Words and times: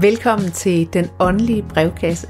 Velkommen 0.00 0.50
til 0.50 0.92
Den 0.92 1.06
Åndelige 1.18 1.62
Brevkasse. 1.62 2.28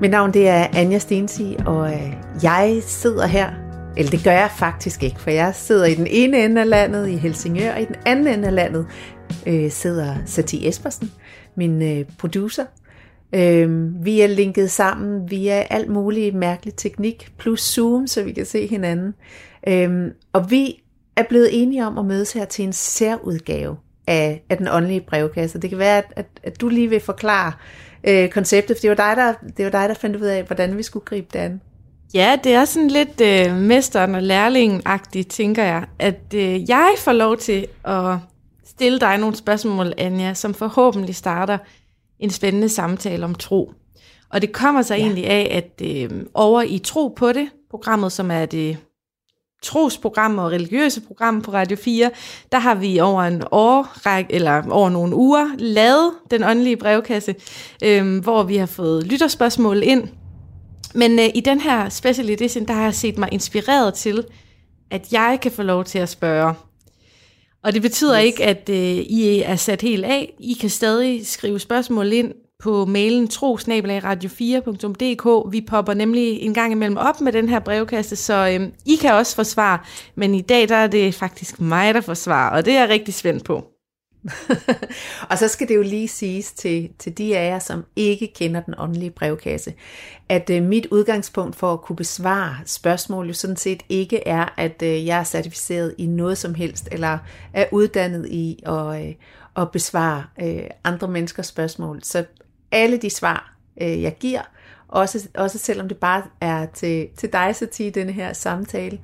Mit 0.00 0.10
navn 0.10 0.34
det 0.34 0.48
er 0.48 0.66
Anja 0.74 0.98
Stensi, 0.98 1.56
og 1.66 1.92
øh, 1.92 2.12
jeg 2.42 2.78
sidder 2.82 3.26
her, 3.26 3.50
eller 3.96 4.10
det 4.10 4.24
gør 4.24 4.32
jeg 4.32 4.50
faktisk 4.58 5.02
ikke, 5.02 5.20
for 5.20 5.30
jeg 5.30 5.54
sidder 5.54 5.84
i 5.84 5.94
den 5.94 6.06
ene 6.10 6.44
ende 6.44 6.60
af 6.60 6.68
landet 6.68 7.08
i 7.08 7.16
Helsingør, 7.16 7.72
og 7.74 7.80
i 7.80 7.84
den 7.84 7.94
anden 8.06 8.26
ende 8.26 8.48
af 8.48 8.54
landet 8.54 8.86
øh, 9.46 9.70
sidder 9.70 10.14
Sati 10.26 10.68
Espersen, 10.68 11.12
min 11.56 11.82
øh, 11.82 12.04
producer. 12.18 12.64
Øh, 13.34 13.94
vi 14.04 14.20
er 14.20 14.26
linket 14.26 14.70
sammen 14.70 15.30
via 15.30 15.66
alt 15.70 15.90
muligt 15.90 16.34
mærkelig 16.34 16.74
teknik, 16.74 17.32
plus 17.38 17.60
Zoom, 17.60 18.06
så 18.06 18.22
vi 18.22 18.32
kan 18.32 18.46
se 18.46 18.66
hinanden. 18.66 19.14
Øh, 19.68 20.10
og 20.32 20.50
vi 20.50 20.82
er 21.16 21.24
blevet 21.28 21.62
enige 21.62 21.86
om 21.86 21.98
at 21.98 22.04
mødes 22.04 22.32
her 22.32 22.44
til 22.44 22.64
en 22.64 22.72
særudgave 22.72 23.76
af, 24.06 24.42
af 24.50 24.56
den 24.56 24.68
åndelige 24.68 25.00
brevkasse. 25.00 25.58
Det 25.58 25.70
kan 25.70 25.78
være, 25.78 25.98
at, 25.98 26.12
at, 26.16 26.26
at 26.42 26.60
du 26.60 26.68
lige 26.68 26.88
vil 26.88 27.00
forklare 27.00 27.52
øh, 28.04 28.28
konceptet, 28.28 28.76
for 28.76 28.80
det 28.80 28.90
var, 28.90 28.96
dig, 28.96 29.16
der, 29.16 29.34
det 29.56 29.64
var 29.64 29.70
dig, 29.70 29.88
der 29.88 29.94
fandt 29.94 30.16
ud 30.16 30.26
af, 30.26 30.44
hvordan 30.44 30.76
vi 30.76 30.82
skulle 30.82 31.04
gribe 31.04 31.26
det 31.32 31.38
an. 31.38 31.60
Ja, 32.14 32.38
det 32.44 32.54
er 32.54 32.64
sådan 32.64 32.88
lidt 32.88 33.20
øh, 33.20 33.56
mesteren 33.56 34.14
og 34.14 34.22
lærlingen-agtigt, 34.22 35.30
tænker 35.30 35.64
jeg, 35.64 35.84
at 35.98 36.34
øh, 36.34 36.70
jeg 36.70 36.94
får 36.98 37.12
lov 37.12 37.36
til 37.36 37.66
at 37.84 38.16
stille 38.64 39.00
dig 39.00 39.18
nogle 39.18 39.36
spørgsmål, 39.36 39.92
Anja, 39.98 40.34
som 40.34 40.54
forhåbentlig 40.54 41.14
starter 41.14 41.58
en 42.18 42.30
spændende 42.30 42.68
samtale 42.68 43.24
om 43.24 43.34
tro. 43.34 43.72
Og 44.30 44.42
det 44.42 44.52
kommer 44.52 44.82
så 44.82 44.94
ja. 44.94 45.00
egentlig 45.00 45.26
af, 45.26 45.48
at 45.56 45.86
øh, 45.86 46.10
over 46.34 46.62
i 46.62 46.78
Tro 46.78 47.08
på 47.08 47.32
det, 47.32 47.48
programmet, 47.70 48.12
som 48.12 48.30
er 48.30 48.46
det 48.46 48.78
trosprogram 49.62 50.38
og 50.38 50.50
religiøse 50.50 51.00
program 51.00 51.42
på 51.42 51.52
Radio 51.52 51.76
4, 51.76 52.10
der 52.52 52.58
har 52.58 52.74
vi 52.74 53.00
over 53.00 53.22
en 53.22 53.42
årrække, 53.50 54.32
eller 54.32 54.62
over 54.70 54.90
nogle 54.90 55.16
uger, 55.16 55.50
lavet 55.58 56.12
den 56.30 56.44
åndelige 56.44 56.76
brevkasse, 56.76 57.34
øh, 57.84 58.18
hvor 58.18 58.42
vi 58.42 58.56
har 58.56 58.66
fået 58.66 59.06
lytterspørgsmål 59.06 59.82
ind. 59.82 60.08
Men 60.94 61.18
øh, 61.18 61.28
i 61.34 61.40
den 61.40 61.60
her 61.60 61.88
special 61.88 62.30
edition, 62.30 62.64
der 62.64 62.74
har 62.74 62.82
jeg 62.82 62.94
set 62.94 63.18
mig 63.18 63.28
inspireret 63.32 63.94
til, 63.94 64.24
at 64.90 65.12
jeg 65.12 65.38
kan 65.42 65.52
få 65.52 65.62
lov 65.62 65.84
til 65.84 65.98
at 65.98 66.08
spørge. 66.08 66.54
Og 67.64 67.74
det 67.74 67.82
betyder 67.82 68.18
yes. 68.18 68.24
ikke, 68.24 68.44
at 68.44 68.68
øh, 68.68 68.76
I 68.96 69.42
er 69.44 69.56
sat 69.56 69.82
helt 69.82 70.04
af. 70.04 70.34
I 70.40 70.52
kan 70.60 70.70
stadig 70.70 71.26
skrive 71.26 71.58
spørgsmål 71.58 72.12
ind 72.12 72.32
på 72.62 72.84
mailen 72.84 73.28
trosnabelagradio4.dk. 73.32 75.52
Vi 75.52 75.60
popper 75.60 75.94
nemlig 75.94 76.40
en 76.40 76.54
gang 76.54 76.72
imellem 76.72 76.96
op 76.96 77.20
med 77.20 77.32
den 77.32 77.48
her 77.48 77.58
brevkasse, 77.58 78.16
så 78.16 78.48
øhm, 78.54 78.72
I 78.86 78.96
kan 78.96 79.14
også 79.14 79.36
få 79.36 79.44
svar. 79.44 79.88
Men 80.14 80.34
i 80.34 80.40
dag 80.40 80.68
der 80.68 80.76
er 80.76 80.86
det 80.86 81.14
faktisk 81.14 81.60
mig, 81.60 81.94
der 81.94 82.00
får 82.00 82.14
svar, 82.14 82.50
og 82.50 82.64
det 82.64 82.74
er 82.74 82.80
jeg 82.80 82.88
rigtig 82.88 83.14
spændt 83.14 83.44
på. 83.44 83.64
og 85.30 85.38
så 85.38 85.48
skal 85.48 85.68
det 85.68 85.74
jo 85.74 85.82
lige 85.82 86.08
siges 86.08 86.52
til, 86.52 86.90
til 86.98 87.18
de 87.18 87.36
af 87.36 87.50
jer, 87.50 87.58
som 87.58 87.84
ikke 87.96 88.32
kender 88.34 88.60
den 88.60 88.74
åndelige 88.78 89.10
brevkasse, 89.10 89.74
at 90.28 90.50
øh, 90.50 90.62
mit 90.62 90.86
udgangspunkt 90.86 91.56
for 91.56 91.72
at 91.72 91.80
kunne 91.80 91.96
besvare 91.96 92.56
spørgsmål 92.66 93.26
jo 93.26 93.32
sådan 93.32 93.56
set 93.56 93.82
ikke 93.88 94.28
er, 94.28 94.54
at 94.56 94.82
øh, 94.82 95.06
jeg 95.06 95.20
er 95.20 95.24
certificeret 95.24 95.94
i 95.98 96.06
noget 96.06 96.38
som 96.38 96.54
helst, 96.54 96.88
eller 96.92 97.18
er 97.52 97.66
uddannet 97.72 98.28
i 98.28 98.62
at, 98.66 99.06
øh, 99.06 99.14
at 99.56 99.70
besvare 99.70 100.24
øh, 100.42 100.64
andre 100.84 101.08
menneskers 101.08 101.46
spørgsmål. 101.46 102.00
Så 102.02 102.24
alle 102.72 102.96
de 102.96 103.10
svar, 103.10 103.56
øh, 103.82 104.02
jeg 104.02 104.16
giver, 104.20 104.42
også, 104.88 105.28
også 105.34 105.58
selvom 105.58 105.88
det 105.88 105.96
bare 105.96 106.22
er 106.40 106.66
til, 106.66 107.08
til 107.16 107.32
dig, 107.32 107.56
så 107.56 107.66
til 107.66 107.94
denne 107.94 108.12
her 108.12 108.32
samtale. 108.32 108.98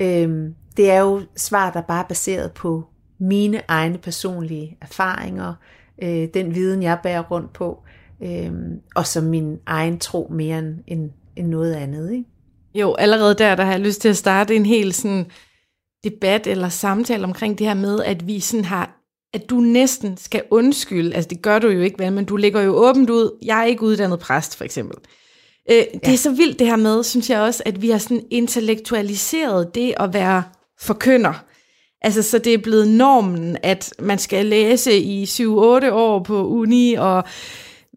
Øh, 0.00 0.50
det 0.76 0.90
er 0.90 1.00
jo 1.00 1.22
svar, 1.36 1.70
der 1.70 1.80
bare 1.80 2.02
er 2.02 2.08
baseret 2.08 2.52
på 2.52 2.84
mine 3.18 3.62
egne 3.68 3.98
personlige 3.98 4.76
erfaringer, 4.80 5.54
øh, 6.02 6.28
den 6.34 6.54
viden, 6.54 6.82
jeg 6.82 6.98
bærer 7.02 7.22
rundt 7.22 7.52
på, 7.52 7.82
øh, 8.22 8.52
og 8.94 9.06
som 9.06 9.24
min 9.24 9.58
egen 9.66 9.98
tro 9.98 10.28
mere 10.30 10.58
end, 10.58 10.74
end, 10.86 11.10
end 11.36 11.48
noget 11.48 11.74
andet. 11.74 12.12
Ikke? 12.12 12.24
Jo, 12.74 12.94
allerede 12.94 13.34
der, 13.34 13.54
der 13.54 13.64
har 13.64 13.72
jeg 13.72 13.80
lyst 13.80 14.00
til 14.00 14.08
at 14.08 14.16
starte 14.16 14.56
en 14.56 14.66
helt 14.66 14.94
sådan 14.94 15.26
debat 16.04 16.46
eller 16.46 16.68
samtale 16.68 17.24
omkring 17.24 17.58
det 17.58 17.66
her 17.66 17.74
med, 17.74 18.02
at 18.02 18.26
vi 18.26 18.40
sådan 18.40 18.64
har 18.64 19.05
at 19.36 19.50
du 19.50 19.60
næsten 19.60 20.16
skal 20.16 20.42
undskylde, 20.50 21.14
altså 21.14 21.28
det 21.28 21.42
gør 21.42 21.58
du 21.58 21.68
jo 21.68 21.80
ikke, 21.80 21.98
vel, 21.98 22.12
men 22.12 22.24
du 22.24 22.36
ligger 22.36 22.60
jo 22.60 22.72
åbent 22.72 23.10
ud, 23.10 23.38
jeg 23.42 23.60
er 23.60 23.64
ikke 23.64 23.82
uddannet 23.82 24.18
præst, 24.18 24.56
for 24.56 24.64
eksempel. 24.64 24.96
Øh, 25.70 25.76
det 25.76 26.00
ja. 26.06 26.12
er 26.12 26.16
så 26.16 26.30
vildt 26.30 26.58
det 26.58 26.66
her 26.66 26.76
med, 26.76 27.04
synes 27.04 27.30
jeg 27.30 27.40
også, 27.40 27.62
at 27.66 27.82
vi 27.82 27.90
har 27.90 27.98
sådan 27.98 28.24
intellektualiseret 28.30 29.74
det 29.74 29.94
at 29.96 30.14
være 30.14 30.42
forkynder. 30.80 31.44
Altså, 32.02 32.22
så 32.22 32.38
det 32.38 32.54
er 32.54 32.58
blevet 32.58 32.88
normen, 32.88 33.56
at 33.62 33.94
man 33.98 34.18
skal 34.18 34.46
læse 34.46 34.98
i 34.98 35.24
7-8 35.24 35.44
år 35.90 36.22
på 36.22 36.46
uni, 36.46 36.94
og 36.94 37.24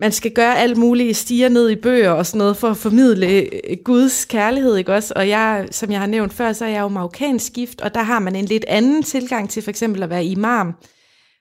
man 0.01 0.11
skal 0.11 0.31
gøre 0.31 0.57
alt 0.57 0.77
muligt, 0.77 1.17
stiger 1.17 1.49
ned 1.49 1.69
i 1.69 1.75
bøger 1.75 2.11
og 2.11 2.25
sådan 2.25 2.37
noget, 2.37 2.57
for 2.57 2.67
at 2.67 2.77
formidle 2.77 3.27
øh, 3.27 3.77
Guds 3.85 4.25
kærlighed, 4.25 4.75
ikke 4.75 4.93
også? 4.93 5.13
Og 5.15 5.29
jeg, 5.29 5.67
som 5.71 5.91
jeg 5.91 5.99
har 5.99 6.07
nævnt 6.07 6.33
før, 6.33 6.53
så 6.53 6.65
er 6.65 6.69
jeg 6.69 6.81
jo 6.81 6.87
marokkansk 6.87 7.53
gift, 7.53 7.81
og 7.81 7.93
der 7.93 8.01
har 8.01 8.19
man 8.19 8.35
en 8.35 8.45
lidt 8.45 8.65
anden 8.67 9.03
tilgang 9.03 9.49
til 9.49 9.63
for 9.63 9.69
eksempel 9.69 10.03
at 10.03 10.09
være 10.09 10.25
imam. 10.25 10.73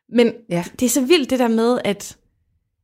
Men 0.08 0.32
ja. 0.48 0.64
det 0.80 0.86
er 0.86 0.90
så 0.90 1.00
vildt 1.00 1.30
det 1.30 1.38
der 1.38 1.48
med, 1.48 1.78
at, 1.84 2.16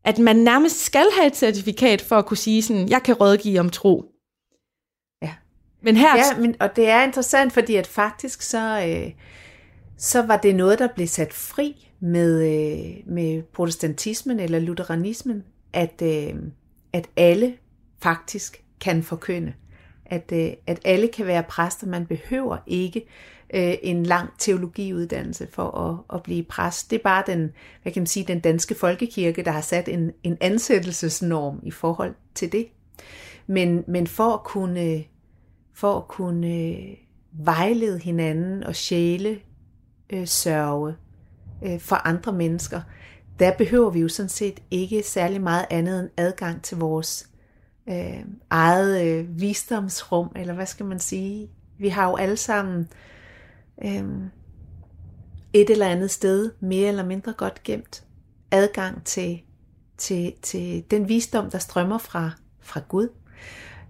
at 0.04 0.18
man 0.18 0.36
nærmest 0.36 0.84
skal 0.84 1.06
have 1.16 1.26
et 1.26 1.36
certifikat 1.36 2.00
for 2.00 2.16
at 2.16 2.26
kunne 2.26 2.36
sige 2.36 2.62
sådan, 2.62 2.88
jeg 2.88 3.02
kan 3.02 3.14
rådgive 3.14 3.60
om 3.60 3.70
tro. 3.70 4.04
Ja. 5.22 5.34
Men 5.82 5.96
her... 5.96 6.16
Ja, 6.16 6.38
men, 6.38 6.56
og 6.60 6.76
det 6.76 6.88
er 6.88 7.02
interessant, 7.04 7.52
fordi 7.52 7.76
at 7.76 7.86
faktisk 7.86 8.42
så, 8.42 8.86
øh, 8.88 9.12
så 9.96 10.22
var 10.22 10.36
det 10.36 10.54
noget, 10.54 10.78
der 10.78 10.88
blev 10.94 11.06
sat 11.06 11.32
fri 11.32 11.90
med, 12.00 12.42
øh, 12.42 13.14
med 13.14 13.42
protestantismen 13.42 14.40
eller 14.40 14.58
lutheranismen, 14.58 15.44
at, 15.72 16.02
øh, 16.02 16.34
at 16.92 17.08
alle 17.16 17.54
faktisk 18.02 18.62
kan 18.80 19.02
forkynde. 19.02 19.52
At, 20.06 20.32
øh, 20.32 20.52
at 20.66 20.80
alle 20.84 21.08
kan 21.08 21.26
være 21.26 21.42
præster. 21.42 21.86
Man 21.86 22.06
behøver 22.06 22.56
ikke 22.66 23.06
øh, 23.54 23.74
en 23.82 24.06
lang 24.06 24.30
teologiuddannelse 24.38 25.48
for 25.50 25.78
at, 25.78 26.16
at 26.16 26.22
blive 26.22 26.42
præst. 26.42 26.90
Det 26.90 26.98
er 26.98 27.02
bare 27.02 27.24
den, 27.26 27.52
hvad 27.82 27.92
kan 27.92 28.00
man 28.00 28.06
sige, 28.06 28.26
den 28.26 28.40
danske 28.40 28.74
folkekirke, 28.74 29.44
der 29.44 29.50
har 29.50 29.60
sat 29.60 29.88
en, 29.88 30.12
en 30.22 30.38
ansættelsesnorm 30.40 31.60
i 31.62 31.70
forhold 31.70 32.14
til 32.34 32.52
det. 32.52 32.66
Men, 33.46 33.84
men 33.88 34.06
for 34.06 34.32
at 34.32 34.44
kunne, 34.44 35.04
for 35.74 35.96
at 35.96 36.08
kunne 36.08 36.48
øh, 36.48 36.96
vejlede 37.32 37.98
hinanden 37.98 38.64
og 38.64 38.76
sjæle 38.76 39.38
øh, 40.10 40.26
sørge 40.26 40.94
øh, 41.64 41.80
for 41.80 41.96
andre 41.96 42.32
mennesker, 42.32 42.80
der 43.38 43.56
behøver 43.56 43.90
vi 43.90 44.00
jo 44.00 44.08
sådan 44.08 44.28
set 44.28 44.60
ikke 44.70 45.02
særlig 45.02 45.40
meget 45.40 45.66
andet 45.70 46.00
end 46.00 46.10
adgang 46.16 46.62
til 46.62 46.78
vores 46.78 47.28
øh, 47.88 48.24
eget 48.50 49.06
øh, 49.06 49.40
visdomsrum, 49.40 50.28
eller 50.36 50.54
hvad 50.54 50.66
skal 50.66 50.86
man 50.86 50.98
sige. 50.98 51.50
Vi 51.78 51.88
har 51.88 52.08
jo 52.08 52.16
alle 52.16 52.36
sammen 52.36 52.88
øhm, 53.84 54.30
et 55.52 55.70
eller 55.70 55.86
andet 55.86 56.10
sted, 56.10 56.52
mere 56.60 56.88
eller 56.88 57.04
mindre 57.04 57.32
godt 57.32 57.62
gemt, 57.62 58.04
adgang 58.50 59.04
til, 59.04 59.40
til, 59.98 60.32
til 60.42 60.84
den 60.90 61.08
visdom, 61.08 61.50
der 61.50 61.58
strømmer 61.58 61.98
fra, 61.98 62.30
fra 62.60 62.80
Gud. 62.88 63.08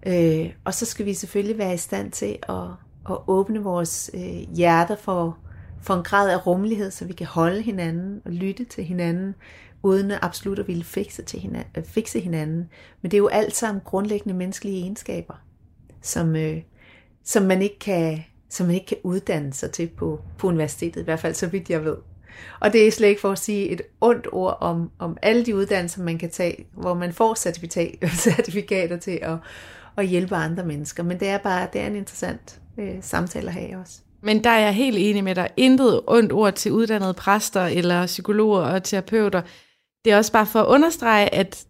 Øh, 0.05 0.53
og 0.63 0.73
så 0.73 0.85
skal 0.85 1.05
vi 1.05 1.13
selvfølgelig 1.13 1.57
være 1.57 1.73
i 1.73 1.77
stand 1.77 2.11
til 2.11 2.37
at, 2.49 2.67
at 3.09 3.17
åbne 3.27 3.63
vores 3.63 4.11
øh, 4.13 4.55
hjerter 4.55 4.95
for, 4.95 5.37
for 5.81 5.93
en 5.93 6.03
grad 6.03 6.29
af 6.29 6.47
rummelighed, 6.47 6.91
så 6.91 7.05
vi 7.05 7.13
kan 7.13 7.27
holde 7.27 7.61
hinanden 7.61 8.21
og 8.25 8.31
lytte 8.31 8.65
til 8.65 8.83
hinanden, 8.83 9.35
uden 9.83 10.11
at 10.11 10.19
absolut 10.21 10.59
at 10.59 10.67
ville 10.67 10.83
fikse, 10.83 11.23
til 11.23 11.39
hinanden, 11.39 11.71
øh, 11.77 11.83
fikse 11.83 12.19
hinanden. 12.19 12.69
Men 13.01 13.11
det 13.11 13.17
er 13.17 13.21
jo 13.21 13.27
alt 13.27 13.55
sammen 13.55 13.81
grundlæggende 13.85 14.33
menneskelige 14.37 14.81
egenskaber, 14.81 15.35
som, 16.01 16.35
øh, 16.35 16.61
som 17.23 17.43
man 17.43 17.61
ikke 17.61 17.79
kan, 17.79 18.23
som 18.55 18.65
man 18.65 18.75
ikke 18.75 18.87
kan 18.87 18.97
uddanne 19.03 19.53
sig 19.53 19.71
til 19.71 19.87
på, 19.87 20.19
på 20.37 20.47
universitetet, 20.47 21.01
i 21.01 21.03
hvert 21.03 21.19
fald 21.19 21.33
så 21.33 21.47
vidt 21.47 21.69
jeg 21.69 21.85
ved. 21.85 21.95
Og 22.59 22.73
det 22.73 22.87
er 22.87 22.91
slet 22.91 23.07
ikke 23.07 23.21
for 23.21 23.31
at 23.31 23.39
sige 23.39 23.69
et 23.69 23.81
ondt 24.01 24.27
ord 24.31 24.57
om, 24.61 24.91
om 24.99 25.17
alle 25.21 25.45
de 25.45 25.55
uddannelser, 25.55 26.03
man 26.03 26.17
kan 26.17 26.29
tage, 26.29 26.65
hvor 26.73 26.93
man 26.93 27.13
får 27.13 27.33
certifikater 28.15 28.97
til 28.97 29.19
at, 29.21 29.37
at 29.97 30.07
hjælpe 30.07 30.35
andre 30.35 30.65
mennesker. 30.65 31.03
Men 31.03 31.19
det 31.19 31.27
er 31.27 31.37
bare 31.37 31.67
det 31.73 31.81
er 31.81 31.87
en 31.87 31.95
interessant 31.95 32.59
øh, 32.79 32.95
samtale 33.01 33.47
at 33.47 33.53
have 33.53 33.77
også. 33.79 33.99
Men 34.21 34.43
der 34.43 34.49
er 34.49 34.59
jeg 34.59 34.73
helt 34.73 34.97
enig 34.99 35.23
med 35.23 35.35
dig. 35.35 35.49
Intet 35.57 36.01
ondt 36.07 36.31
ord 36.31 36.53
til 36.53 36.71
uddannede 36.71 37.13
præster 37.13 37.65
eller 37.65 38.05
psykologer 38.05 38.61
og 38.61 38.83
terapeuter. 38.83 39.41
Det 40.05 40.13
er 40.13 40.17
også 40.17 40.31
bare 40.31 40.45
for 40.45 40.59
at 40.59 40.67
understrege, 40.67 41.35
at 41.35 41.65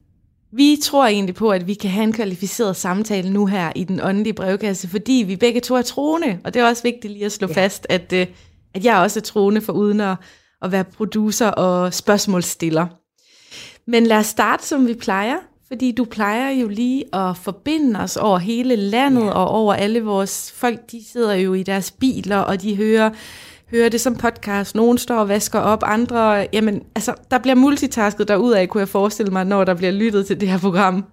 vi 0.55 0.77
tror 0.83 1.05
egentlig 1.05 1.35
på, 1.35 1.49
at 1.49 1.67
vi 1.67 1.73
kan 1.73 1.89
have 1.89 2.03
en 2.03 2.13
kvalificeret 2.13 2.75
samtale 2.75 3.29
nu 3.29 3.45
her 3.45 3.71
i 3.75 3.83
den 3.83 4.01
åndelige 4.03 4.33
brevkasse, 4.33 4.87
fordi 4.87 5.23
vi 5.27 5.35
begge 5.35 5.61
to 5.61 5.75
er 5.75 5.81
troende, 5.81 6.39
og 6.43 6.53
det 6.53 6.61
er 6.61 6.67
også 6.67 6.83
vigtigt 6.83 7.13
lige 7.13 7.25
at 7.25 7.31
slå 7.31 7.47
ja. 7.47 7.53
fast, 7.53 7.87
at, 7.89 8.13
øh, 8.13 8.27
at 8.73 8.85
jeg 8.85 8.97
også 8.97 9.19
er 9.19 9.23
troende 9.23 9.61
for 9.61 9.73
uden 9.73 10.01
at, 10.01 10.15
at 10.61 10.71
være 10.71 10.83
producer 10.83 11.47
og 11.47 11.93
spørgsmålsstiller. 11.93 12.87
Men 13.87 14.05
lad 14.05 14.17
os 14.17 14.25
starte, 14.25 14.65
som 14.65 14.87
vi 14.87 14.93
plejer, 14.93 15.37
fordi 15.67 15.91
du 15.91 16.05
plejer 16.05 16.49
jo 16.49 16.67
lige 16.67 17.15
at 17.15 17.37
forbinde 17.37 17.99
os 17.99 18.17
over 18.17 18.37
hele 18.37 18.75
landet 18.75 19.25
ja. 19.25 19.31
og 19.31 19.47
over 19.47 19.73
alle 19.73 20.03
vores 20.03 20.51
folk, 20.51 20.91
de 20.91 21.01
sidder 21.11 21.33
jo 21.33 21.53
i 21.53 21.63
deres 21.63 21.91
biler, 21.91 22.37
og 22.37 22.61
de 22.61 22.75
hører 22.75 23.09
hører 23.71 23.89
det 23.89 24.01
som 24.01 24.15
podcast, 24.15 24.75
nogen 24.75 24.97
står 24.97 25.19
og 25.19 25.29
vasker 25.29 25.59
op, 25.59 25.83
andre, 25.85 26.47
jamen, 26.53 26.83
altså, 26.95 27.13
der 27.31 27.37
bliver 27.37 27.55
multitasket 27.55 28.29
af, 28.29 28.69
kunne 28.69 28.81
jeg 28.81 28.89
forestille 28.89 29.31
mig, 29.31 29.45
når 29.45 29.63
der 29.63 29.73
bliver 29.73 29.91
lyttet 29.91 30.27
til 30.27 30.41
det 30.41 30.49
her 30.49 30.59
program. 30.59 31.05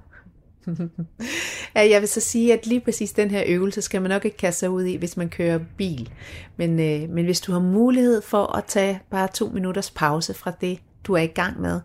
ja, 1.77 1.89
jeg 1.91 2.01
vil 2.01 2.09
så 2.09 2.21
sige, 2.21 2.53
at 2.53 2.67
lige 2.67 2.81
præcis 2.81 3.13
den 3.13 3.31
her 3.31 3.43
øvelse 3.47 3.83
skal 3.83 4.03
man 4.03 4.11
nok 4.11 4.25
ikke 4.25 4.37
kaste 4.37 4.61
sig 4.61 4.71
ud 4.71 4.85
i, 4.85 4.97
hvis 4.97 5.17
man 5.17 5.29
kører 5.29 5.59
bil. 5.77 6.11
Men, 6.57 6.81
øh, 6.81 7.11
men 7.11 7.25
hvis 7.25 7.41
du 7.41 7.53
har 7.53 7.61
mulighed 7.61 8.23
for 8.23 8.57
at 8.57 8.65
tage 8.65 9.01
bare 9.11 9.29
to 9.35 9.49
minutters 9.49 9.91
pause 9.91 10.35
fra 10.35 10.53
det, 10.61 10.79
du 11.05 11.13
er 11.13 11.23
i 11.23 11.27
gang 11.27 11.61
med, 11.61 11.81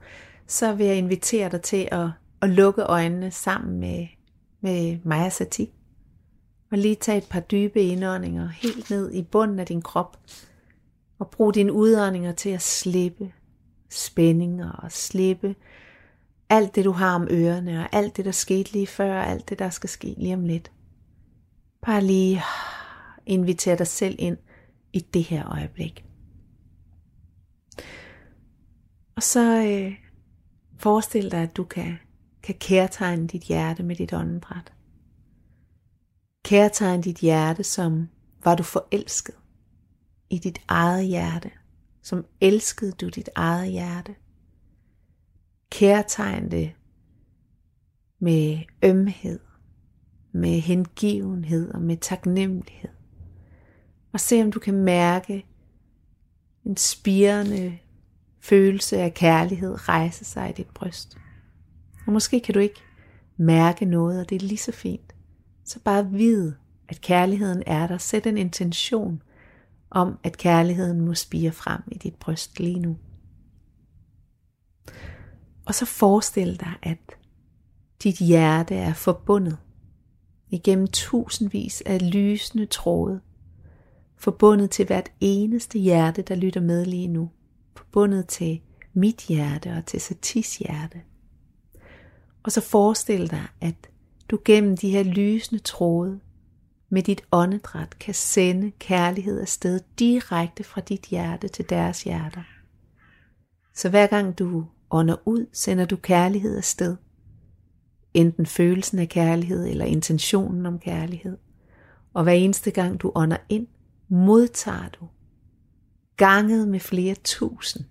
så 0.47 0.73
vil 0.73 0.85
jeg 0.85 0.95
invitere 0.95 1.49
dig 1.49 1.61
til 1.61 1.87
at, 1.91 2.07
at 2.41 2.49
lukke 2.49 2.81
øjnene 2.81 3.31
sammen 3.31 3.79
med, 3.79 4.07
med 4.61 4.97
Maja 5.03 5.29
Sati. 5.29 5.69
Og 6.71 6.77
lige 6.77 6.95
tage 6.95 7.17
et 7.17 7.27
par 7.29 7.39
dybe 7.39 7.81
indåndinger 7.81 8.47
helt 8.47 8.89
ned 8.89 9.11
i 9.13 9.21
bunden 9.21 9.59
af 9.59 9.65
din 9.65 9.81
krop. 9.81 10.17
Og 11.19 11.29
brug 11.29 11.55
dine 11.55 11.73
udåndinger 11.73 12.31
til 12.31 12.49
at 12.49 12.61
slippe 12.61 13.33
spændinger 13.89 14.71
og 14.71 14.91
slippe 14.91 15.55
alt 16.49 16.75
det, 16.75 16.85
du 16.85 16.91
har 16.91 17.15
om 17.15 17.27
ørerne, 17.31 17.79
og 17.79 17.89
alt 17.91 18.17
det, 18.17 18.25
der 18.25 18.31
skete 18.31 18.71
lige 18.71 18.87
før, 18.87 19.19
og 19.19 19.27
alt 19.27 19.49
det, 19.49 19.59
der 19.59 19.69
skal 19.69 19.89
ske 19.89 20.15
lige 20.17 20.33
om 20.33 20.45
lidt. 20.45 20.71
Bare 21.81 22.03
lige 22.03 22.41
invitere 23.25 23.77
dig 23.77 23.87
selv 23.87 24.15
ind 24.19 24.37
i 24.93 24.99
det 24.99 25.23
her 25.23 25.51
øjeblik. 25.51 26.05
Og 29.15 29.23
så 29.23 29.63
øh, 29.63 29.93
forestil 30.77 31.31
dig, 31.31 31.39
at 31.39 31.57
du 31.57 31.63
kan, 31.63 31.97
kan 32.43 32.55
kærtegne 32.59 33.27
dit 33.27 33.43
hjerte 33.43 33.83
med 33.83 33.95
dit 33.95 34.13
åndedræt. 34.13 34.73
Kærtegne 36.45 37.03
dit 37.03 37.17
hjerte, 37.17 37.63
som 37.63 38.09
var 38.43 38.55
du 38.55 38.63
forelsket 38.63 39.35
i 40.29 40.37
dit 40.37 40.61
eget 40.67 41.05
hjerte, 41.05 41.51
som 42.01 42.25
elskede 42.41 42.91
du 42.91 43.09
dit 43.09 43.29
eget 43.35 43.71
hjerte 43.71 44.15
kærtegn 45.69 46.51
det 46.51 46.71
med 48.19 48.59
ømhed, 48.83 49.39
med 50.31 50.59
hengivenhed 50.59 51.71
og 51.71 51.81
med 51.81 51.97
taknemmelighed. 51.97 52.89
Og 54.13 54.19
se 54.19 54.41
om 54.41 54.51
du 54.51 54.59
kan 54.59 54.73
mærke 54.73 55.45
en 56.65 56.77
spirende 56.77 57.77
følelse 58.39 58.97
af 58.97 59.13
kærlighed 59.13 59.89
rejse 59.89 60.25
sig 60.25 60.49
i 60.49 60.53
dit 60.53 60.69
bryst. 60.69 61.17
Og 62.07 62.13
måske 62.13 62.39
kan 62.39 62.53
du 62.53 62.59
ikke 62.59 62.81
mærke 63.37 63.85
noget, 63.85 64.21
og 64.21 64.29
det 64.29 64.35
er 64.35 64.47
lige 64.47 64.57
så 64.57 64.71
fint. 64.71 65.15
Så 65.63 65.79
bare 65.79 66.09
vid, 66.09 66.51
at 66.89 67.01
kærligheden 67.01 67.63
er 67.65 67.87
der. 67.87 67.97
Sæt 67.97 68.27
en 68.27 68.37
intention 68.37 69.21
om, 69.89 70.19
at 70.23 70.37
kærligheden 70.37 71.01
må 71.01 71.13
spire 71.13 71.51
frem 71.51 71.81
i 71.91 71.97
dit 71.97 72.15
bryst 72.15 72.59
lige 72.59 72.79
nu. 72.79 72.97
Og 75.65 75.75
så 75.75 75.85
forestil 75.85 76.59
dig, 76.59 76.73
at 76.83 76.97
dit 78.03 78.17
hjerte 78.17 78.75
er 78.75 78.93
forbundet 78.93 79.57
igennem 80.49 80.87
tusindvis 80.87 81.81
af 81.85 82.11
lysende 82.11 82.65
tråde, 82.65 83.21
forbundet 84.15 84.71
til 84.71 84.85
hvert 84.85 85.11
eneste 85.19 85.79
hjerte, 85.79 86.21
der 86.21 86.35
lytter 86.35 86.61
med 86.61 86.85
lige 86.85 87.07
nu, 87.07 87.29
forbundet 87.77 88.27
til 88.27 88.61
mit 88.93 89.25
hjerte 89.27 89.73
og 89.77 89.85
til 89.85 90.01
Satis 90.01 90.57
hjerte. 90.57 91.01
Og 92.43 92.51
så 92.51 92.61
forestil 92.61 93.31
dig, 93.31 93.47
at 93.61 93.75
du 94.29 94.39
gennem 94.45 94.77
de 94.77 94.89
her 94.89 95.03
lysende 95.03 95.61
tråde 95.61 96.19
med 96.89 97.03
dit 97.03 97.21
åndedræt 97.31 97.99
kan 97.99 98.13
sende 98.13 98.71
kærlighed 98.71 99.41
afsted 99.41 99.79
direkte 99.99 100.63
fra 100.63 100.81
dit 100.81 101.01
hjerte 101.01 101.47
til 101.47 101.69
deres 101.69 102.03
hjerter. 102.03 102.43
Så 103.73 103.89
hver 103.89 104.07
gang 104.07 104.39
du 104.39 104.65
ånder 104.89 105.15
ud, 105.25 105.45
sender 105.53 105.85
du 105.85 105.95
kærlighed 105.95 106.57
afsted. 106.57 106.97
Enten 108.13 108.45
følelsen 108.45 108.99
af 108.99 109.09
kærlighed 109.09 109.67
eller 109.67 109.85
intentionen 109.85 110.65
om 110.65 110.79
kærlighed. 110.79 111.37
Og 112.13 112.23
hver 112.23 112.33
eneste 112.33 112.71
gang 112.71 113.01
du 113.01 113.11
ånder 113.15 113.37
ind, 113.49 113.67
modtager 114.07 114.89
du, 114.89 115.07
ganget 116.17 116.67
med 116.67 116.79
flere 116.79 117.15
tusind, 117.23 117.85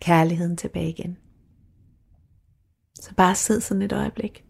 kærligheden 0.00 0.56
tilbage 0.56 0.88
igen. 0.88 1.16
Så 3.00 3.14
bare 3.14 3.34
sid 3.34 3.60
sådan 3.60 3.82
et 3.82 3.92
øjeblik 3.92 4.44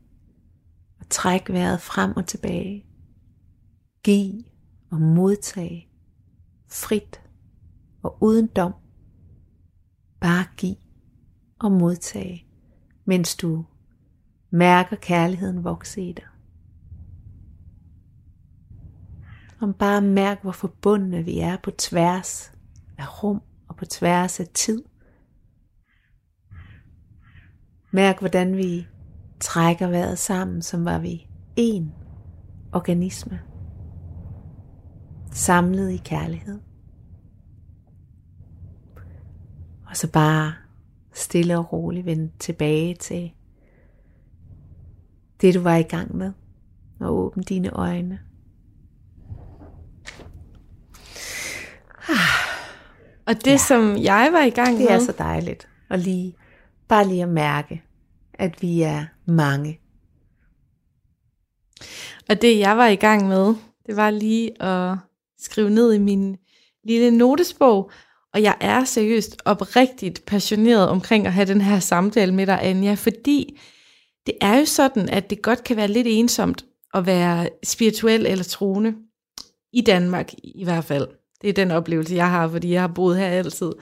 og 1.00 1.08
træk 1.10 1.50
vejret 1.50 1.80
frem 1.80 2.12
og 2.16 2.26
tilbage. 2.26 2.84
Giv 4.04 4.44
og 4.90 5.00
modtage 5.00 5.88
frit 6.68 7.22
og 8.02 8.16
uden 8.20 8.46
dom. 8.46 8.74
Bare 10.20 10.44
giv 10.56 10.76
og 11.58 11.72
modtage, 11.72 12.46
mens 13.04 13.36
du 13.36 13.64
mærker 14.50 14.96
kærligheden 14.96 15.64
vokse 15.64 16.02
i 16.02 16.12
dig. 16.12 16.24
Om 19.60 19.74
bare 19.74 20.02
mærk, 20.02 20.42
hvor 20.42 20.52
forbundne 20.52 21.24
vi 21.24 21.38
er 21.38 21.56
på 21.62 21.70
tværs 21.70 22.52
af 22.98 23.22
rum 23.22 23.42
og 23.68 23.76
på 23.76 23.84
tværs 23.84 24.40
af 24.40 24.48
tid. 24.54 24.84
Mærk, 27.90 28.18
hvordan 28.18 28.56
vi 28.56 28.86
trækker 29.40 29.88
vejret 29.88 30.18
sammen, 30.18 30.62
som 30.62 30.84
var 30.84 30.98
vi 30.98 31.28
én 31.60 31.84
organisme, 32.72 33.51
samlet 35.32 35.90
i 35.90 35.96
kærlighed. 35.96 36.60
Og 39.86 39.96
så 39.96 40.10
bare 40.10 40.54
stille 41.12 41.58
og 41.58 41.72
roligt 41.72 42.06
vende 42.06 42.30
tilbage 42.38 42.94
til 42.94 43.32
det, 45.40 45.54
du 45.54 45.60
var 45.60 45.76
i 45.76 45.82
gang 45.82 46.16
med, 46.16 46.32
og 47.00 47.14
åbne 47.14 47.42
dine 47.42 47.70
øjne. 47.70 48.20
Og 53.26 53.34
det, 53.34 53.46
ja. 53.46 53.56
som 53.56 53.96
jeg 53.96 54.28
var 54.32 54.42
i 54.42 54.50
gang 54.50 54.72
med... 54.72 54.82
Det 54.82 54.92
er 54.92 54.98
så 54.98 55.14
dejligt. 55.18 55.68
Og 55.90 55.98
lige, 55.98 56.34
bare 56.88 57.08
lige 57.08 57.22
at 57.22 57.28
mærke, 57.28 57.82
at 58.34 58.62
vi 58.62 58.82
er 58.82 59.04
mange. 59.26 59.80
Og 62.28 62.42
det, 62.42 62.58
jeg 62.58 62.76
var 62.76 62.86
i 62.86 62.96
gang 62.96 63.28
med, 63.28 63.54
det 63.86 63.96
var 63.96 64.10
lige 64.10 64.62
at 64.62 64.98
skrive 65.44 65.70
ned 65.70 65.92
i 65.92 65.98
min 65.98 66.36
lille 66.84 67.10
notesbog, 67.10 67.90
og 68.34 68.42
jeg 68.42 68.56
er 68.60 68.84
seriøst 68.84 69.36
oprigtigt 69.44 70.24
passioneret 70.26 70.88
omkring 70.88 71.26
at 71.26 71.32
have 71.32 71.46
den 71.46 71.60
her 71.60 71.80
samtale 71.80 72.34
med 72.34 72.46
dig, 72.46 72.58
Anja, 72.62 72.94
fordi 72.94 73.60
det 74.26 74.34
er 74.40 74.58
jo 74.58 74.64
sådan, 74.64 75.08
at 75.08 75.30
det 75.30 75.42
godt 75.42 75.64
kan 75.64 75.76
være 75.76 75.88
lidt 75.88 76.06
ensomt 76.10 76.64
at 76.94 77.06
være 77.06 77.48
spirituel 77.64 78.26
eller 78.26 78.44
troende. 78.44 78.94
I 79.72 79.80
Danmark 79.80 80.32
i 80.44 80.64
hvert 80.64 80.84
fald. 80.84 81.08
Det 81.42 81.48
er 81.48 81.52
den 81.52 81.70
oplevelse, 81.70 82.14
jeg 82.14 82.30
har, 82.30 82.48
fordi 82.48 82.72
jeg 82.72 82.80
har 82.80 82.88
boet 82.88 83.18
her 83.18 83.26
altid. 83.26 83.72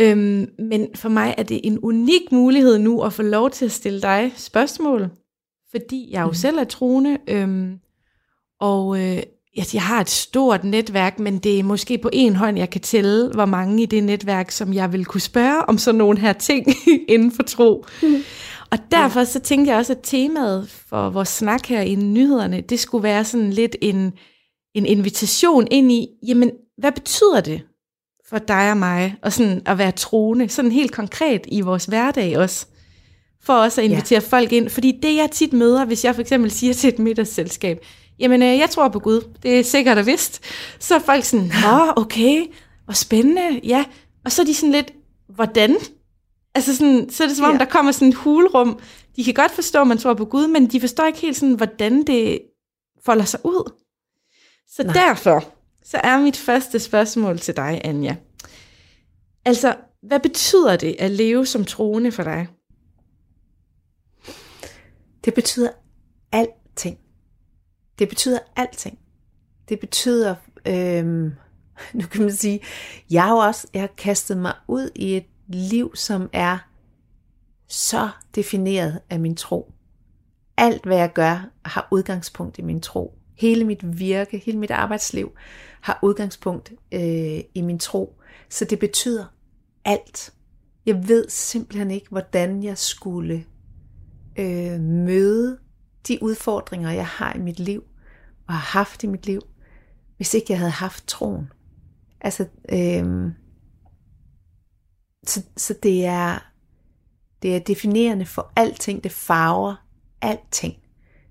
Øhm, 0.00 0.50
men 0.58 0.88
for 0.94 1.08
mig 1.08 1.34
er 1.38 1.42
det 1.42 1.60
en 1.64 1.78
unik 1.78 2.32
mulighed 2.32 2.78
nu 2.78 3.02
at 3.02 3.12
få 3.12 3.22
lov 3.22 3.50
til 3.50 3.64
at 3.64 3.72
stille 3.72 4.02
dig 4.02 4.32
spørgsmål, 4.36 5.10
fordi 5.70 6.08
jeg 6.12 6.22
jo 6.22 6.26
mm. 6.26 6.34
selv 6.34 6.58
er 6.58 6.64
troende, 6.64 7.18
øhm, 7.28 7.78
og 8.60 9.00
øh, 9.00 9.22
jeg 9.56 9.82
har 9.82 10.00
et 10.00 10.10
stort 10.10 10.64
netværk, 10.64 11.18
men 11.18 11.38
det 11.38 11.58
er 11.58 11.62
måske 11.62 11.98
på 11.98 12.10
en 12.12 12.36
hånd, 12.36 12.58
jeg 12.58 12.70
kan 12.70 12.80
tælle, 12.80 13.30
hvor 13.34 13.44
mange 13.44 13.82
i 13.82 13.86
det 13.86 14.04
netværk, 14.04 14.50
som 14.50 14.74
jeg 14.74 14.92
vil 14.92 15.04
kunne 15.04 15.20
spørge 15.20 15.68
om 15.68 15.78
sådan 15.78 15.98
nogle 15.98 16.18
her 16.18 16.32
ting 16.32 16.66
inden 17.08 17.32
for 17.32 17.42
tro. 17.42 17.84
Mm. 18.02 18.22
Og 18.70 18.78
derfor 18.90 19.24
så 19.24 19.40
tænkte 19.40 19.70
jeg 19.70 19.78
også, 19.78 19.92
at 19.92 19.98
temaet 20.02 20.68
for 20.88 21.10
vores 21.10 21.28
snak 21.28 21.66
her 21.66 21.80
i 21.80 21.94
nyhederne, 21.94 22.60
det 22.60 22.80
skulle 22.80 23.02
være 23.02 23.24
sådan 23.24 23.50
lidt 23.50 23.76
en, 23.80 24.12
en 24.74 24.86
invitation 24.86 25.68
ind 25.70 25.92
i, 25.92 26.08
jamen, 26.26 26.50
hvad 26.78 26.92
betyder 26.92 27.40
det 27.40 27.62
for 28.28 28.38
dig 28.38 28.70
og 28.70 28.76
mig, 28.76 29.16
og 29.22 29.32
sådan 29.32 29.62
at 29.66 29.78
være 29.78 29.92
troende, 29.92 30.48
sådan 30.48 30.72
helt 30.72 30.92
konkret 30.92 31.40
i 31.48 31.60
vores 31.60 31.84
hverdag 31.84 32.38
også, 32.38 32.66
for 33.44 33.52
også 33.52 33.80
at 33.80 33.84
invitere 33.84 34.22
ja. 34.22 34.36
folk 34.36 34.52
ind. 34.52 34.68
Fordi 34.68 34.98
det 35.02 35.16
jeg 35.16 35.30
tit 35.30 35.52
møder, 35.52 35.84
hvis 35.84 36.04
jeg 36.04 36.14
for 36.14 36.22
eksempel 36.22 36.50
siger 36.50 36.74
til 36.74 36.88
et 36.88 36.98
middagsselskab, 36.98 37.84
jamen 38.18 38.42
øh, 38.42 38.58
jeg 38.58 38.70
tror 38.70 38.88
på 38.88 38.98
Gud, 38.98 39.34
det 39.42 39.58
er 39.58 39.64
sikkert 39.64 39.98
og 39.98 40.06
vist. 40.06 40.40
Så 40.78 40.94
er 40.94 40.98
folk 40.98 41.24
sådan, 41.24 41.46
nå 41.46 41.92
okay, 41.96 42.46
hvor 42.84 42.94
spændende, 42.94 43.60
ja. 43.64 43.84
Og 44.24 44.32
så 44.32 44.42
er 44.42 44.46
de 44.46 44.54
sådan 44.54 44.72
lidt, 44.72 44.92
hvordan? 45.28 45.76
Altså 46.54 46.76
sådan, 46.76 47.10
så 47.10 47.22
er 47.22 47.28
det 47.28 47.36
som 47.36 47.46
om, 47.46 47.52
ja. 47.52 47.58
der 47.58 47.64
kommer 47.64 47.92
sådan 47.92 48.08
et 48.08 48.14
hulrum. 48.14 48.80
De 49.16 49.24
kan 49.24 49.34
godt 49.34 49.52
forstå, 49.52 49.80
at 49.80 49.86
man 49.86 49.98
tror 49.98 50.14
på 50.14 50.24
Gud, 50.24 50.46
men 50.46 50.66
de 50.66 50.80
forstår 50.80 51.06
ikke 51.06 51.18
helt 51.18 51.36
sådan, 51.36 51.54
hvordan 51.54 52.06
det 52.06 52.40
folder 53.04 53.24
sig 53.24 53.40
ud. 53.44 53.72
Så 54.68 54.82
Nej. 54.82 54.92
derfor, 54.92 55.44
så 55.84 55.96
er 55.96 56.18
mit 56.18 56.36
første 56.36 56.78
spørgsmål 56.78 57.38
til 57.38 57.56
dig, 57.56 57.80
Anja. 57.84 58.16
Altså, 59.44 59.76
hvad 60.02 60.20
betyder 60.20 60.76
det 60.76 60.96
at 60.98 61.10
leve 61.10 61.46
som 61.46 61.64
troende 61.64 62.12
for 62.12 62.22
dig? 62.22 62.48
Det 65.24 65.34
betyder 65.34 65.70
alting. 66.32 66.98
Det 67.98 68.08
betyder 68.08 68.38
alting. 68.56 68.98
Det 69.68 69.80
betyder 69.80 70.34
øh, 70.66 71.32
nu 71.98 72.06
kan 72.10 72.20
man 72.20 72.32
sige, 72.32 72.60
jeg 73.10 73.22
har 73.22 73.30
jo 73.30 73.36
også 73.36 73.66
jeg 73.74 73.82
har 73.82 73.90
kastet 73.96 74.36
mig 74.36 74.54
ud 74.68 74.90
i 74.94 75.16
et 75.16 75.26
liv, 75.46 75.96
som 75.96 76.30
er 76.32 76.58
så 77.68 78.08
defineret 78.34 79.00
af 79.10 79.20
min 79.20 79.36
tro. 79.36 79.72
Alt 80.56 80.84
hvad 80.84 80.96
jeg 80.96 81.12
gør 81.12 81.48
har 81.64 81.88
udgangspunkt 81.90 82.58
i 82.58 82.62
min 82.62 82.80
tro. 82.80 83.18
Hele 83.34 83.64
mit 83.64 83.98
virke, 83.98 84.38
hele 84.38 84.58
mit 84.58 84.70
arbejdsliv 84.70 85.32
har 85.80 85.98
udgangspunkt 86.02 86.72
øh, 86.92 87.40
i 87.54 87.60
min 87.62 87.78
tro. 87.78 88.18
Så 88.48 88.64
det 88.64 88.78
betyder 88.78 89.24
alt. 89.84 90.32
Jeg 90.86 91.08
ved 91.08 91.28
simpelthen 91.28 91.90
ikke, 91.90 92.06
hvordan 92.10 92.62
jeg 92.62 92.78
skulle 92.78 93.44
øh, 94.38 94.80
møde 94.80 95.58
de 96.08 96.22
udfordringer, 96.22 96.90
jeg 96.90 97.06
har 97.06 97.34
i 97.34 97.38
mit 97.38 97.60
liv, 97.60 97.84
og 98.46 98.54
har 98.54 98.78
haft 98.78 99.02
i 99.02 99.06
mit 99.06 99.26
liv, 99.26 99.40
hvis 100.16 100.34
ikke 100.34 100.46
jeg 100.48 100.58
havde 100.58 100.70
haft 100.70 101.06
troen. 101.06 101.52
Altså, 102.20 102.46
øhm, 102.72 103.32
så, 105.26 105.42
så 105.56 105.74
det 105.82 106.06
er 106.06 106.52
det 107.42 107.56
er 107.56 107.60
definerende 107.60 108.26
for 108.26 108.52
alting, 108.56 109.04
det 109.04 109.12
farver 109.12 109.86
alting. 110.20 110.74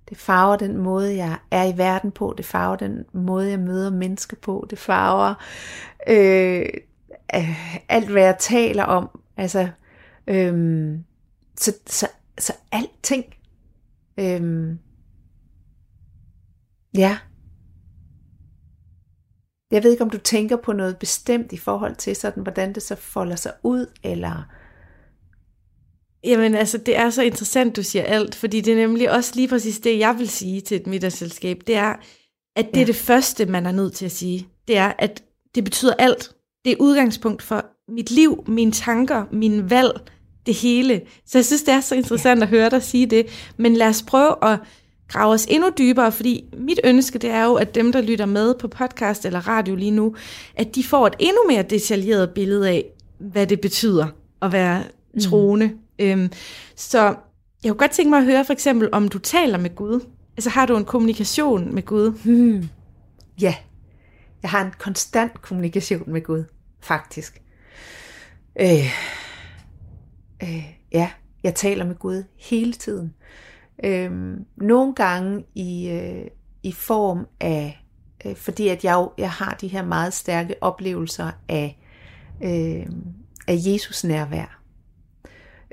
Det 0.09 0.17
farver 0.17 0.55
den 0.55 0.77
måde, 0.77 1.15
jeg 1.15 1.37
er 1.51 1.63
i 1.63 1.77
verden 1.77 2.11
på, 2.11 2.33
det 2.37 2.45
farver 2.45 2.75
den 2.75 3.05
måde, 3.13 3.49
jeg 3.49 3.59
møder 3.59 3.89
mennesker 3.89 4.37
på, 4.41 4.67
det 4.69 4.79
farver 4.79 5.33
øh, 6.07 6.65
øh 7.35 7.81
alt, 7.89 8.09
hvad 8.09 8.23
jeg 8.23 8.37
taler 8.39 8.83
om. 8.83 9.19
Altså, 9.37 9.69
øh, 10.27 10.93
så, 11.57 11.73
så, 11.87 12.07
så 12.37 12.53
alting. 12.71 13.25
Øh, 14.19 14.75
ja. 16.97 17.17
Jeg 19.71 19.83
ved 19.83 19.91
ikke, 19.91 20.03
om 20.03 20.09
du 20.09 20.17
tænker 20.17 20.55
på 20.55 20.73
noget 20.73 20.97
bestemt 20.97 21.51
i 21.51 21.57
forhold 21.57 21.95
til 21.95 22.15
sådan, 22.15 22.43
hvordan 22.43 22.73
det 22.73 22.83
så 22.83 22.95
folder 22.95 23.35
sig 23.35 23.53
ud, 23.63 23.85
eller... 24.03 24.47
Jamen 26.23 26.55
altså, 26.55 26.77
det 26.77 26.97
er 26.97 27.09
så 27.09 27.21
interessant, 27.21 27.75
du 27.75 27.83
siger 27.83 28.03
alt, 28.03 28.35
fordi 28.35 28.61
det 28.61 28.73
er 28.73 28.77
nemlig 28.77 29.11
også 29.11 29.31
lige 29.35 29.47
præcis 29.47 29.79
det, 29.79 29.99
jeg 29.99 30.15
vil 30.17 30.29
sige 30.29 30.61
til 30.61 30.77
et 30.77 30.87
middagsselskab. 30.87 31.61
Det 31.67 31.75
er, 31.75 31.95
at 32.55 32.65
det 32.65 32.75
ja. 32.75 32.81
er 32.81 32.85
det 32.85 32.95
første, 32.95 33.45
man 33.45 33.65
er 33.65 33.71
nødt 33.71 33.93
til 33.93 34.05
at 34.05 34.11
sige. 34.11 34.47
Det 34.67 34.77
er, 34.77 34.93
at 34.99 35.23
det 35.55 35.63
betyder 35.63 35.93
alt. 35.93 36.35
Det 36.65 36.71
er 36.71 36.75
udgangspunkt 36.79 37.41
for 37.41 37.65
mit 37.91 38.11
liv, 38.11 38.43
mine 38.47 38.71
tanker, 38.71 39.25
min 39.31 39.69
valg, 39.69 40.11
det 40.45 40.53
hele. 40.53 41.01
Så 41.25 41.37
jeg 41.37 41.45
synes, 41.45 41.63
det 41.63 41.73
er 41.73 41.81
så 41.81 41.95
interessant 41.95 42.39
ja. 42.39 42.43
at 42.43 42.49
høre 42.49 42.69
dig 42.69 42.83
sige 42.83 43.05
det. 43.05 43.25
Men 43.57 43.73
lad 43.73 43.87
os 43.87 44.01
prøve 44.01 44.51
at 44.51 44.59
grave 45.07 45.33
os 45.33 45.45
endnu 45.49 45.69
dybere, 45.77 46.11
fordi 46.11 46.45
mit 46.57 46.79
ønske 46.83 47.19
det 47.19 47.29
er 47.29 47.43
jo, 47.43 47.53
at 47.53 47.75
dem, 47.75 47.91
der 47.91 48.01
lytter 48.01 48.25
med 48.25 48.55
på 48.55 48.67
podcast 48.67 49.25
eller 49.25 49.47
radio 49.47 49.75
lige 49.75 49.91
nu, 49.91 50.15
at 50.55 50.75
de 50.75 50.83
får 50.83 51.07
et 51.07 51.15
endnu 51.19 51.41
mere 51.47 51.63
detaljeret 51.63 52.29
billede 52.29 52.69
af, 52.69 52.85
hvad 53.19 53.47
det 53.47 53.61
betyder 53.61 54.07
at 54.41 54.51
være 54.51 54.83
mm. 55.13 55.19
troende. 55.19 55.67
Mm. 55.67 56.05
Øhm, 56.05 56.31
så 56.75 57.15
jeg 57.63 57.71
kunne 57.71 57.79
godt 57.79 57.91
tænke 57.91 58.09
mig 58.09 58.19
at 58.19 58.25
høre 58.25 58.45
for 58.45 58.53
eksempel, 58.53 58.89
om 58.91 59.07
du 59.07 59.17
taler 59.17 59.57
med 59.57 59.75
Gud. 59.75 59.99
Altså 60.37 60.49
har 60.49 60.65
du 60.65 60.77
en 60.77 60.85
kommunikation 60.85 61.75
med 61.75 61.85
Gud? 61.85 62.11
Hmm. 62.11 62.69
Ja, 63.41 63.55
jeg 64.43 64.51
har 64.51 64.65
en 64.65 64.71
konstant 64.79 65.41
kommunikation 65.41 66.03
med 66.07 66.21
Gud, 66.21 66.43
faktisk. 66.81 67.41
Øh, 68.61 68.93
øh, 70.43 70.73
ja, 70.91 71.11
jeg 71.43 71.55
taler 71.55 71.85
med 71.85 71.95
Gud 71.95 72.23
hele 72.37 72.73
tiden. 72.73 73.13
Øh, 73.83 74.37
nogle 74.57 74.95
gange 74.95 75.45
i, 75.55 75.89
øh, 75.89 76.27
i 76.63 76.71
form 76.71 77.27
af, 77.39 77.85
øh, 78.25 78.35
fordi 78.35 78.67
at 78.67 78.83
jeg, 78.83 79.07
jeg 79.17 79.31
har 79.31 79.57
de 79.61 79.67
her 79.67 79.85
meget 79.85 80.13
stærke 80.13 80.55
oplevelser 80.61 81.31
af, 81.49 81.79
øh, 82.41 82.87
af 83.47 83.55
Jesus 83.57 84.03
nærvær. 84.03 84.61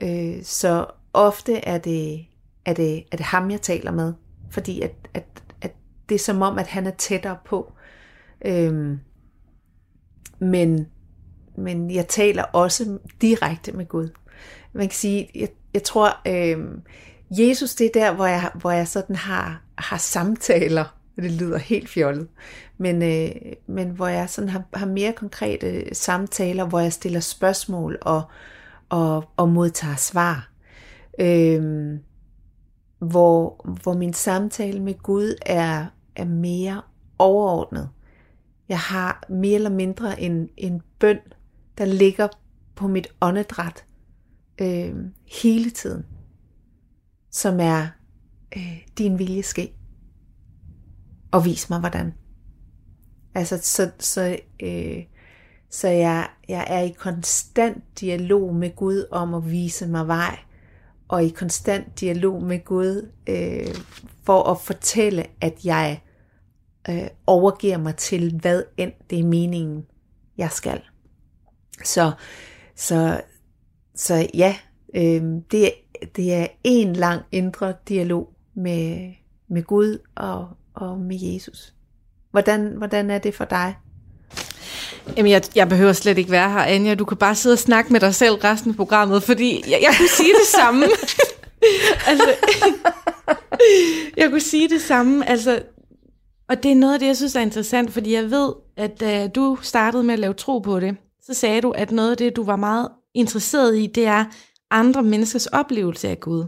Øh, 0.03 0.43
så 0.43 0.87
ofte 1.13 1.57
er 1.57 1.79
det, 1.79 2.27
er, 2.65 2.73
det, 2.73 3.05
er 3.13 3.17
det 3.17 3.27
ham, 3.27 3.51
jeg 3.51 3.63
taler 3.63 3.91
med, 3.91 4.15
fordi 4.51 4.81
at, 4.81 4.95
at, 5.15 5.25
at 5.61 5.75
det 6.09 6.15
er 6.15 6.19
som 6.19 6.43
om, 6.43 6.59
at 6.59 6.67
han 6.67 6.87
er 6.87 6.91
tættere 6.91 7.39
på. 7.45 7.73
Øh, 8.45 8.99
men, 10.39 10.87
men 11.57 11.91
jeg 11.91 12.09
taler 12.09 12.43
også 12.43 12.99
direkte 13.21 13.73
med 13.73 13.87
Gud. 13.87 14.09
Man 14.73 14.89
kan 14.89 14.97
sige, 14.97 15.31
jeg, 15.35 15.49
jeg 15.75 15.83
tror, 15.83 16.21
øh, 16.27 16.59
Jesus, 17.31 17.75
det 17.75 17.87
er 17.87 17.91
der, 17.95 18.15
hvor 18.15 18.27
jeg, 18.27 18.51
hvor 18.55 18.71
jeg 18.71 18.89
sådan 18.89 19.17
har, 19.17 19.63
har 19.79 19.99
samtaler. 19.99 20.85
Det 21.17 21.33
lyder 21.33 21.59
helt 21.59 21.89
fjollet. 21.89 22.29
Men, 22.79 23.03
øh, 23.03 23.31
men 23.67 23.89
hvor 23.89 24.07
jeg 24.07 24.31
sådan 24.31 24.49
har, 24.49 24.63
har 24.75 24.87
mere 24.87 25.13
konkrete 25.13 25.95
samtaler, 25.95 26.65
hvor 26.65 26.81
jeg 26.81 26.93
stiller 26.93 27.21
spørgsmål 27.21 27.99
og, 28.01 28.23
og, 28.89 29.25
og 29.37 29.49
modtager 29.49 29.97
svar. 29.97 30.51
Øh, 31.21 31.95
hvor, 32.99 33.67
hvor 33.83 33.95
min 33.95 34.13
samtale 34.13 34.81
med 34.81 34.95
Gud 35.03 35.35
er, 35.47 35.87
er 36.17 36.25
mere 36.25 36.83
overordnet. 37.19 37.89
Jeg 38.69 38.79
har 38.79 39.23
mere 39.29 39.55
eller 39.55 39.71
mindre 39.71 40.21
en, 40.21 40.49
en 40.57 40.83
bøn, 40.99 41.19
der 41.79 41.85
ligger 41.85 42.29
på 42.75 42.89
mit 42.89 43.09
åndedræt 43.21 43.85
øh, 44.61 44.95
hele 45.43 45.71
tiden 45.71 46.05
som 47.31 47.61
er 47.61 47.87
øh, 48.57 48.89
din 48.99 49.19
vilje 49.19 49.43
ske. 49.43 49.73
Og 51.31 51.45
vis 51.45 51.71
mig 51.71 51.81
hvordan. 51.81 52.15
Altså, 53.35 53.59
så, 53.63 53.91
så, 53.99 54.39
øh, 54.61 55.05
så 55.71 55.89
jeg, 55.89 56.29
jeg 56.49 56.67
er 56.69 56.81
i 56.81 56.95
konstant 56.99 58.01
dialog 58.01 58.55
med 58.55 58.77
Gud 58.77 59.07
om 59.11 59.35
at 59.35 59.51
vise 59.51 59.87
mig 59.87 60.07
vej, 60.07 60.39
og 61.09 61.25
i 61.25 61.29
konstant 61.29 62.01
dialog 62.01 62.43
med 62.43 62.65
Gud 62.65 63.11
øh, 63.29 63.75
for 64.25 64.43
at 64.43 64.61
fortælle, 64.61 65.27
at 65.41 65.65
jeg 65.65 66.03
øh, 66.91 67.09
overgiver 67.27 67.79
mig 67.79 67.97
til, 67.97 68.39
hvad 68.41 68.63
end 68.77 68.93
det 69.11 69.19
er 69.19 69.25
meningen, 69.25 69.87
jeg 70.39 70.51
skal. 70.51 70.81
Så, 71.85 72.13
så, 72.77 73.21
så 73.99 74.27
ja, 74.35 74.57
øh, 74.95 75.23
det, 75.51 75.73
det 76.17 76.35
er 76.35 76.47
en 76.65 76.93
lang 76.93 77.23
indre 77.33 77.75
dialog 77.89 78.29
med, 78.55 79.13
med 79.49 79.63
Gud 79.63 79.99
og, 80.15 80.49
og 80.75 80.99
med 80.99 81.17
Jesus. 81.21 81.75
Hvordan, 82.31 82.75
hvordan 82.77 83.11
er 83.11 83.19
det 83.19 83.35
for 83.35 83.45
dig? 83.45 83.77
Jamen, 85.17 85.33
jeg, 85.33 85.43
jeg 85.55 85.69
behøver 85.69 85.93
slet 85.93 86.19
ikke 86.19 86.31
være 86.31 86.51
her, 86.51 86.59
Anja. 86.61 86.95
Du 86.95 87.05
kan 87.05 87.17
bare 87.17 87.35
sidde 87.35 87.55
og 87.55 87.59
snakke 87.59 87.93
med 87.93 88.01
dig 88.01 88.15
selv 88.15 88.35
resten 88.35 88.71
af 88.71 88.77
programmet, 88.77 89.23
fordi 89.23 89.65
jeg, 89.71 89.79
jeg 89.83 89.95
kunne 89.99 90.09
sige 90.09 90.33
det 90.33 90.47
samme. 90.47 90.85
altså, 92.09 92.35
jeg 94.17 94.31
kunne 94.31 94.41
sige 94.41 94.69
det 94.69 94.83
samme. 94.83 95.29
Altså, 95.29 95.63
og 96.49 96.63
det 96.63 96.71
er 96.71 96.77
noget 96.77 96.95
af 96.95 97.01
det, 97.01 97.07
jeg 97.07 97.17
synes 97.17 97.37
er 97.37 97.41
interessant, 97.41 97.93
fordi 97.93 98.15
jeg 98.15 98.31
ved, 98.31 98.53
at 98.77 99.01
da 99.01 99.29
du 99.29 99.59
startede 99.63 100.03
med 100.03 100.13
at 100.13 100.19
lave 100.19 100.35
tro 100.35 100.59
på 100.59 100.81
det, 100.81 100.97
så 101.23 101.35
sagde 101.35 101.61
du, 101.61 101.71
at 101.71 101.91
noget 101.91 102.11
af 102.11 102.17
det, 102.17 102.37
du 102.37 102.45
var 102.45 102.57
meget 102.57 102.89
interesseret 103.19 103.79
i, 103.79 103.87
det 103.87 104.07
er 104.07 104.25
andre 104.71 105.03
menneskers 105.03 105.47
oplevelse 105.47 106.09
af 106.09 106.21
Gud. 106.21 106.45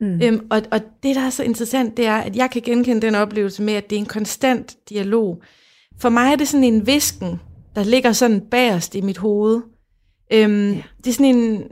Mm. 0.00 0.22
Øhm, 0.22 0.46
og, 0.50 0.62
og 0.70 0.80
det, 1.02 1.16
der 1.16 1.22
er 1.22 1.30
så 1.30 1.42
interessant, 1.42 1.96
det 1.96 2.06
er, 2.06 2.16
at 2.16 2.36
jeg 2.36 2.50
kan 2.50 2.62
genkende 2.62 3.00
den 3.06 3.14
oplevelse 3.14 3.62
med, 3.62 3.74
at 3.74 3.90
det 3.90 3.96
er 3.96 4.00
en 4.00 4.06
konstant 4.06 4.76
dialog. 4.88 5.42
For 5.98 6.08
mig 6.08 6.32
er 6.32 6.36
det 6.36 6.48
sådan 6.48 6.64
en 6.64 6.86
visken, 6.86 7.40
der 7.74 7.84
ligger 7.84 8.12
sådan 8.12 8.40
bagerst 8.40 8.94
i 8.94 9.00
mit 9.00 9.18
hoved. 9.18 9.62
Øhm, 10.32 10.72
ja. 10.72 10.82
Det 10.98 11.06
er 11.06 11.12
sådan 11.12 11.36
en, 11.36 11.62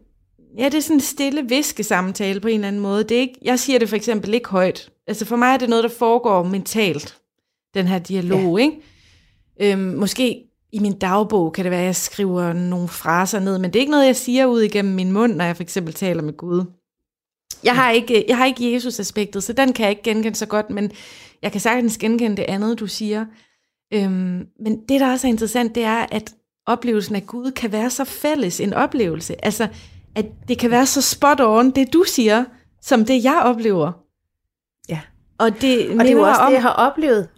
ja, 0.58 0.64
det 0.64 0.74
er 0.74 0.80
sådan 0.80 0.96
en 0.96 1.00
stille 1.00 1.48
viskesamtale 1.48 2.40
på 2.40 2.48
en 2.48 2.54
eller 2.54 2.68
anden 2.68 2.82
måde. 2.82 3.04
Det 3.04 3.16
er 3.16 3.20
ikke, 3.20 3.38
jeg 3.42 3.58
siger 3.58 3.78
det 3.78 3.88
for 3.88 3.96
eksempel 3.96 4.34
ikke 4.34 4.48
højt. 4.48 4.90
Altså 5.06 5.24
for 5.24 5.36
mig 5.36 5.54
er 5.54 5.56
det 5.56 5.68
noget, 5.68 5.84
der 5.84 5.90
foregår 5.90 6.42
mentalt, 6.42 7.18
den 7.74 7.86
her 7.86 7.98
dialog, 7.98 8.58
ja. 8.58 8.64
ikke? 8.64 8.80
Øhm, 9.60 9.80
måske 9.80 10.44
i 10.74 10.78
min 10.78 10.98
dagbog 10.98 11.52
kan 11.52 11.64
det 11.64 11.70
være, 11.70 11.80
at 11.80 11.86
jeg 11.86 11.96
skriver 11.96 12.52
nogle 12.52 12.88
fraser 12.88 13.40
ned, 13.40 13.58
men 13.58 13.72
det 13.72 13.76
er 13.76 13.80
ikke 13.80 13.90
noget, 13.90 14.06
jeg 14.06 14.16
siger 14.16 14.46
ud 14.46 14.60
igennem 14.60 14.94
min 14.94 15.12
mund, 15.12 15.34
når 15.34 15.44
jeg 15.44 15.56
for 15.56 15.62
eksempel 15.62 15.94
taler 15.94 16.22
med 16.22 16.36
Gud. 16.36 16.64
Jeg 17.64 17.74
har 17.74 17.90
ikke, 17.90 18.24
jeg 18.28 18.36
har 18.36 18.46
ikke 18.46 18.74
Jesus-aspektet, 18.74 19.42
så 19.42 19.52
den 19.52 19.72
kan 19.72 19.82
jeg 19.82 19.90
ikke 19.90 20.02
genkende 20.02 20.38
så 20.38 20.46
godt, 20.46 20.70
men 20.70 20.92
jeg 21.42 21.52
kan 21.52 21.60
sagtens 21.60 21.98
genkende 21.98 22.36
det 22.36 22.44
andet, 22.48 22.80
du 22.80 22.86
siger. 22.86 23.26
Øhm, 23.94 24.46
men 24.60 24.80
det, 24.88 25.00
der 25.00 25.12
også 25.12 25.26
er 25.26 25.28
interessant, 25.28 25.74
det 25.74 25.84
er, 25.84 26.06
at 26.12 26.34
oplevelsen 26.66 27.16
af 27.16 27.26
Gud 27.26 27.50
kan 27.50 27.72
være 27.72 27.90
så 27.90 28.04
fælles 28.04 28.60
en 28.60 28.72
oplevelse. 28.72 29.44
Altså, 29.44 29.68
at 30.14 30.26
det 30.48 30.58
kan 30.58 30.70
være 30.70 30.86
så 30.86 31.02
spot 31.02 31.40
on, 31.40 31.70
det 31.70 31.92
du 31.92 32.04
siger, 32.06 32.44
som 32.82 33.04
det 33.04 33.24
jeg 33.24 33.42
oplever. 33.44 33.92
Ja. 34.88 35.00
Og 35.38 35.50
det, 35.60 35.90
og 35.90 36.04
det 36.04 36.08
er 36.08 36.12
jo 36.12 36.22
også 36.22 36.40
om, 36.40 36.46
det, 36.46 36.54
jeg 36.54 36.62
har 36.62 36.72
oplevet. 36.72 37.28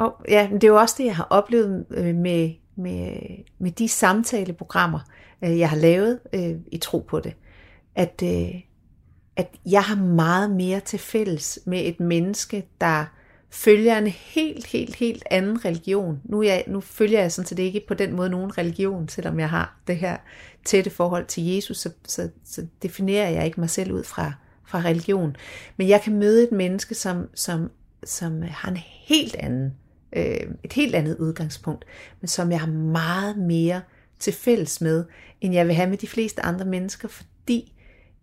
Og, 0.00 0.14
ja, 0.28 0.48
det 0.52 0.64
er 0.64 0.68
jo 0.68 0.76
også 0.76 0.94
det, 0.98 1.04
jeg 1.04 1.16
har 1.16 1.26
oplevet 1.30 1.86
øh, 1.90 2.14
med, 2.14 2.50
med, 2.76 3.12
med 3.58 3.70
de 3.70 3.88
samtaleprogrammer, 3.88 5.00
øh, 5.44 5.58
jeg 5.58 5.70
har 5.70 5.76
lavet 5.76 6.18
øh, 6.32 6.54
i 6.72 6.78
tro 6.78 6.98
på 6.98 7.20
det, 7.20 7.34
at, 7.94 8.22
øh, 8.24 8.60
at 9.36 9.48
jeg 9.66 9.82
har 9.82 9.96
meget 9.96 10.50
mere 10.50 10.80
til 10.80 10.98
fælles 10.98 11.58
med 11.66 11.82
et 11.84 12.00
menneske, 12.00 12.66
der 12.80 13.04
følger 13.50 13.98
en 13.98 14.06
helt, 14.06 14.66
helt, 14.66 14.94
helt 14.94 15.24
anden 15.30 15.64
religion. 15.64 16.20
Nu, 16.24 16.42
jeg, 16.42 16.64
nu 16.66 16.80
følger 16.80 17.20
jeg 17.20 17.32
sådan 17.32 17.46
set 17.46 17.58
ikke 17.58 17.84
på 17.88 17.94
den 17.94 18.16
måde 18.16 18.30
nogen 18.30 18.58
religion, 18.58 19.08
selvom 19.08 19.40
jeg 19.40 19.50
har 19.50 19.80
det 19.86 19.96
her 19.96 20.16
tætte 20.64 20.90
forhold 20.90 21.26
til 21.26 21.46
Jesus, 21.46 21.78
så, 21.78 21.90
så, 22.06 22.28
så 22.44 22.66
definerer 22.82 23.30
jeg 23.30 23.46
ikke 23.46 23.60
mig 23.60 23.70
selv 23.70 23.92
ud 23.92 24.04
fra, 24.04 24.32
fra 24.64 24.80
religion. 24.80 25.36
Men 25.76 25.88
jeg 25.88 26.00
kan 26.00 26.18
møde 26.18 26.44
et 26.44 26.52
menneske, 26.52 26.94
som, 26.94 27.28
som, 27.34 27.70
som 28.04 28.42
har 28.42 28.70
en 28.70 28.78
helt 29.06 29.36
anden, 29.36 29.74
øh, 30.12 30.40
et 30.64 30.72
helt 30.72 30.94
andet 30.94 31.16
udgangspunkt, 31.18 31.84
men 32.20 32.28
som 32.28 32.50
jeg 32.50 32.60
har 32.60 32.66
meget 32.72 33.38
mere 33.38 33.80
til 34.18 34.32
fælles 34.32 34.80
med, 34.80 35.04
end 35.40 35.54
jeg 35.54 35.66
vil 35.66 35.74
have 35.74 35.90
med 35.90 35.98
de 35.98 36.06
fleste 36.06 36.42
andre 36.42 36.64
mennesker, 36.64 37.08
fordi 37.08 37.72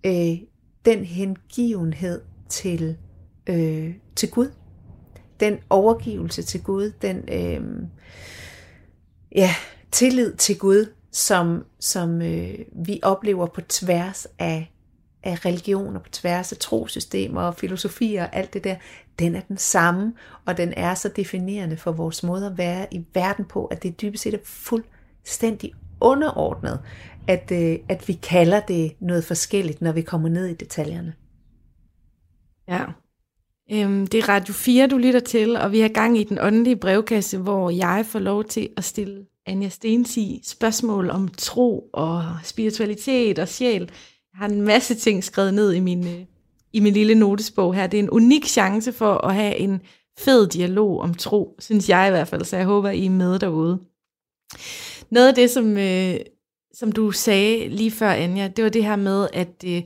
øh, 0.05 0.37
den 0.85 1.05
hengivenhed 1.05 2.21
til, 2.49 2.97
øh, 3.47 3.93
til 4.15 4.31
Gud, 4.31 4.51
den 5.39 5.57
overgivelse 5.69 6.41
til 6.41 6.63
Gud, 6.63 6.91
den 7.01 7.17
øh, 7.31 7.87
ja, 9.35 9.49
tillid 9.91 10.35
til 10.35 10.57
Gud, 10.59 10.85
som, 11.11 11.65
som 11.79 12.21
øh, 12.21 12.59
vi 12.85 12.99
oplever 13.03 13.47
på 13.47 13.61
tværs 13.61 14.27
af, 14.39 14.71
af 15.23 15.45
religioner, 15.45 15.99
på 15.99 16.09
tværs 16.09 16.51
af 16.51 16.57
trosystemer 16.57 17.41
og 17.41 17.55
filosofier 17.55 18.23
og 18.23 18.35
alt 18.35 18.53
det 18.53 18.63
der, 18.63 18.75
den 19.19 19.35
er 19.35 19.41
den 19.41 19.57
samme, 19.57 20.13
og 20.45 20.57
den 20.57 20.73
er 20.77 20.93
så 20.93 21.09
definerende 21.15 21.77
for 21.77 21.91
vores 21.91 22.23
måde 22.23 22.45
at 22.45 22.57
være 22.57 22.87
i 22.91 23.05
verden 23.13 23.45
på, 23.45 23.65
at 23.65 23.83
det 23.83 24.01
dybest 24.01 24.23
set 24.23 24.33
er 24.33 24.37
fuldstændig 24.43 25.73
underordnet, 26.01 26.79
at, 27.27 27.51
øh, 27.51 27.79
at 27.89 28.07
vi 28.07 28.13
kalder 28.13 28.59
det 28.59 28.93
noget 28.99 29.23
forskelligt, 29.23 29.81
når 29.81 29.91
vi 29.91 30.01
kommer 30.01 30.29
ned 30.29 30.45
i 30.45 30.53
detaljerne. 30.53 31.13
Ja. 32.67 32.83
Øhm, 33.71 34.07
det 34.07 34.17
er 34.17 34.29
Radio 34.29 34.53
4, 34.53 34.87
du 34.87 34.97
lytter 34.97 35.19
til, 35.19 35.55
og 35.55 35.71
vi 35.71 35.79
har 35.79 35.87
gang 35.87 36.17
i 36.17 36.23
den 36.23 36.37
åndelige 36.41 36.75
brevkasse, 36.75 37.37
hvor 37.37 37.69
jeg 37.69 38.05
får 38.05 38.19
lov 38.19 38.43
til 38.43 38.69
at 38.77 38.83
stille 38.83 39.25
Anja 39.45 39.69
Stensi 39.69 40.41
spørgsmål 40.43 41.09
om 41.09 41.27
tro 41.27 41.89
og 41.93 42.23
spiritualitet 42.43 43.39
og 43.39 43.47
sjæl. 43.47 43.91
Jeg 44.37 44.45
har 44.45 44.49
en 44.49 44.61
masse 44.61 44.95
ting 44.95 45.23
skrevet 45.23 45.53
ned 45.53 45.73
i 45.73 45.79
min, 45.79 46.07
øh, 46.07 46.25
i 46.73 46.79
min 46.79 46.93
lille 46.93 47.15
notesbog 47.15 47.75
her. 47.75 47.87
Det 47.87 47.99
er 47.99 48.03
en 48.03 48.09
unik 48.09 48.45
chance 48.45 48.93
for 48.93 49.27
at 49.27 49.35
have 49.35 49.55
en 49.55 49.81
fed 50.19 50.47
dialog 50.47 50.99
om 50.99 51.13
tro, 51.13 51.55
synes 51.59 51.89
jeg 51.89 52.07
i 52.07 52.09
hvert 52.09 52.27
fald, 52.27 52.43
så 52.43 52.57
jeg 52.57 52.65
håber, 52.65 52.89
I 52.89 53.05
er 53.05 53.09
med 53.09 53.39
derude. 53.39 53.79
Noget 55.11 55.27
af 55.27 55.35
det, 55.35 55.49
som, 55.49 55.77
øh, 55.77 56.15
som 56.73 56.91
du 56.91 57.11
sagde 57.11 57.69
lige 57.69 57.91
før, 57.91 58.09
Anja, 58.09 58.47
det 58.47 58.63
var 58.63 58.69
det 58.69 58.83
her 58.83 58.95
med, 58.95 59.27
at, 59.33 59.63
øh, 59.65 59.81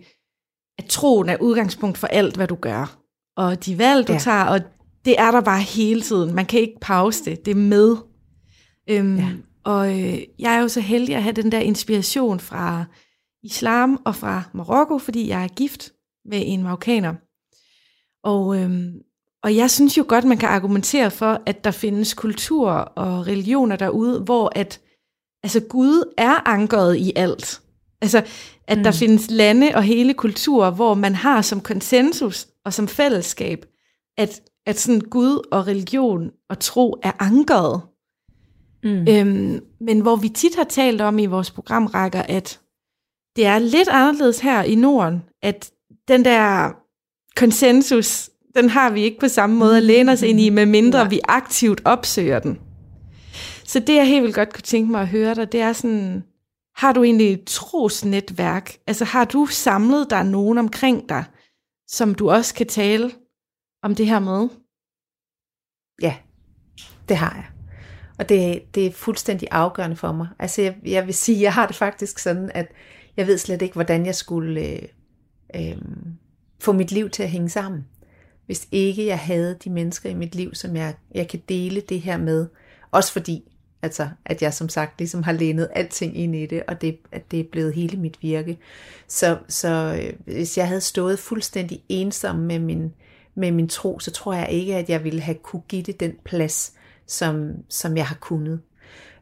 at 0.77 0.85
troen 0.85 1.29
er 1.29 1.37
udgangspunkt 1.41 1.97
for 1.97 2.07
alt, 2.07 2.35
hvad 2.35 2.47
du 2.47 2.55
gør. 2.55 2.99
Og 3.37 3.65
de 3.65 3.77
valg, 3.77 4.07
du 4.07 4.13
ja. 4.13 4.19
tager, 4.19 4.43
og 4.43 4.59
det 5.05 5.15
er 5.19 5.31
der 5.31 5.41
bare 5.41 5.61
hele 5.61 6.01
tiden. 6.01 6.35
Man 6.35 6.45
kan 6.45 6.59
ikke 6.59 6.79
pause 6.81 7.25
det. 7.25 7.45
Det 7.45 7.51
er 7.51 7.55
med. 7.55 7.95
Øhm, 8.89 9.17
ja. 9.17 9.29
Og 9.63 9.99
øh, 9.99 10.19
jeg 10.39 10.55
er 10.55 10.59
jo 10.59 10.67
så 10.67 10.79
heldig 10.79 11.15
at 11.15 11.23
have 11.23 11.33
den 11.33 11.51
der 11.51 11.59
inspiration 11.59 12.39
fra 12.39 12.85
islam 13.43 14.01
og 14.05 14.15
fra 14.15 14.43
Marokko, 14.53 14.97
fordi 14.97 15.27
jeg 15.27 15.43
er 15.43 15.47
gift 15.47 15.91
med 16.25 16.43
en 16.45 16.63
marokkaner. 16.63 17.13
Og, 18.23 18.57
øhm, 18.57 18.93
og 19.43 19.55
jeg 19.55 19.71
synes 19.71 19.97
jo 19.97 20.05
godt, 20.07 20.25
man 20.25 20.37
kan 20.37 20.49
argumentere 20.49 21.11
for, 21.11 21.41
at 21.45 21.63
der 21.63 21.71
findes 21.71 22.13
kulturer 22.13 22.77
og 22.77 23.27
religioner 23.27 23.75
derude, 23.75 24.19
hvor 24.19 24.51
at 24.55 24.81
altså 25.43 25.59
Gud 25.59 26.13
er 26.17 26.47
ankeret 26.47 26.97
i 26.97 27.13
alt. 27.15 27.61
Altså, 28.01 28.23
at 28.67 28.77
mm. 28.77 28.83
der 28.83 28.91
findes 28.91 29.31
lande 29.31 29.71
og 29.75 29.83
hele 29.83 30.13
kulturer, 30.13 30.71
hvor 30.71 30.93
man 30.93 31.15
har 31.15 31.41
som 31.41 31.61
konsensus 31.61 32.47
og 32.65 32.73
som 32.73 32.87
fællesskab, 32.87 33.65
at, 34.17 34.41
at 34.65 34.79
sådan 34.79 35.01
Gud 35.01 35.47
og 35.51 35.67
religion 35.67 36.31
og 36.49 36.59
tro 36.59 36.97
er 37.03 37.11
ankeret. 37.19 37.81
Mm. 38.83 39.07
Øhm, 39.09 39.63
men 39.81 39.99
hvor 39.99 40.15
vi 40.15 40.29
tit 40.29 40.55
har 40.55 40.63
talt 40.63 41.01
om 41.01 41.19
i 41.19 41.25
vores 41.25 41.51
programrækker, 41.51 42.21
at 42.21 42.59
det 43.35 43.45
er 43.45 43.59
lidt 43.59 43.89
anderledes 43.89 44.39
her 44.39 44.63
i 44.63 44.75
Norden, 44.75 45.23
at 45.41 45.71
den 46.07 46.25
der 46.25 46.71
konsensus, 47.35 48.29
den 48.55 48.69
har 48.69 48.89
vi 48.89 49.01
ikke 49.01 49.19
på 49.19 49.27
samme 49.27 49.55
måde 49.55 49.77
at 49.77 49.83
læne 49.83 50.11
os 50.11 50.21
ind 50.21 50.39
i, 50.39 50.49
medmindre 50.49 51.09
vi 51.09 51.19
aktivt 51.27 51.81
opsøger 51.85 52.39
den. 52.39 52.59
Så 53.63 53.79
det, 53.79 53.95
jeg 53.95 54.07
helt 54.07 54.23
vildt 54.23 54.35
godt 54.35 54.53
kunne 54.53 54.61
tænke 54.61 54.91
mig 54.91 55.01
at 55.01 55.07
høre 55.07 55.35
dig, 55.35 55.51
det 55.51 55.61
er 55.61 55.73
sådan, 55.73 56.23
har 56.75 56.93
du 56.93 57.03
egentlig 57.03 57.33
et 57.33 57.43
trosnetværk? 57.45 58.77
Altså 58.87 59.05
har 59.05 59.25
du 59.25 59.45
samlet 59.45 60.09
dig 60.09 60.25
nogen 60.25 60.57
omkring 60.57 61.09
dig, 61.09 61.23
som 61.87 62.15
du 62.15 62.29
også 62.29 62.55
kan 62.55 62.67
tale 62.67 63.11
om 63.83 63.95
det 63.95 64.05
her 64.05 64.19
med? 64.19 64.49
Ja, 66.01 66.15
det 67.09 67.17
har 67.17 67.35
jeg. 67.35 67.45
Og 68.19 68.29
det, 68.29 68.61
det 68.75 68.85
er 68.85 68.91
fuldstændig 68.91 69.47
afgørende 69.51 69.95
for 69.95 70.11
mig. 70.11 70.27
Altså 70.39 70.61
jeg, 70.61 70.75
jeg 70.85 71.05
vil 71.05 71.13
sige, 71.13 71.41
jeg 71.41 71.53
har 71.53 71.67
det 71.67 71.75
faktisk 71.75 72.19
sådan, 72.19 72.51
at 72.53 72.71
jeg 73.17 73.27
ved 73.27 73.37
slet 73.37 73.61
ikke, 73.61 73.73
hvordan 73.73 74.05
jeg 74.05 74.15
skulle 74.15 74.61
øh, 74.61 74.81
øh, 75.55 75.77
få 76.59 76.71
mit 76.71 76.91
liv 76.91 77.09
til 77.09 77.23
at 77.23 77.29
hænge 77.29 77.49
sammen. 77.49 77.85
Hvis 78.45 78.67
ikke 78.71 79.05
jeg 79.05 79.19
havde 79.19 79.57
de 79.63 79.69
mennesker 79.69 80.09
i 80.09 80.13
mit 80.13 80.35
liv, 80.35 80.55
som 80.55 80.75
jeg, 80.75 80.95
jeg 81.15 81.27
kan 81.27 81.41
dele 81.49 81.81
det 81.81 82.01
her 82.01 82.17
med. 82.17 82.47
Også 82.91 83.13
fordi, 83.13 83.51
altså, 83.81 84.09
at 84.25 84.41
jeg 84.41 84.53
som 84.53 84.69
sagt 84.69 84.97
ligesom 84.97 85.23
har 85.23 85.31
lænet 85.31 85.69
alting 85.75 86.17
ind 86.17 86.35
i 86.35 86.45
det, 86.45 86.63
og 86.67 86.81
det, 86.81 86.97
at 87.11 87.31
det 87.31 87.39
er 87.39 87.43
blevet 87.51 87.73
hele 87.73 87.97
mit 87.97 88.17
virke. 88.21 88.57
Så, 89.07 89.37
så 89.47 90.01
øh, 90.01 90.35
hvis 90.35 90.57
jeg 90.57 90.67
havde 90.67 90.81
stået 90.81 91.19
fuldstændig 91.19 91.83
ensom 91.89 92.35
med 92.35 92.59
min, 92.59 92.93
med 93.35 93.51
min 93.51 93.67
tro, 93.67 93.99
så 93.99 94.11
tror 94.11 94.33
jeg 94.33 94.51
ikke, 94.51 94.75
at 94.75 94.89
jeg 94.89 95.03
ville 95.03 95.21
have 95.21 95.37
kunne 95.43 95.63
give 95.67 95.83
det 95.83 95.99
den 95.99 96.13
plads, 96.25 96.73
som, 97.07 97.51
som 97.69 97.97
jeg 97.97 98.07
har 98.07 98.17
kunnet. 98.21 98.61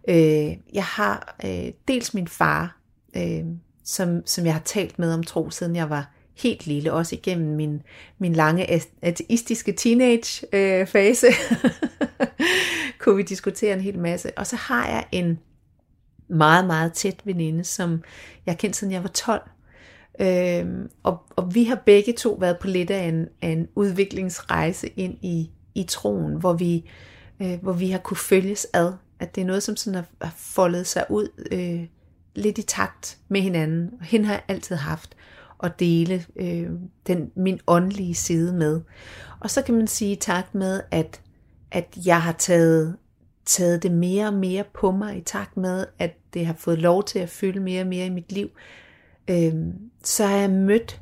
Øh, 0.10 0.58
jeg 0.74 0.84
har 0.84 1.36
øh, 1.46 1.72
dels 1.88 2.14
min 2.14 2.28
far, 2.28 2.80
øh, 3.18 3.46
som, 3.90 4.22
som 4.26 4.46
jeg 4.46 4.54
har 4.54 4.62
talt 4.66 5.00
med 5.00 5.14
om 5.14 5.24
tro, 5.24 5.50
siden 5.50 5.76
jeg 5.76 5.90
var 5.90 6.12
helt 6.38 6.68
lille, 6.68 6.94
også 6.94 7.16
igennem 7.16 7.56
min, 7.56 7.82
min 8.20 8.34
lange 8.34 8.82
ateistiske 9.02 9.72
teenage-fase, 9.72 11.28
øh, 11.28 11.34
kunne 13.00 13.16
vi 13.16 13.24
diskutere 13.24 13.74
en 13.74 13.82
hel 13.82 14.00
masse. 14.00 14.38
Og 14.38 14.48
så 14.48 14.56
har 14.56 14.88
jeg 14.88 15.06
en 15.12 15.40
meget, 16.28 16.68
meget 16.68 16.94
tæt 16.94 17.22
veninde, 17.24 17.64
som 17.64 18.04
jeg 18.46 18.54
har 18.54 18.58
kendt 18.58 18.76
siden 18.76 18.94
jeg 18.94 19.04
var 19.04 19.10
12. 19.10 19.42
Øhm, 20.22 20.90
og, 21.04 21.18
og 21.36 21.56
vi 21.56 21.64
har 21.64 21.82
begge 21.86 22.14
to 22.14 22.38
været 22.40 22.60
på 22.60 22.68
lidt 22.68 22.92
af 22.92 23.04
en, 23.04 23.28
af 23.42 23.50
en 23.50 23.68
udviklingsrejse 23.76 24.88
ind 24.88 25.18
i, 25.22 25.50
i 25.76 25.84
troen, 25.84 26.34
hvor 26.36 26.54
vi, 26.54 26.90
øh, 27.42 27.62
hvor 27.62 27.74
vi 27.74 27.90
har 27.90 28.00
kunne 28.00 28.18
følges 28.18 28.68
ad. 28.74 28.94
At 29.20 29.36
det 29.36 29.42
er 29.42 29.46
noget, 29.46 29.64
som 29.64 29.76
sådan 29.76 29.96
har, 29.96 30.06
har 30.22 30.34
foldet 30.38 30.88
sig 30.88 31.06
ud 31.10 31.28
øh, 31.52 31.88
lidt 32.36 32.58
i 32.58 32.62
takt 32.62 33.18
med 33.28 33.42
hinanden. 33.42 33.90
Og 34.00 34.06
hende 34.06 34.26
har 34.26 34.34
jeg 34.34 34.44
altid 34.48 34.76
haft 34.76 35.16
at 35.64 35.80
dele 35.80 36.26
øh, 36.36 36.70
den, 37.08 37.32
min 37.36 37.60
åndelige 37.68 38.16
side 38.16 38.54
med. 38.54 38.82
Og 39.40 39.50
så 39.50 39.62
kan 39.62 39.76
man 39.76 39.88
sige 39.88 40.16
tak 40.16 40.56
med, 40.56 40.82
at, 40.92 41.22
at 41.72 41.98
jeg 42.06 42.22
har 42.22 42.32
taget, 42.32 42.98
taget 43.46 43.84
det 43.84 43.92
mere 43.92 44.28
og 44.28 44.34
mere 44.34 44.64
på 44.74 44.92
mig 44.92 45.18
i 45.18 45.22
takt 45.22 45.58
med, 45.58 45.86
at 46.00 46.18
det 46.34 46.46
har 46.46 46.54
fået 46.54 46.80
lov 46.80 47.04
til 47.04 47.20
at 47.20 47.30
fylde 47.30 47.60
mere 47.60 47.82
og 47.82 47.88
mere 47.88 48.06
i 48.06 48.10
mit 48.10 48.32
liv. 48.32 48.50
Øh, 49.28 49.54
så 50.04 50.26
har 50.26 50.38
jeg 50.38 50.50
mødt 50.50 51.02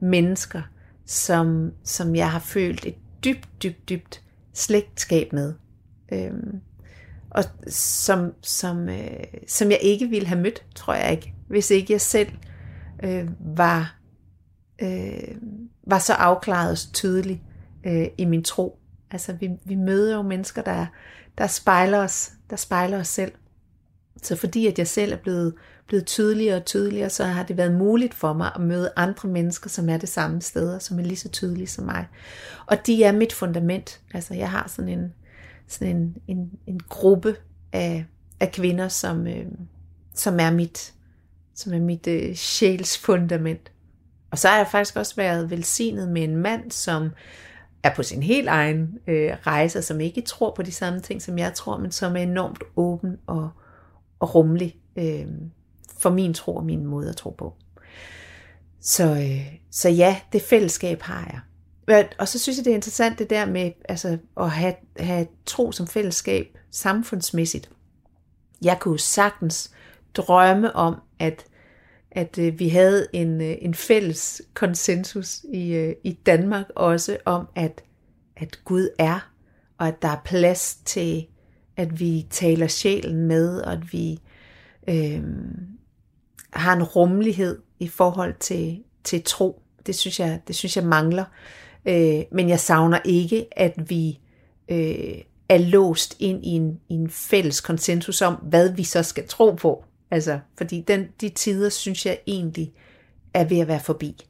mennesker, 0.00 0.62
som, 1.06 1.72
som 1.84 2.16
jeg 2.16 2.30
har 2.30 2.38
følt 2.38 2.86
et 2.86 2.96
dybt, 3.24 3.48
dybt, 3.62 3.88
dybt 3.88 4.22
slægtskab 4.52 5.32
med. 5.32 5.54
Øh, 6.12 6.32
og 7.30 7.44
som, 7.68 8.32
som, 8.42 8.88
øh, 8.88 9.24
som 9.48 9.70
jeg 9.70 9.78
ikke 9.82 10.08
ville 10.08 10.28
have 10.28 10.40
mødt, 10.40 10.64
tror 10.74 10.94
jeg 10.94 11.10
ikke, 11.10 11.34
hvis 11.48 11.70
ikke 11.70 11.92
jeg 11.92 12.00
selv 12.00 12.28
øh, 13.02 13.28
var 13.56 13.98
øh, 14.82 15.34
var 15.86 15.98
så 15.98 16.12
afklaret 16.12 16.70
og 16.70 16.92
tydelig 16.92 17.42
øh, 17.86 18.06
i 18.18 18.24
min 18.24 18.44
tro. 18.44 18.78
Altså 19.10 19.32
vi, 19.32 19.50
vi 19.64 19.74
møder 19.74 20.16
jo 20.16 20.22
mennesker, 20.22 20.62
der, 20.62 20.86
der 21.38 21.46
spejler 21.46 21.98
os, 21.98 22.32
der 22.50 22.56
spejler 22.56 23.00
os 23.00 23.08
selv. 23.08 23.32
Så 24.22 24.36
fordi 24.36 24.66
at 24.66 24.78
jeg 24.78 24.88
selv 24.88 25.12
er 25.12 25.16
blevet, 25.16 25.54
blevet 25.86 26.06
tydeligere 26.06 26.56
og 26.56 26.64
tydeligere, 26.64 27.10
så 27.10 27.24
har 27.24 27.42
det 27.42 27.56
været 27.56 27.72
muligt 27.72 28.14
for 28.14 28.32
mig 28.32 28.50
at 28.54 28.60
møde 28.60 28.92
andre 28.96 29.28
mennesker, 29.28 29.70
som 29.70 29.88
er 29.88 29.96
det 29.96 30.08
samme 30.08 30.42
sted, 30.42 30.74
og 30.74 30.82
som 30.82 30.98
er 30.98 31.02
lige 31.02 31.16
så 31.16 31.28
tydelige 31.28 31.66
som 31.66 31.84
mig. 31.84 32.06
Og 32.66 32.86
de 32.86 33.04
er 33.04 33.12
mit 33.12 33.32
fundament. 33.32 34.00
Altså 34.14 34.34
jeg 34.34 34.50
har 34.50 34.68
sådan 34.68 34.88
en, 34.88 35.12
sådan 35.68 35.96
en, 35.96 36.16
en, 36.26 36.50
en 36.66 36.80
gruppe 36.88 37.36
af, 37.72 38.06
af 38.40 38.52
kvinder, 38.52 38.88
som, 38.88 39.26
øh, 39.26 39.46
som 40.14 40.40
er 40.40 40.50
mit, 40.50 40.94
som 41.54 41.74
er 41.74 41.80
mit 41.80 42.06
øh, 42.06 42.34
sjæls 42.34 42.98
fundament. 42.98 43.72
Og 44.30 44.38
så 44.38 44.48
har 44.48 44.56
jeg 44.56 44.66
faktisk 44.70 44.96
også 44.96 45.16
været 45.16 45.50
velsignet 45.50 46.08
med 46.08 46.22
en 46.22 46.36
mand, 46.36 46.70
som 46.70 47.10
er 47.82 47.94
på 47.94 48.02
sin 48.02 48.22
helt 48.22 48.48
egen 48.48 48.98
øh, 49.06 49.36
rejse, 49.46 49.82
som 49.82 50.00
ikke 50.00 50.20
tror 50.20 50.54
på 50.56 50.62
de 50.62 50.72
samme 50.72 51.00
ting, 51.00 51.22
som 51.22 51.38
jeg 51.38 51.54
tror, 51.54 51.78
men 51.78 51.92
som 51.92 52.16
er 52.16 52.20
enormt 52.20 52.62
åben 52.76 53.16
og, 53.26 53.50
og 54.18 54.34
rummelig 54.34 54.76
øh, 54.96 55.26
for 55.98 56.10
min 56.10 56.34
tro 56.34 56.56
og 56.56 56.64
min 56.64 56.86
måde 56.86 57.08
at 57.08 57.16
tro 57.16 57.30
på. 57.30 57.54
Så, 58.80 59.04
øh, 59.04 59.58
så 59.70 59.88
ja, 59.88 60.20
det 60.32 60.42
fællesskab 60.42 61.02
har 61.02 61.26
jeg 61.32 61.40
og 62.18 62.28
så 62.28 62.38
synes 62.38 62.56
jeg, 62.58 62.64
det 62.64 62.70
er 62.70 62.74
interessant 62.74 63.18
det 63.18 63.30
der 63.30 63.46
med 63.46 63.70
altså, 63.88 64.18
at 64.36 64.50
have, 64.50 64.74
have 64.98 65.26
tro 65.46 65.72
som 65.72 65.86
fællesskab 65.86 66.58
samfundsmæssigt. 66.70 67.70
Jeg 68.62 68.76
kunne 68.80 68.98
sagtens 68.98 69.70
drømme 70.14 70.76
om, 70.76 70.94
at, 71.18 71.44
at 72.10 72.38
øh, 72.38 72.58
vi 72.58 72.68
havde 72.68 73.06
en, 73.12 73.40
øh, 73.40 73.56
en 73.60 73.74
fælles 73.74 74.42
konsensus 74.54 75.44
i, 75.52 75.74
øh, 75.74 75.94
i 76.04 76.12
Danmark 76.12 76.64
også 76.76 77.16
om, 77.24 77.48
at, 77.54 77.82
at 78.36 78.64
Gud 78.64 78.88
er, 78.98 79.30
og 79.78 79.88
at 79.88 80.02
der 80.02 80.08
er 80.08 80.22
plads 80.24 80.78
til, 80.84 81.26
at 81.76 82.00
vi 82.00 82.26
taler 82.30 82.66
sjælen 82.66 83.26
med, 83.26 83.60
og 83.60 83.72
at 83.72 83.92
vi 83.92 84.18
øh, 84.88 85.22
har 86.52 86.76
en 86.76 86.82
rummelighed 86.82 87.58
i 87.78 87.88
forhold 87.88 88.34
til, 88.40 88.82
til 89.04 89.22
tro. 89.22 89.62
Det 89.86 89.94
synes 89.94 90.20
jeg, 90.20 90.40
det 90.48 90.56
synes 90.56 90.76
jeg 90.76 90.84
mangler. 90.84 91.24
Øh, 91.86 92.22
men 92.32 92.48
jeg 92.48 92.60
savner 92.60 92.98
ikke, 93.04 93.46
at 93.58 93.90
vi 93.90 94.20
øh, 94.68 95.18
er 95.48 95.58
låst 95.58 96.16
ind 96.18 96.44
i 96.44 96.48
en, 96.48 96.80
i 96.88 96.94
en 96.94 97.10
fælles 97.10 97.60
konsensus 97.60 98.22
om, 98.22 98.34
hvad 98.34 98.72
vi 98.72 98.84
så 98.84 99.02
skal 99.02 99.28
tro 99.28 99.50
på. 99.50 99.84
Altså, 100.10 100.38
fordi 100.58 100.84
den, 100.88 101.08
de 101.20 101.28
tider, 101.28 101.68
synes 101.68 102.06
jeg 102.06 102.18
egentlig, 102.26 102.72
er 103.34 103.44
ved 103.44 103.58
at 103.58 103.68
være 103.68 103.80
forbi. 103.80 104.26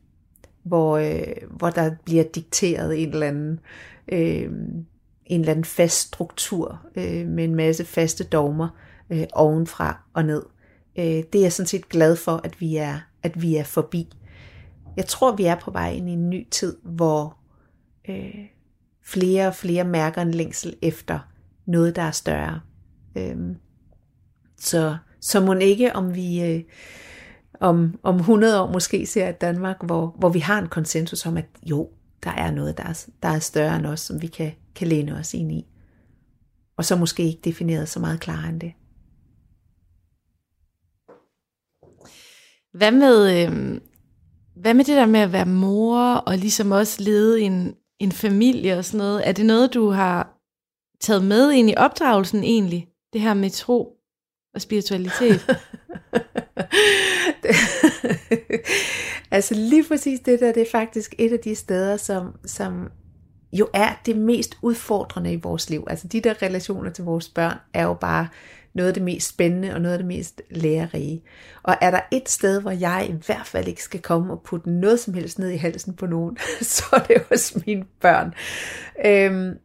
Hvor, 0.63 0.97
øh, 0.97 1.49
hvor 1.51 1.71
der 1.71 1.91
bliver 2.05 2.25
dikteret 2.25 3.03
en 3.03 3.09
eller 3.09 3.27
anden, 3.27 3.61
øh, 4.09 4.51
en 5.27 5.41
eller 5.41 5.51
anden 5.51 5.65
fast 5.65 5.97
struktur 5.97 6.81
øh, 6.97 7.27
med 7.27 7.45
en 7.45 7.55
masse 7.55 7.85
faste 7.85 8.25
dogmer 8.25 8.69
øh, 9.11 9.27
ovenfra 9.33 10.01
og 10.15 10.25
ned. 10.25 10.43
Øh, 10.99 11.05
det 11.05 11.35
er 11.35 11.41
jeg 11.41 11.53
sådan 11.53 11.67
set 11.67 11.89
glad 11.89 12.17
for, 12.17 12.41
at 12.45 12.61
vi 12.61 12.77
er, 12.77 12.99
at 13.23 13.43
vi 13.43 13.57
er 13.57 13.65
forbi. 13.65 14.09
Jeg 14.99 15.07
tror, 15.07 15.37
vi 15.37 15.45
er 15.45 15.55
på 15.55 15.71
vej 15.71 15.91
ind 15.91 16.09
i 16.09 16.13
en 16.13 16.31
ny 16.31 16.49
tid, 16.51 16.77
hvor 16.83 17.37
øh, 18.09 18.47
flere 19.03 19.47
og 19.47 19.55
flere 19.55 19.85
mærker 19.85 20.23
en 20.23 20.31
længsel 20.31 20.77
efter 20.83 21.19
noget, 21.67 21.97
der 21.97 22.03
er 22.03 22.11
større. 22.11 22.61
Øh, 23.17 23.37
så, 24.57 24.97
så 25.21 25.41
må 25.41 25.55
ikke, 25.55 25.97
om 25.97 26.15
vi 26.15 26.45
øh, 26.45 26.63
om, 27.61 28.01
om 28.03 28.17
100 28.17 28.63
år 28.63 28.73
måske 28.73 29.07
ser 29.07 29.29
et 29.29 29.41
Danmark, 29.41 29.77
hvor, 29.85 30.15
hvor 30.19 30.29
vi 30.29 30.39
har 30.39 30.59
en 30.59 30.69
konsensus 30.69 31.27
om, 31.27 31.37
at 31.37 31.47
jo, 31.63 31.91
der 32.25 32.31
er 32.31 32.51
noget, 32.51 32.79
der 32.79 32.85
er, 32.85 33.07
der 33.23 33.29
er 33.29 33.39
større 33.39 33.77
end 33.77 33.87
os, 33.87 34.01
som 34.01 34.23
vi 34.23 34.27
kan, 34.27 34.53
kan 34.75 34.89
læne 34.89 35.15
os 35.15 35.35
ind 35.35 35.53
i. 35.53 35.67
Og 36.77 36.85
så 36.85 36.97
måske 36.97 37.23
ikke 37.23 37.41
defineret 37.45 37.89
så 37.89 38.01
meget 38.01 38.21
klarere 38.21 38.49
end 38.49 38.61
det. 38.61 38.73
Hvad 42.73 42.93
med, 42.93 43.47
øh, 43.47 43.81
hvad 44.61 44.75
med 44.75 44.85
det 44.85 44.97
der 44.97 45.07
med 45.07 45.21
at 45.21 45.33
være 45.33 45.47
mor, 45.47 46.15
og 46.15 46.39
ligesom 46.39 46.73
også 46.73 47.03
lede 47.03 47.41
en, 47.41 47.75
en 47.99 48.13
familie 48.13 48.79
og 48.79 48.85
sådan 48.85 48.99
noget? 48.99 49.29
Er 49.29 49.33
det 49.33 49.47
noget, 49.47 49.75
du 49.75 49.91
har 49.91 50.39
taget 51.01 51.25
med 51.25 51.53
ind 51.53 51.71
i 51.71 51.75
opdragelsen 51.77 52.45
egentlig? 52.45 52.89
Det 53.13 53.21
her 53.21 53.35
med 53.35 53.51
tro 53.51 53.93
og 54.55 54.61
spiritualitet? 54.61 55.41
altså 59.31 59.55
lige 59.55 59.85
præcis 59.85 60.21
det 60.21 60.41
der, 60.41 60.53
det 60.53 60.63
er 60.63 60.71
faktisk 60.73 61.15
et 61.19 61.33
af 61.33 61.39
de 61.39 61.55
steder, 61.55 61.97
som, 61.97 62.35
som 62.47 62.89
jo 63.53 63.69
er 63.75 64.01
det 64.07 64.17
mest 64.17 64.59
udfordrende 64.63 65.33
i 65.33 65.37
vores 65.37 65.71
liv. 65.71 65.85
Altså 65.87 66.09
de 66.09 66.21
der 66.21 66.43
relationer 66.43 66.91
til 66.91 67.05
vores 67.05 67.29
børn 67.29 67.57
er 67.75 67.83
jo 67.83 67.95
bare 67.95 68.29
noget 68.79 68.89
af 68.89 68.95
det 68.95 69.03
mest 69.03 69.29
spændende 69.29 69.75
og 69.75 69.81
noget 69.81 69.93
af 69.93 69.99
det 69.99 70.07
mest 70.07 70.43
lærerige. 70.51 71.23
Og 71.63 71.77
er 71.81 71.91
der 71.91 72.01
et 72.11 72.29
sted, 72.29 72.61
hvor 72.61 72.71
jeg 72.71 73.07
i 73.11 73.15
hvert 73.27 73.47
fald 73.47 73.69
ikke 73.69 73.83
skal 73.83 74.01
komme 74.01 74.33
og 74.33 74.43
putte 74.43 74.71
noget 74.71 75.01
som 75.01 75.15
helst 75.15 75.39
ned 75.39 75.49
i 75.49 75.57
halsen 75.57 75.95
på 75.95 76.07
nogen, 76.07 76.37
så 76.63 76.85
er 76.93 76.99
det 76.99 77.23
hos 77.29 77.57
mine 77.67 77.85
børn. 78.01 78.35
Øhm, 79.07 79.59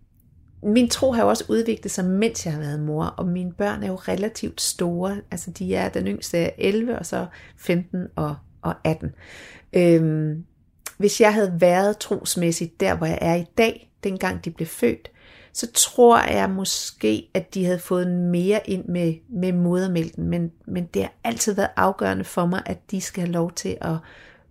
min 0.63 0.89
tro 0.89 1.11
har 1.11 1.23
jo 1.23 1.29
også 1.29 1.45
udviklet 1.49 1.91
sig, 1.91 2.05
mens 2.05 2.45
jeg 2.45 2.53
har 2.53 2.59
været 2.59 2.79
mor, 2.79 3.05
og 3.05 3.27
mine 3.27 3.53
børn 3.53 3.83
er 3.83 3.87
jo 3.87 3.95
relativt 3.95 4.61
store. 4.61 5.21
Altså 5.31 5.51
de 5.51 5.75
er, 5.75 5.89
den 5.89 6.07
yngste 6.07 6.37
er 6.37 6.49
11, 6.57 6.99
og 6.99 7.05
så 7.05 7.25
15 7.57 8.07
og, 8.15 8.35
og 8.61 8.75
18. 8.83 9.11
Øhm, 9.73 10.45
hvis 10.97 11.21
jeg 11.21 11.33
havde 11.33 11.53
været 11.59 11.97
trosmæssigt 11.97 12.79
der, 12.79 12.95
hvor 12.95 13.05
jeg 13.05 13.19
er 13.21 13.35
i 13.35 13.45
dag, 13.57 13.91
dengang 14.03 14.45
de 14.45 14.51
blev 14.51 14.67
født, 14.67 15.11
så 15.53 15.67
tror 15.73 16.19
jeg 16.19 16.49
måske, 16.49 17.29
at 17.33 17.53
de 17.53 17.65
havde 17.65 17.79
fået 17.79 18.07
mere 18.07 18.61
ind 18.65 18.85
med, 18.85 19.13
med 19.29 19.51
modermælken, 19.51 20.27
men, 20.29 20.51
men 20.67 20.85
det 20.85 21.01
har 21.01 21.13
altid 21.23 21.53
været 21.53 21.69
afgørende 21.75 22.23
for 22.23 22.45
mig, 22.45 22.61
at 22.65 22.91
de 22.91 23.01
skal 23.01 23.23
have 23.23 23.31
lov 23.31 23.51
til 23.51 23.77
at, 23.81 23.95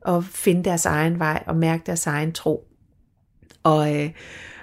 at 0.08 0.24
finde 0.24 0.64
deres 0.64 0.86
egen 0.86 1.18
vej 1.18 1.42
og 1.46 1.56
mærke 1.56 1.82
deres 1.86 2.06
egen 2.06 2.32
tro. 2.32 2.68
Og, 3.62 3.96
øh, 3.96 4.10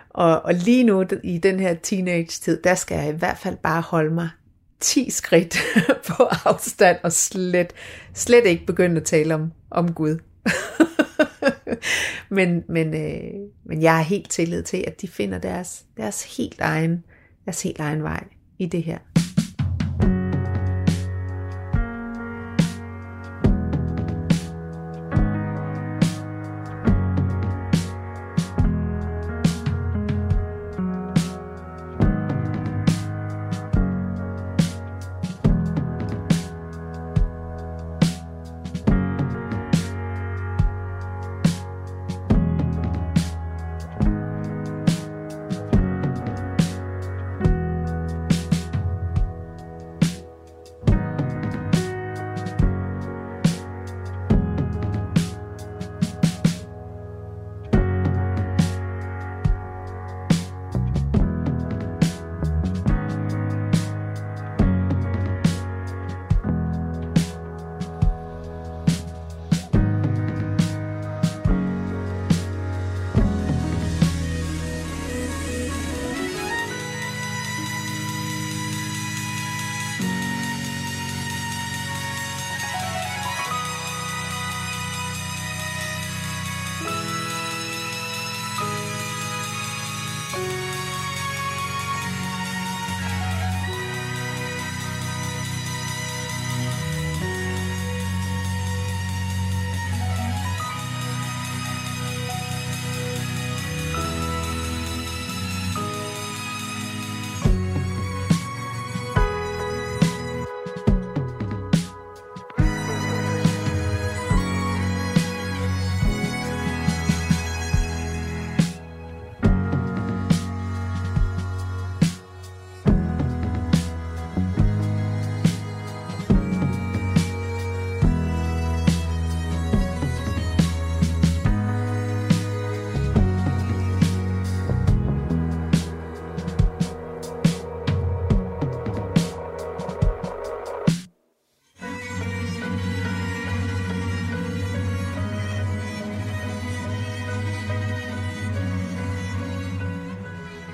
og, 0.09 0.45
og 0.45 0.53
lige 0.53 0.83
nu 0.83 1.05
i 1.23 1.37
den 1.37 1.59
her 1.59 1.73
teenage-tid, 1.73 2.61
der 2.63 2.75
skal 2.75 2.97
jeg 2.97 3.13
i 3.13 3.17
hvert 3.17 3.37
fald 3.37 3.57
bare 3.57 3.81
holde 3.81 4.13
mig 4.13 4.29
10 4.79 5.09
skridt 5.09 5.57
på 6.07 6.23
afstand 6.45 6.97
og 7.03 7.11
slet, 7.11 7.73
slet 8.13 8.45
ikke 8.45 8.65
begynde 8.65 8.97
at 8.97 9.07
tale 9.07 9.35
om, 9.35 9.51
om 9.71 9.93
Gud. 9.93 10.19
men, 12.29 12.63
men, 12.69 12.87
øh, 12.93 13.49
men 13.65 13.81
jeg 13.81 13.95
har 13.95 14.03
helt 14.03 14.29
tillid 14.29 14.63
til, 14.63 14.83
at 14.87 15.01
de 15.01 15.07
finder 15.07 15.37
deres, 15.37 15.85
deres, 15.97 16.37
helt 16.37 16.59
egen, 16.61 17.03
deres 17.45 17.63
helt 17.63 17.79
egen 17.79 18.03
vej 18.03 18.23
i 18.59 18.65
det 18.65 18.83
her. 18.83 18.97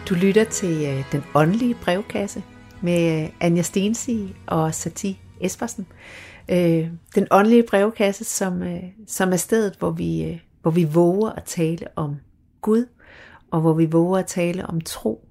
Du 0.10 0.16
lytter 0.16 0.44
til 0.44 0.86
øh, 0.86 1.12
Den 1.12 1.24
Åndelige 1.36 1.76
Brevkasse 1.76 2.44
med 2.82 3.24
øh, 3.24 3.30
Anja 3.40 3.62
Stensi 3.62 4.36
og 4.48 4.74
Sati 4.74 5.20
Espersen. 5.42 5.88
Øh, 6.50 6.90
den 7.16 7.28
Åndelige 7.32 7.64
Brevkasse, 7.70 8.24
som, 8.24 8.64
som 9.08 9.34
er 9.34 9.38
stedet, 9.38 9.76
hvor 9.80 9.92
vi, 9.92 10.42
hvor 10.62 10.72
vi 10.72 10.84
våger 10.84 11.30
at 11.30 11.44
tale 11.44 11.88
om 11.96 12.16
Gud, 12.62 12.86
og 13.52 13.62
hvor 13.62 13.74
vi 13.74 13.86
våger 13.86 14.20
at 14.20 14.26
tale 14.26 14.66
om 14.66 14.82
tro, 14.82 15.28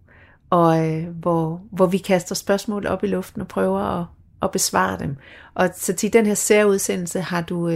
og 0.50 1.00
hvor, 1.00 1.62
hvor 1.72 1.86
vi 1.86 1.98
kaster 1.98 2.34
spørgsmål 2.34 2.86
op 2.86 3.04
i 3.04 3.06
luften 3.06 3.40
og 3.40 3.48
prøver 3.48 3.80
at, 3.80 4.06
at 4.42 4.50
besvare 4.50 4.98
dem. 4.98 5.16
Og 5.54 5.68
så 5.74 5.92
til 5.92 6.12
den 6.12 6.26
her 6.26 6.34
særudsendelse 6.34 7.20
har 7.20 7.42
du, 7.42 7.68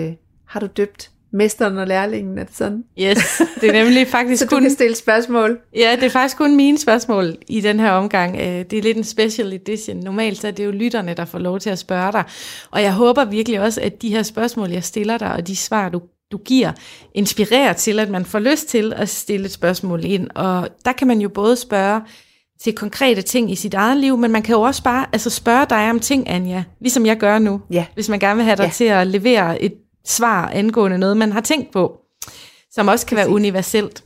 har 0.45 0.61
du 0.61 0.67
døbt 0.67 1.11
mesteren 1.33 1.79
og 1.79 1.87
lærlingen, 1.87 2.39
er 2.39 2.45
det 2.45 2.57
sådan? 2.57 2.85
Yes, 3.01 3.43
det 3.61 3.69
er 3.69 3.73
nemlig 3.85 4.07
faktisk 4.07 4.43
så 4.43 4.49
kun... 4.49 4.59
du 4.59 4.63
kan 4.63 4.71
stille 4.71 4.97
spørgsmål? 4.97 5.59
Ja, 5.77 5.97
det 5.97 6.05
er 6.05 6.11
faktisk 6.11 6.37
kun 6.37 6.57
mine 6.57 6.79
spørgsmål 6.79 7.37
i 7.49 7.61
den 7.61 7.81
her 7.81 7.91
omgang. 7.91 8.37
Øh, 8.37 8.65
det 8.71 8.73
er 8.73 8.83
lidt 8.83 8.97
en 8.97 9.05
special 9.05 9.53
edition. 9.53 9.97
Normalt 9.97 10.39
så 10.39 10.47
er 10.47 10.51
det 10.51 10.65
jo 10.65 10.71
lytterne, 10.71 11.15
der 11.15 11.25
får 11.25 11.39
lov 11.39 11.61
til 11.61 11.71
at 11.71 11.79
spørge 11.79 12.13
dig. 12.13 12.25
Og 12.71 12.83
jeg 12.83 12.93
håber 12.93 13.25
virkelig 13.25 13.61
også, 13.61 13.81
at 13.81 14.03
de 14.03 14.11
her 14.11 14.23
spørgsmål, 14.23 14.71
jeg 14.71 14.85
stiller 14.85 15.19
dig, 15.19 15.33
og 15.33 15.47
de 15.47 15.57
svar, 15.57 15.89
du, 15.89 16.01
du 16.33 16.39
giver, 16.39 16.73
inspirerer 17.15 17.73
til, 17.73 17.99
at 17.99 18.11
man 18.11 18.25
får 18.25 18.39
lyst 18.39 18.69
til 18.69 18.93
at 18.97 19.09
stille 19.09 19.47
et 19.47 19.53
spørgsmål 19.53 20.05
ind. 20.05 20.29
Og 20.35 20.69
der 20.85 20.93
kan 20.93 21.07
man 21.07 21.21
jo 21.21 21.29
både 21.29 21.57
spørge 21.57 22.01
til 22.61 22.73
konkrete 22.73 23.23
ting 23.23 23.51
i 23.53 23.55
sit 23.55 23.75
eget 23.75 23.97
liv, 23.97 24.17
men 24.17 24.31
man 24.31 24.43
kan 24.43 24.55
jo 24.55 24.61
også 24.61 24.83
bare 24.83 25.07
altså 25.13 25.31
spørge 25.31 25.67
dig 25.71 25.91
om 25.91 26.01
ting, 26.01 26.29
Anja, 26.29 26.65
ligesom 26.81 27.07
jeg 27.07 27.17
gør 27.17 27.39
nu, 27.39 27.61
ja. 27.71 27.87
hvis 27.95 28.09
man 28.09 28.19
gerne 28.19 28.37
vil 28.37 28.45
have 28.45 28.57
dig 28.57 28.65
ja. 28.65 28.71
til 28.71 28.85
at 28.85 29.07
levere 29.07 29.63
et 29.63 29.75
svar 30.09 30.49
angående 30.49 30.99
noget, 30.99 31.17
man 31.17 31.33
har 31.33 31.41
tænkt 31.41 31.73
på, 31.73 32.01
som 32.71 32.89
også 32.89 33.07
kan 33.07 33.17
være 33.17 33.29
universelt. 33.29 34.05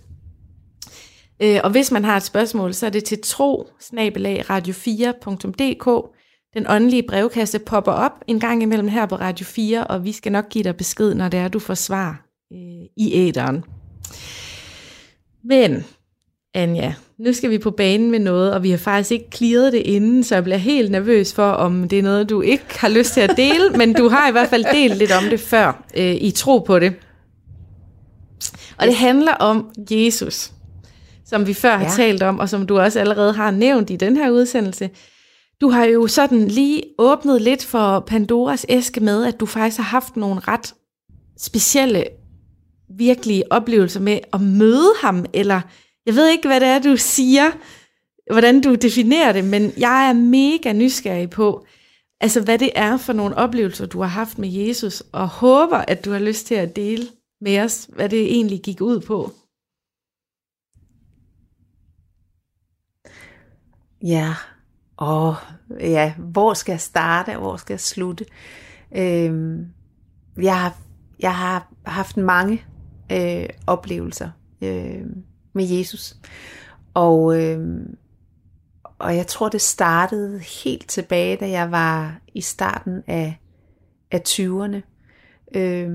Øh, 1.43 1.61
og 1.65 1.71
hvis 1.71 1.91
man 1.91 2.05
har 2.05 2.17
et 2.17 2.23
spørgsmål, 2.23 2.75
så 2.75 2.87
er 2.87 2.91
det 2.91 3.05
til 3.05 3.19
tro 3.25 3.69
radio4.dk. 4.51 6.17
Den 6.55 6.67
åndelige 6.69 7.03
brevkasse 7.09 7.59
popper 7.59 7.93
op 7.93 8.12
en 8.27 8.41
gang 8.41 8.62
imellem 8.62 8.88
her 8.88 9.07
på 9.07 9.17
Radio 9.17 9.47
4, 9.47 9.87
og 9.87 10.05
vi 10.05 10.12
skal 10.12 10.33
nok 10.33 10.49
give 10.49 10.65
dig 10.65 10.77
besked, 10.77 11.15
når 11.15 11.29
det 11.29 11.41
er, 11.41 11.49
du 11.49 11.59
får 11.59 11.75
svar 11.75 12.27
øh, 12.53 12.59
i 12.97 13.12
æderen. 13.15 13.65
Men, 15.45 15.85
Anja, 16.55 16.95
nu 17.19 17.33
skal 17.33 17.51
vi 17.51 17.59
på 17.59 17.71
banen 17.71 18.11
med 18.11 18.19
noget, 18.19 18.55
og 18.55 18.62
vi 18.62 18.71
har 18.71 18.79
faktisk 18.79 19.11
ikke 19.11 19.29
clearet 19.35 19.73
det 19.73 19.79
inden, 19.79 20.25
så 20.25 20.35
jeg 20.35 20.45
bliver 20.45 20.57
helt 20.57 20.91
nervøs 20.91 21.35
for, 21.35 21.51
om 21.51 21.88
det 21.88 21.99
er 21.99 22.03
noget, 22.03 22.31
du 22.31 22.41
ikke 22.41 22.65
har 22.69 22.88
lyst 22.88 23.12
til 23.12 23.21
at 23.21 23.37
dele, 23.37 23.71
men 23.71 23.93
du 23.93 24.09
har 24.09 24.29
i 24.29 24.33
hvert 24.33 24.49
fald 24.49 24.65
delt 24.73 24.97
lidt 24.97 25.12
om 25.12 25.25
det 25.25 25.41
før, 25.41 25.85
øh, 25.97 26.15
i 26.15 26.31
tro 26.31 26.59
på 26.59 26.79
det. 26.79 26.95
Og 28.79 28.87
det 28.87 28.95
handler 28.95 29.33
om 29.33 29.71
Jesus, 29.91 30.53
som 31.27 31.47
vi 31.47 31.55
før 31.55 31.77
har 31.77 31.85
ja. 31.85 31.91
talt 31.91 32.23
om, 32.23 32.38
og 32.38 32.49
som 32.49 32.67
du 32.67 32.79
også 32.79 33.01
allerede 33.01 33.33
har 33.33 33.51
nævnt 33.51 33.91
i 33.91 33.97
den 33.97 34.17
her 34.17 34.31
udsendelse. 34.31 34.91
Du 35.61 35.71
har 35.71 35.85
jo 35.85 36.07
sådan 36.07 36.49
lige 36.49 36.83
åbnet 36.99 37.43
lidt 37.43 37.65
for 37.65 38.01
Pandoras 38.01 38.67
æske 38.69 39.01
med, 39.01 39.25
at 39.25 39.41
du 39.41 39.47
faktisk 39.47 39.77
har 39.77 39.85
haft 39.85 40.17
nogle 40.17 40.41
ret 40.41 40.75
specielle, 41.38 42.05
virkelige 42.99 43.53
oplevelser 43.53 44.01
med 44.01 44.19
at 44.33 44.41
møde 44.41 44.93
ham, 45.03 45.25
eller 45.33 45.61
jeg 46.07 46.15
ved 46.15 46.29
ikke, 46.29 46.49
hvad 46.49 46.61
det 46.61 46.69
er, 46.69 46.79
du 46.79 46.97
siger, 46.97 47.51
hvordan 48.33 48.61
du 48.61 48.75
definerer 48.75 49.33
det, 49.33 49.45
men 49.45 49.73
jeg 49.79 50.09
er 50.09 50.12
mega 50.12 50.73
nysgerrig 50.73 51.31
på, 51.31 51.67
altså 52.21 52.45
hvad 52.45 52.59
det 52.59 52.71
er 52.75 52.97
for 52.97 53.12
nogle 53.12 53.37
oplevelser, 53.37 53.87
du 53.87 54.01
har 54.01 54.09
haft 54.09 54.38
med 54.38 54.49
Jesus, 54.49 55.01
og 55.12 55.29
håber, 55.29 55.77
at 55.77 56.05
du 56.05 56.12
har 56.12 56.19
lyst 56.19 56.47
til 56.47 56.55
at 56.55 56.77
dele 56.77 57.05
med 57.41 57.61
os, 57.61 57.88
hvad 57.95 58.09
det 58.09 58.23
egentlig 58.23 58.61
gik 58.62 58.81
ud 58.81 59.01
på. 59.01 59.33
Ja, 64.05 64.35
og 64.97 65.37
ja, 65.81 66.15
hvor 66.19 66.55
skal 66.55 66.73
jeg 66.73 66.81
starte, 66.81 67.37
hvor 67.37 67.57
skal 67.57 67.75
jeg 67.75 67.81
slutte? 67.81 68.25
Øhm, 68.97 69.67
jeg, 70.37 70.61
har, 70.61 70.77
jeg 71.21 71.37
har 71.37 71.73
haft 71.87 72.17
mange 72.17 72.65
øh, 73.12 73.49
oplevelser. 73.67 74.31
Øh, 74.62 75.03
med 75.53 75.65
Jesus. 75.65 76.17
Og, 76.95 77.43
øh, 77.43 77.87
og 78.99 79.17
jeg 79.17 79.27
tror, 79.27 79.49
det 79.49 79.61
startede 79.61 80.38
helt 80.65 80.88
tilbage, 80.88 81.37
da 81.37 81.51
jeg 81.51 81.71
var 81.71 82.21
i 82.35 82.41
starten 82.41 83.03
af, 83.07 83.41
af 84.11 84.23
20'erne. 84.29 84.81
Øh, 85.59 85.91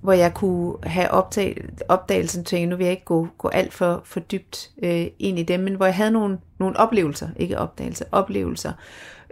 hvor 0.00 0.12
jeg 0.12 0.34
kunne 0.34 0.74
have 0.82 1.10
opdag, 1.10 1.64
opdagelsen 1.88 2.44
til, 2.44 2.68
nu 2.68 2.76
vil 2.76 2.84
jeg 2.84 2.92
ikke 2.92 3.04
gå, 3.04 3.28
gå 3.38 3.48
alt 3.48 3.72
for, 3.72 4.02
for 4.04 4.20
dybt 4.20 4.70
øh, 4.82 5.06
ind 5.18 5.38
i 5.38 5.42
dem, 5.42 5.60
men 5.60 5.74
hvor 5.74 5.86
jeg 5.86 5.94
havde 5.94 6.10
nogle, 6.10 6.38
nogle 6.58 6.76
oplevelser, 6.76 7.28
ikke 7.36 7.58
opdagelser, 7.58 8.04
oplevelser, 8.12 8.72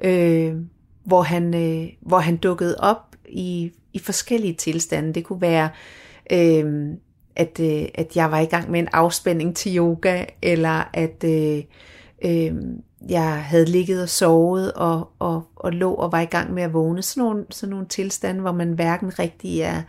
øh, 0.02 0.56
hvor, 1.04 1.22
han, 1.22 1.54
øh, 1.54 1.88
hvor 2.00 2.18
han 2.18 2.36
dukkede 2.36 2.76
op 2.78 3.16
i, 3.28 3.72
i 3.92 3.98
forskellige 3.98 4.54
tilstande. 4.54 5.14
Det 5.14 5.24
kunne 5.24 5.40
være 5.40 5.70
øh, 6.32 6.94
at, 7.36 7.60
øh, 7.60 7.88
at 7.94 8.16
jeg 8.16 8.30
var 8.30 8.38
i 8.38 8.44
gang 8.44 8.70
med 8.70 8.80
en 8.80 8.88
afspænding 8.92 9.56
til 9.56 9.76
yoga, 9.76 10.24
eller 10.42 10.90
at 10.92 11.24
øh, 11.24 11.64
øh, 12.24 12.54
jeg 13.08 13.44
havde 13.44 13.64
ligget 13.64 14.02
og 14.02 14.08
sovet 14.08 14.72
og, 14.72 15.08
og, 15.18 15.46
og 15.56 15.72
lå 15.72 15.94
og 15.94 16.12
var 16.12 16.20
i 16.20 16.24
gang 16.24 16.54
med 16.54 16.62
at 16.62 16.72
vågne. 16.72 17.02
Sådan 17.02 17.24
nogle, 17.24 17.46
sådan 17.50 17.70
nogle 17.70 17.86
tilstande, 17.86 18.40
hvor 18.40 18.52
man 18.52 18.72
hverken 18.72 19.18
rigtig 19.18 19.60
er, 19.60 19.82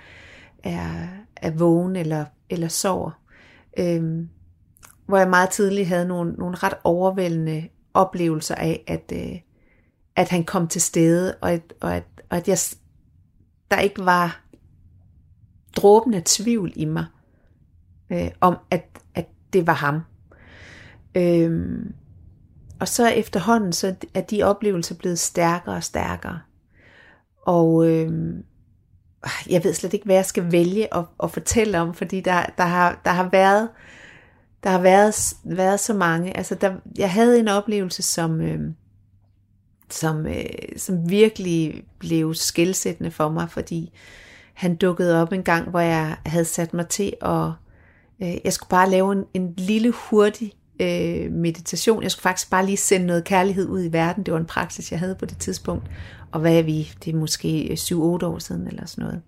er, 0.64 1.08
er 1.36 1.52
vågen 1.52 1.96
eller, 1.96 2.26
eller 2.50 2.68
sover. 2.68 3.12
Øh, 3.80 4.26
hvor 5.06 5.18
jeg 5.18 5.30
meget 5.30 5.50
tidligt 5.50 5.88
havde 5.88 6.08
nogle, 6.08 6.34
nogle 6.34 6.58
ret 6.58 6.74
overvældende 6.84 7.68
oplevelser 7.94 8.56
af, 8.56 8.84
at, 8.88 9.12
øh, 9.14 9.40
at 10.16 10.30
han 10.30 10.44
kom 10.44 10.68
til 10.68 10.82
stede, 10.82 11.36
og 11.42 11.52
at, 11.52 11.74
og 11.82 11.96
at, 11.96 12.04
og 12.30 12.38
at 12.38 12.48
jeg, 12.48 12.58
der 13.72 13.80
ikke 13.80 14.06
var 14.06 14.44
dråben 15.78 16.14
af 16.14 16.24
tvivl 16.26 16.74
i 16.76 16.86
mig 16.86 17.06
øh, 18.10 18.32
om, 18.42 18.58
at, 18.72 18.86
at 19.16 19.28
det 19.54 19.68
var 19.68 19.74
ham. 19.74 20.02
Øhm, 21.16 21.94
og 22.80 22.88
så 22.88 23.08
efterhånden, 23.08 23.74
så 23.74 23.96
er 24.14 24.22
de 24.22 24.44
oplevelser 24.44 24.96
blevet 24.96 25.20
stærkere 25.20 25.76
og 25.76 25.84
stærkere. 25.84 26.40
Og 27.42 27.90
øhm, 27.90 28.44
jeg 29.50 29.64
ved 29.64 29.74
slet 29.74 29.94
ikke, 29.94 30.06
hvad 30.06 30.16
jeg 30.16 30.26
skal 30.26 30.52
vælge 30.52 30.94
at, 30.96 31.06
at 31.24 31.32
fortælle 31.32 31.80
om, 31.80 31.94
fordi 31.94 32.22
der, 32.22 32.46
der, 32.58 32.64
har, 32.64 33.02
der 33.06 33.12
har 33.12 33.30
været 33.32 33.70
der 34.64 34.70
har 34.70 34.82
været, 34.82 35.16
været 35.44 35.80
så 35.80 35.94
mange. 35.94 36.38
Altså, 36.38 36.56
der, 36.56 36.76
jeg 36.98 37.12
havde 37.12 37.40
en 37.40 37.48
oplevelse, 37.48 38.04
som, 38.04 38.42
øh, 38.42 38.60
som, 39.90 40.28
øh, 40.28 40.46
som 40.78 41.10
virkelig 41.10 41.84
blev 42.00 42.34
skældsættende 42.34 43.12
for 43.12 43.30
mig, 43.30 43.50
fordi 43.50 43.94
han 44.54 44.76
dukkede 44.76 45.22
op 45.22 45.34
en 45.34 45.44
gang, 45.44 45.70
hvor 45.70 45.80
jeg 45.80 46.18
havde 46.26 46.46
sat 46.46 46.74
mig 46.74 46.88
til 46.88 47.14
at 47.22 47.52
Øh, 48.22 48.36
jeg 48.44 48.54
skulle 48.54 48.70
bare 48.70 48.90
lave 48.90 49.12
en, 49.12 49.26
en 49.34 49.54
lille 49.58 49.92
hurtig 49.92 50.54
øh, 50.80 51.32
meditation. 51.32 52.04
Jeg 52.04 52.12
skulle 52.12 52.24
faktisk 52.24 52.50
bare 52.50 52.66
lige 52.66 52.78
sende 52.78 53.06
noget 53.06 53.24
kærlighed 53.24 53.68
ud 53.68 53.84
i 53.84 53.92
verden. 53.92 54.24
Det 54.24 54.34
var 54.34 54.40
en 54.40 54.46
praksis, 54.46 54.92
jeg 54.92 55.00
havde 55.00 55.16
på 55.16 55.26
det 55.26 55.38
tidspunkt. 55.38 55.92
Og 56.32 56.40
hvad 56.40 56.58
er 56.58 56.64
vi? 56.64 56.94
Det 57.06 57.14
er 57.14 57.18
måske 57.18 57.68
øh, 57.72 57.78
7-8 57.78 57.96
år 58.26 58.40
siden 58.40 58.68
eller 58.68 58.86
sådan 58.86 59.04
noget. 59.04 59.22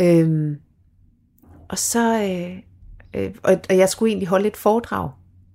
Øhm, 0.00 0.56
og 1.68 1.78
så, 1.78 2.22
øh, 2.22 2.58
øh, 3.14 3.34
og, 3.42 3.60
og 3.70 3.76
jeg 3.76 3.88
skulle 3.88 4.10
egentlig 4.10 4.28
holde 4.28 4.46
et 4.48 4.56
foredrag, 4.56 5.10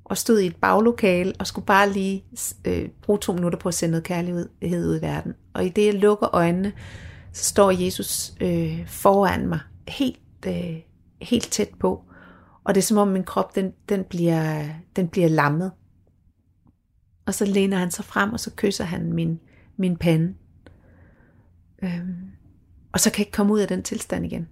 og 0.06 0.18
stod 0.18 0.40
i 0.40 0.46
et 0.46 0.56
baglokale, 0.56 1.34
og 1.40 1.48
skulle 1.48 1.66
bare 1.66 1.90
lige 1.90 2.26
øh, 2.66 2.90
bruge 3.02 3.20
to 3.20 3.34
minutter 3.34 3.60
på 3.60 3.68
at 3.68 3.74
sende 3.74 3.92
noget 3.92 4.04
kærlighed 4.04 4.90
ud 4.90 5.00
i 5.00 5.02
verden. 5.02 5.34
Og 5.54 5.66
i 5.66 5.70
det, 5.70 5.86
jeg 5.86 5.94
lukker 5.94 6.36
øjnene, 6.36 6.74
så 7.34 7.44
står 7.44 7.72
Jesus 7.72 8.34
øh, 8.42 8.88
foran 8.88 9.48
mig, 9.48 9.60
helt, 9.88 10.20
øh, 10.48 10.76
helt 11.22 11.52
tæt 11.52 11.70
på. 11.80 12.04
Og 12.66 12.76
det 12.76 12.82
er 12.82 12.86
som 12.86 12.98
om 12.98 13.08
min 13.08 13.24
krop, 13.24 13.56
den, 13.56 13.74
den, 13.90 14.04
bliver, 14.04 14.66
den 14.96 15.08
bliver 15.08 15.28
lammet. 15.28 15.72
Og 17.26 17.34
så 17.34 17.46
læner 17.46 17.78
han 17.78 17.92
sig 17.92 18.06
frem, 18.06 18.34
og 18.34 18.40
så 18.40 18.52
kysser 18.56 18.84
han 18.84 19.14
min, 19.14 19.40
min 19.78 19.98
pande. 19.98 20.34
Øhm, 21.84 22.16
og 22.92 23.00
så 23.00 23.10
kan 23.12 23.20
jeg 23.20 23.28
ikke 23.28 23.36
komme 23.36 23.54
ud 23.54 23.60
af 23.60 23.68
den 23.68 23.84
tilstand 23.84 24.26
igen. 24.26 24.48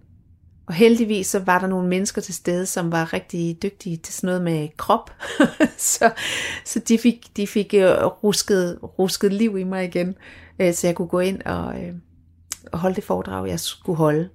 Og 0.66 0.74
heldigvis 0.74 1.28
så 1.28 1.40
var 1.40 1.60
der 1.60 1.68
nogle 1.68 1.90
mennesker 1.90 2.22
til 2.22 2.34
stede, 2.34 2.66
som 2.66 2.92
var 2.92 3.14
rigtig 3.14 3.64
dygtige 3.64 3.98
til 3.98 4.14
sådan 4.14 4.28
noget 4.28 4.42
med 4.42 4.70
krop. 4.78 5.12
så 5.78 6.12
så 6.66 6.80
de 6.80 6.98
fik, 6.98 7.38
de 7.38 7.48
fik 7.48 7.74
øh, 7.74 8.06
rusket, 8.06 8.80
rusket 9.00 9.34
liv 9.34 9.58
i 9.58 9.64
mig 9.64 9.86
igen, 9.86 10.16
øh, 10.60 10.74
så 10.74 10.88
jeg 10.88 10.96
kunne 10.96 11.08
gå 11.08 11.20
ind 11.20 11.42
og, 11.42 11.66
uh, 11.66 11.96
og 12.72 12.80
holde 12.80 12.96
det 12.96 13.04
foredrag, 13.04 13.48
jeg 13.48 13.60
skulle 13.60 13.98
holde. 13.98 14.30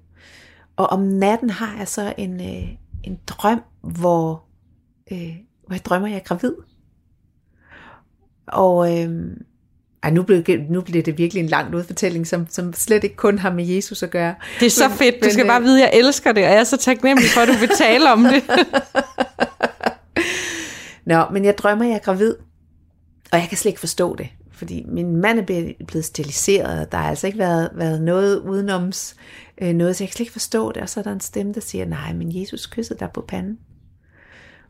Og 0.75 0.87
om 0.87 0.99
natten 0.99 1.49
har 1.49 1.77
jeg 1.77 1.87
så 1.87 2.13
en, 2.17 2.41
en 3.03 3.19
drøm, 3.27 3.61
hvor, 3.81 4.43
øh, 5.11 5.35
hvor 5.65 5.75
jeg 5.75 5.85
drømmer, 5.85 6.07
jeg 6.07 6.15
er 6.15 6.23
gravid. 6.23 6.53
Og 8.47 8.97
øh, 8.97 9.37
ej, 10.03 10.09
nu, 10.09 10.23
blev, 10.23 10.43
nu 10.69 10.81
blev 10.81 11.03
det 11.03 11.17
virkelig 11.17 11.41
en 11.41 11.49
lang 11.49 11.75
udfortælling, 11.75 12.27
som, 12.27 12.47
som 12.49 12.73
slet 12.73 13.03
ikke 13.03 13.15
kun 13.15 13.39
har 13.39 13.51
med 13.51 13.65
Jesus 13.65 14.03
at 14.03 14.09
gøre. 14.09 14.35
Det 14.59 14.65
er 14.65 14.69
så 14.69 14.87
men, 14.87 14.97
fedt. 14.97 15.15
Du 15.15 15.25
men, 15.25 15.31
skal 15.31 15.43
øh, 15.43 15.49
bare 15.49 15.61
vide, 15.61 15.85
at 15.85 15.93
jeg 15.93 15.99
elsker 15.99 16.31
det, 16.31 16.43
og 16.43 16.51
jeg 16.51 16.59
er 16.59 16.63
så 16.63 16.77
taknemmelig 16.77 17.29
for, 17.29 17.41
at 17.41 17.47
du 17.47 17.53
vil 17.53 17.69
tale 17.77 18.11
om 18.11 18.23
det. 18.23 18.43
Nå, 21.05 21.25
men 21.31 21.45
jeg 21.45 21.57
drømmer, 21.57 21.85
jeg 21.85 21.95
er 21.95 21.99
gravid, 21.99 22.35
og 23.31 23.39
jeg 23.39 23.47
kan 23.49 23.57
slet 23.57 23.69
ikke 23.69 23.79
forstå 23.79 24.15
det, 24.15 24.27
fordi 24.59 24.85
min 24.87 25.15
mand 25.15 25.39
er 25.39 25.73
blevet 25.87 26.05
steriliseret, 26.05 26.81
og 26.81 26.91
der 26.91 26.97
har 26.97 27.09
altså 27.09 27.27
ikke 27.27 27.39
været, 27.39 27.69
været 27.73 28.01
noget 28.01 28.39
udenoms, 28.39 29.15
øh, 29.61 29.73
noget, 29.73 29.95
så 29.95 30.03
jeg 30.03 30.09
kan 30.09 30.13
slet 30.13 30.23
ikke 30.23 30.31
forstå 30.31 30.71
det, 30.71 30.81
og 30.81 30.89
så 30.89 30.99
er 30.99 31.03
der 31.03 31.11
en 31.11 31.19
stemme, 31.19 31.53
der 31.53 31.61
siger, 31.61 31.85
nej, 31.85 32.13
men 32.13 32.41
Jesus 32.41 32.65
kyssede 32.65 32.99
dig 32.99 33.09
på 33.13 33.21
panden. 33.27 33.59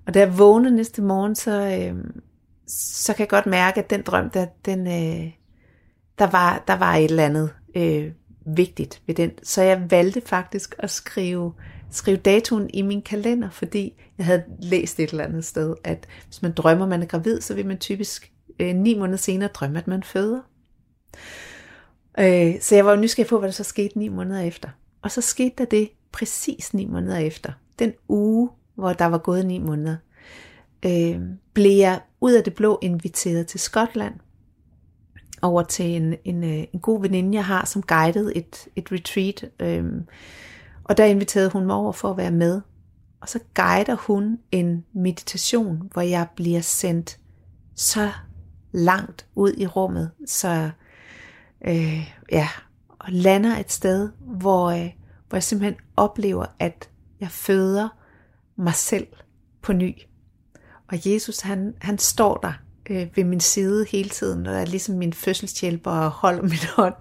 Og 0.08 0.14
da 0.14 0.20
jeg 0.20 0.38
vågner 0.38 0.70
næste 0.70 1.02
morgen, 1.02 1.36
så, 1.36 1.52
øh, 1.52 1.96
så 2.68 3.14
kan 3.14 3.20
jeg 3.20 3.30
godt 3.30 3.46
mærke, 3.46 3.80
at 3.80 3.90
den 3.90 4.02
drøm, 4.02 4.30
der, 4.30 4.46
den, 4.66 4.88
øh, 4.88 5.32
der, 6.20 6.28
var, 6.32 6.64
der 6.68 6.74
var 6.74 6.96
et 6.96 7.06
eller 7.06 7.26
andet 7.26 7.50
øh, 7.76 8.12
vigtigt 8.56 9.02
ved 9.08 9.16
den. 9.16 9.32
Så 9.44 9.62
jeg 9.62 9.92
valgte 9.92 10.22
faktisk 10.22 10.76
at 10.80 10.90
skrive, 10.90 11.54
skrive 11.92 12.18
datoen 12.18 12.70
i 12.74 12.82
min 12.82 13.02
kalender, 13.02 13.50
fordi 13.50 13.94
jeg 14.18 14.26
havde 14.26 14.44
læst 14.60 15.00
et 15.00 15.10
eller 15.10 15.24
andet 15.24 15.46
sted, 15.46 15.76
at 15.84 16.08
hvis 16.26 16.42
man 16.42 16.52
drømmer, 16.52 16.88
man 16.88 17.02
er 17.02 17.06
gravid, 17.06 17.42
så 17.42 17.54
vil 17.54 17.66
man 17.66 17.78
typisk 17.78 18.32
øh, 18.60 18.76
ni 18.76 19.00
måneder 19.00 19.18
senere 19.18 19.50
drømme, 19.54 19.80
at 19.80 19.88
man 19.88 20.04
føder. 20.04 20.42
Øh, 22.20 22.62
så 22.62 22.76
jeg 22.76 22.86
var 22.86 22.92
jo 22.92 23.02
nysgerrig 23.02 23.30
på, 23.30 23.40
hvad 23.40 23.50
der 23.50 23.54
så 23.54 23.64
skete 23.64 24.00
ni 24.00 24.08
måneder 24.08 24.42
efter. 24.42 24.70
Og 25.02 25.12
så 25.12 25.22
skete 25.22 25.56
der 25.58 25.66
det 25.66 25.90
præcis 26.12 26.74
ni 26.74 26.86
måneder 26.86 27.18
efter. 27.18 27.52
Den 27.80 27.94
uge, 28.08 28.50
hvor 28.76 28.94
der 28.94 29.06
var 29.06 29.18
gået 29.18 29.46
ni 29.46 29.60
måneder, 29.60 29.96
øh, 30.86 31.22
blev 31.54 31.78
jeg 31.78 32.02
ud 32.22 32.34
af 32.34 32.44
det 32.44 32.54
blå 32.54 32.80
inviteret 32.82 33.48
til 33.48 33.60
Skotland 33.60 34.14
over 35.42 35.64
til 35.64 35.86
en, 35.86 36.16
en, 36.26 36.44
øh, 36.44 36.64
en 36.74 36.80
god 36.80 37.02
veninde, 37.02 37.36
jeg 37.36 37.46
har, 37.46 37.66
som 37.66 37.82
guidede 37.82 38.36
et, 38.36 38.68
et 38.76 38.92
retreat. 38.92 39.46
Øh, 39.60 39.86
og 40.84 40.98
der 40.98 41.06
inviterede 41.06 41.50
hun 41.50 41.66
mig 41.66 41.76
over 41.76 41.92
for 41.92 42.12
at 42.12 42.18
være 42.18 42.32
med. 42.32 42.62
Og 43.22 43.30
så 43.30 43.40
guider 43.56 43.96
hun 43.96 44.40
en 44.52 44.86
meditation, 44.94 45.90
hvor 45.94 46.02
jeg 46.02 46.28
bliver 46.36 46.62
sendt 46.62 47.20
så 47.76 48.12
langt 48.72 49.26
ud 49.36 49.54
i 49.58 49.68
rummet, 49.68 50.12
så 50.26 50.70
øh, 51.68 52.12
ja, 52.32 52.50
og 53.00 53.12
lander 53.12 53.58
et 53.58 53.72
sted, 53.72 54.10
hvor, 54.20 54.70
øh, 54.70 54.90
hvor 55.30 55.36
jeg 55.36 55.44
simpelthen 55.44 55.80
oplever, 55.98 56.46
at 56.60 56.90
jeg 57.20 57.32
føder 57.32 57.90
mig 58.56 58.76
selv 58.76 59.08
på 59.62 59.74
ny. 59.74 59.96
Og 60.88 60.98
Jesus, 61.06 61.40
han, 61.40 61.74
han 61.82 61.98
står 61.98 62.38
der 62.38 62.54
øh, 62.90 63.08
ved 63.16 63.24
min 63.24 63.40
side 63.40 63.86
hele 63.92 64.10
tiden, 64.10 64.48
og 64.48 64.56
er 64.56 64.66
ligesom 64.66 64.96
min 64.96 65.14
fødselshjælper 65.14 65.92
og 65.92 66.10
holder 66.10 66.42
min 66.42 66.60
hånd. 66.76 66.96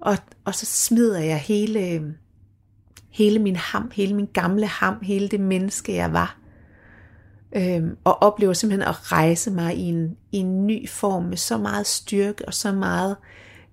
Og, 0.00 0.16
og 0.44 0.54
så 0.54 0.66
smider 0.66 1.18
jeg 1.18 1.38
hele, 1.38 1.80
øh, 1.80 2.02
hele 3.10 3.38
min 3.38 3.56
ham, 3.56 3.90
hele 3.94 4.14
min 4.14 4.28
gamle 4.32 4.66
ham, 4.66 4.94
hele 5.02 5.28
det 5.28 5.40
menneske, 5.40 5.94
jeg 5.94 6.12
var. 6.12 6.38
Øhm, 7.56 7.96
og 8.04 8.22
oplever 8.22 8.52
simpelthen 8.52 8.88
at 8.88 9.12
rejse 9.12 9.50
mig 9.50 9.76
i 9.76 9.82
en, 9.82 10.16
i 10.32 10.36
en 10.36 10.66
ny 10.66 10.88
form 10.88 11.22
med 11.24 11.36
så 11.36 11.58
meget 11.58 11.86
styrke 11.86 12.46
og 12.46 12.54
så 12.54 12.72
meget 12.72 13.16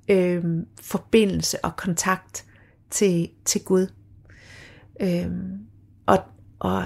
øhm, 0.09 0.65
forbindelse 0.81 1.65
og 1.65 1.75
kontakt 1.75 2.45
til, 2.89 3.29
til 3.45 3.63
Gud. 3.63 3.87
Øhm, 5.01 5.59
og, 6.05 6.17
og, 6.59 6.83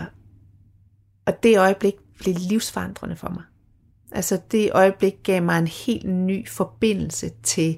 og 1.26 1.44
det 1.44 1.60
øjeblik 1.60 1.94
blev 2.20 2.36
livsforandrende 2.38 3.16
for 3.16 3.30
mig. 3.30 3.44
Altså 4.12 4.40
det 4.52 4.72
øjeblik 4.74 5.14
gav 5.24 5.44
mig 5.44 5.60
en 5.60 5.68
helt 5.68 6.10
ny 6.10 6.50
forbindelse 6.50 7.32
til 7.44 7.78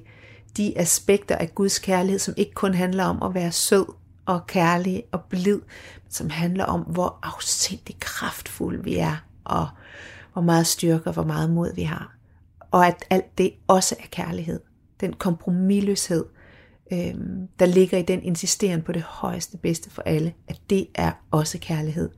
de 0.56 0.78
aspekter 0.78 1.36
af 1.36 1.54
Guds 1.54 1.78
kærlighed, 1.78 2.18
som 2.18 2.34
ikke 2.36 2.52
kun 2.52 2.74
handler 2.74 3.04
om 3.04 3.22
at 3.22 3.34
være 3.34 3.52
sød 3.52 3.86
og 4.28 4.46
kærlig 4.46 5.04
og 5.12 5.20
blid, 5.28 5.60
som 6.08 6.30
handler 6.30 6.64
om, 6.64 6.80
hvor 6.80 7.18
afsindig 7.22 7.96
kraftfulde 8.00 8.84
vi 8.84 8.96
er, 8.96 9.16
og 9.44 9.68
hvor 10.32 10.42
meget 10.42 10.66
styrke 10.66 11.06
og 11.06 11.12
hvor 11.12 11.24
meget 11.24 11.50
mod 11.50 11.74
vi 11.74 11.82
har. 11.82 12.16
Og 12.70 12.86
at 12.86 13.04
alt 13.10 13.38
det 13.38 13.52
også 13.66 13.96
er 14.00 14.06
kærlighed. 14.10 14.60
Den 15.00 15.12
kompromilløshed, 15.12 16.24
øh, 16.92 17.14
der 17.58 17.66
ligger 17.66 17.98
i 17.98 18.02
den 18.02 18.22
insisteren 18.22 18.82
på 18.82 18.92
det 18.92 19.02
højeste 19.02 19.56
bedste 19.56 19.90
for 19.90 20.02
alle, 20.02 20.34
at 20.48 20.60
det 20.70 20.86
er 20.94 21.12
også 21.30 21.58
kærlighed. 21.60 22.10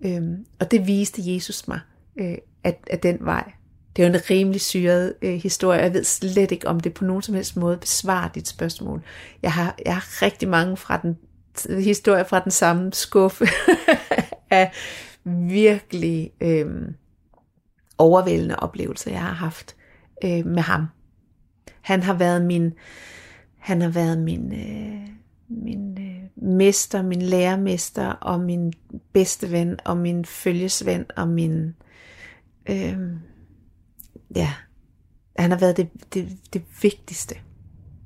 Øh, 0.00 0.22
og 0.60 0.70
det 0.70 0.86
viste 0.86 1.34
Jesus 1.34 1.68
mig 1.68 1.80
øh, 2.16 2.38
at, 2.64 2.78
at 2.90 3.02
den 3.02 3.18
vej. 3.20 3.52
Det 3.96 4.04
er 4.04 4.08
jo 4.08 4.14
en 4.14 4.20
rimelig 4.30 4.60
syret 4.60 5.14
øh, 5.22 5.34
historie. 5.34 5.80
Jeg 5.80 5.92
ved 5.92 6.04
slet 6.04 6.52
ikke, 6.52 6.68
om 6.68 6.80
det 6.80 6.94
på 6.94 7.04
nogen 7.04 7.22
som 7.22 7.34
helst 7.34 7.56
måde 7.56 7.76
besvarer 7.76 8.28
dit 8.28 8.48
spørgsmål. 8.48 9.02
Jeg 9.42 9.52
har, 9.52 9.74
jeg 9.84 9.94
har 9.94 10.22
rigtig 10.22 10.48
mange 10.48 10.76
fra 10.76 10.96
den 11.02 11.16
historier 11.78 12.24
fra 12.24 12.40
den 12.40 12.50
samme 12.50 12.92
skuffe 12.92 13.46
af 14.50 14.72
virkelig 15.24 16.30
øh, 16.40 16.66
overvældende 17.98 18.56
oplevelser, 18.56 19.10
jeg 19.10 19.20
har 19.20 19.32
haft 19.32 19.76
øh, 20.24 20.46
med 20.46 20.62
ham. 20.62 20.86
Han 21.80 22.02
har 22.02 22.14
været 22.14 22.44
min, 22.44 22.72
han 23.58 23.82
har 23.82 23.88
været 23.88 24.18
min, 24.18 24.52
øh, 24.52 25.08
min 25.48 25.98
øh, 25.98 26.44
mester, 26.44 27.02
min 27.02 27.22
lærermester 27.22 28.06
og 28.06 28.40
min 28.40 28.72
bedste 29.12 29.50
ven 29.52 29.78
og 29.84 29.96
min 29.96 30.24
følgesven 30.24 31.06
og 31.16 31.28
min 31.28 31.74
øh, 32.70 32.98
ja, 34.36 34.52
han 35.38 35.50
har 35.50 35.58
været 35.58 35.76
det, 35.76 35.88
det, 36.14 36.38
det 36.52 36.62
vigtigste 36.82 37.34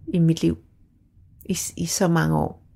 i 0.09 0.19
mit 0.19 0.43
liv 0.43 0.59
i, 1.45 1.59
i 1.77 1.87
så 1.87 2.09
mange 2.09 2.39
år. 2.39 2.68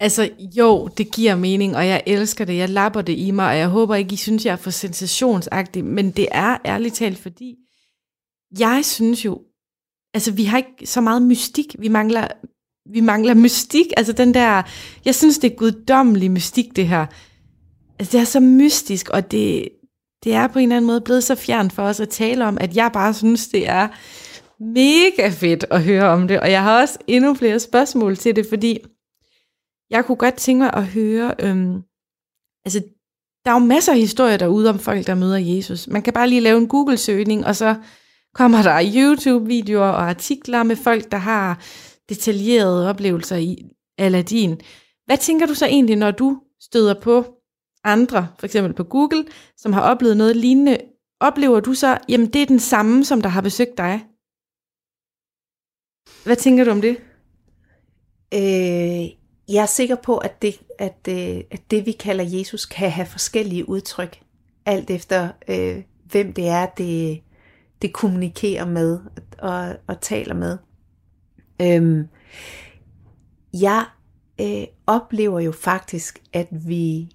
Altså 0.00 0.30
jo, 0.56 0.88
det 0.88 1.12
giver 1.12 1.36
mening, 1.36 1.76
og 1.76 1.86
jeg 1.86 2.02
elsker 2.06 2.44
det, 2.44 2.56
jeg 2.56 2.68
lapper 2.68 3.02
det 3.02 3.18
i 3.18 3.30
mig, 3.30 3.46
og 3.48 3.58
jeg 3.58 3.68
håber 3.68 3.94
ikke, 3.94 4.12
I 4.12 4.16
synes, 4.16 4.46
jeg 4.46 4.52
er 4.52 4.56
for 4.56 4.70
sensationsagtig, 4.70 5.84
men 5.84 6.10
det 6.10 6.28
er 6.30 6.56
ærligt 6.64 6.94
talt, 6.94 7.18
fordi 7.18 7.56
jeg 8.58 8.80
synes 8.84 9.24
jo, 9.24 9.40
altså 10.14 10.32
vi 10.32 10.44
har 10.44 10.58
ikke 10.58 10.86
så 10.86 11.00
meget 11.00 11.22
mystik, 11.22 11.76
vi 11.78 11.88
mangler, 11.88 12.28
vi 12.92 13.00
mangler 13.00 13.34
mystik, 13.34 13.86
altså 13.96 14.12
den 14.12 14.34
der, 14.34 14.62
jeg 15.04 15.14
synes 15.14 15.38
det 15.38 15.52
er 15.52 15.56
guddommelig 15.56 16.30
mystik 16.30 16.76
det 16.76 16.88
her, 16.88 17.06
altså 17.98 18.12
det 18.12 18.20
er 18.20 18.24
så 18.24 18.40
mystisk, 18.40 19.08
og 19.08 19.30
det, 19.30 19.68
det 20.24 20.34
er 20.34 20.46
på 20.46 20.58
en 20.58 20.62
eller 20.62 20.76
anden 20.76 20.86
måde 20.86 21.00
blevet 21.00 21.24
så 21.24 21.34
fjern 21.34 21.70
for 21.70 21.82
os 21.82 22.00
at 22.00 22.08
tale 22.08 22.44
om, 22.44 22.58
at 22.60 22.76
jeg 22.76 22.90
bare 22.92 23.14
synes, 23.14 23.48
det 23.48 23.68
er 23.68 23.88
mega 24.60 25.28
fedt 25.28 25.64
at 25.70 25.82
høre 25.82 26.08
om 26.08 26.28
det. 26.28 26.40
Og 26.40 26.50
jeg 26.50 26.62
har 26.62 26.80
også 26.80 26.98
endnu 27.06 27.34
flere 27.34 27.60
spørgsmål 27.60 28.16
til 28.16 28.36
det, 28.36 28.46
fordi 28.48 28.78
jeg 29.90 30.04
kunne 30.04 30.16
godt 30.16 30.34
tænke 30.34 30.58
mig 30.58 30.72
at 30.74 30.86
høre, 30.86 31.34
øhm, 31.38 31.82
altså 32.64 32.82
der 33.44 33.50
er 33.50 33.54
jo 33.54 33.66
masser 33.66 33.92
af 33.92 33.98
historier 33.98 34.36
derude 34.36 34.70
om 34.70 34.78
folk, 34.78 35.06
der 35.06 35.14
møder 35.14 35.38
Jesus. 35.38 35.88
Man 35.88 36.02
kan 36.02 36.12
bare 36.12 36.28
lige 36.28 36.40
lave 36.40 36.58
en 36.58 36.68
Google-søgning, 36.68 37.46
og 37.46 37.56
så 37.56 37.76
kommer 38.34 38.62
der 38.62 38.92
YouTube-videoer 38.96 39.88
og 39.88 40.08
artikler 40.08 40.62
med 40.62 40.76
folk, 40.76 41.12
der 41.12 41.18
har 41.18 41.62
detaljerede 42.08 42.88
oplevelser 42.88 43.36
i 43.36 43.56
Aladdin. 43.98 44.60
Hvad 45.06 45.18
tænker 45.18 45.46
du 45.46 45.54
så 45.54 45.66
egentlig, 45.66 45.96
når 45.96 46.10
du 46.10 46.42
støder 46.60 47.00
på 47.00 47.24
andre, 47.84 48.28
for 48.38 48.46
eksempel 48.46 48.74
på 48.74 48.84
Google, 48.84 49.24
som 49.56 49.72
har 49.72 49.82
oplevet 49.82 50.16
noget 50.16 50.36
lignende, 50.36 50.78
oplever 51.20 51.60
du 51.60 51.74
så, 51.74 51.98
jamen 52.08 52.26
det 52.32 52.42
er 52.42 52.46
den 52.46 52.58
samme, 52.58 53.04
som 53.04 53.22
der 53.22 53.28
har 53.28 53.40
besøgt 53.40 53.78
dig? 53.78 54.06
Hvad 56.24 56.36
tænker 56.36 56.64
du 56.64 56.70
om 56.70 56.80
det? 56.80 56.96
Øh, 58.34 59.19
jeg 59.50 59.62
er 59.62 59.66
sikker 59.66 59.96
på, 59.96 60.18
at 60.18 60.42
det, 60.42 60.60
at, 60.78 60.98
øh, 61.08 61.40
at 61.50 61.60
det, 61.70 61.86
vi 61.86 61.92
kalder 61.92 62.24
Jesus, 62.38 62.66
kan 62.66 62.90
have 62.90 63.06
forskellige 63.06 63.68
udtryk, 63.68 64.20
alt 64.66 64.90
efter 64.90 65.28
øh, 65.48 65.82
hvem 66.04 66.32
det 66.32 66.48
er, 66.48 66.66
det, 66.66 67.20
det 67.82 67.92
kommunikerer 67.92 68.64
med 68.64 68.98
og, 69.38 69.76
og 69.86 70.00
taler 70.00 70.34
med. 70.34 70.58
Øhm, 71.62 72.08
jeg 73.52 73.84
øh, 74.40 74.64
oplever 74.86 75.40
jo 75.40 75.52
faktisk, 75.52 76.22
at 76.32 76.48
vi 76.50 77.08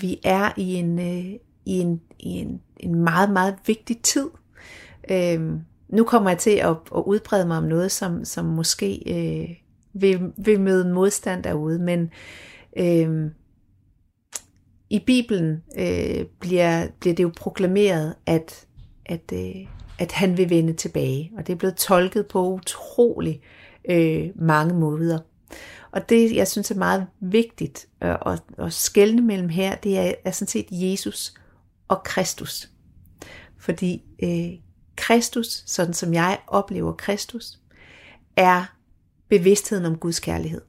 vi 0.00 0.20
er 0.24 0.52
i 0.56 0.74
en, 0.74 0.98
øh, 0.98 1.40
i 1.64 1.78
en, 1.80 2.00
i 2.18 2.28
en, 2.28 2.60
en 2.76 2.94
meget, 2.94 3.30
meget 3.30 3.56
vigtig 3.66 4.02
tid. 4.02 4.30
Øhm, 5.10 5.60
nu 5.88 6.04
kommer 6.04 6.30
jeg 6.30 6.38
til 6.38 6.50
at, 6.50 6.70
at 6.70 7.02
udbrede 7.06 7.46
mig 7.46 7.58
om 7.58 7.64
noget, 7.64 7.92
som, 7.92 8.24
som 8.24 8.44
måske 8.44 9.02
øh, 9.06 9.56
vil, 9.94 10.32
vil 10.36 10.60
møde 10.60 10.94
modstand 10.94 11.42
derude, 11.42 11.78
men 11.78 12.10
øh, 12.76 13.30
i 14.90 14.98
Bibelen 15.06 15.62
øh, 15.78 16.24
bliver, 16.40 16.86
bliver 17.00 17.14
det 17.14 17.22
jo 17.22 17.32
proklameret, 17.36 18.14
at, 18.26 18.66
at, 19.06 19.32
øh, 19.32 19.66
at 19.98 20.12
han 20.12 20.36
vil 20.36 20.50
vende 20.50 20.72
tilbage, 20.72 21.32
og 21.36 21.46
det 21.46 21.52
er 21.52 21.56
blevet 21.56 21.76
tolket 21.76 22.26
på 22.26 22.52
utrolig 22.52 23.40
øh, 23.90 24.30
mange 24.34 24.74
måder. 24.74 25.18
Og 25.90 26.08
det, 26.08 26.36
jeg 26.36 26.48
synes 26.48 26.70
er 26.70 26.74
meget 26.74 27.06
vigtigt 27.20 27.88
øh, 28.02 28.16
at, 28.26 28.42
at 28.58 28.72
skelne 28.72 29.22
mellem 29.22 29.48
her, 29.48 29.74
det 29.74 29.98
er, 29.98 30.14
er 30.24 30.30
sådan 30.30 30.48
set 30.48 30.66
Jesus 30.70 31.34
og 31.88 32.02
Kristus. 32.04 32.70
Fordi 33.58 34.02
øh, 34.22 34.58
Kristus, 34.96 35.62
sådan 35.66 35.94
som 35.94 36.14
jeg 36.14 36.38
oplever 36.46 36.92
Kristus, 36.92 37.58
er 38.36 38.73
bevidstheden 39.38 39.84
om 39.84 39.98
Guds 39.98 40.20
kærlighed. 40.20 40.60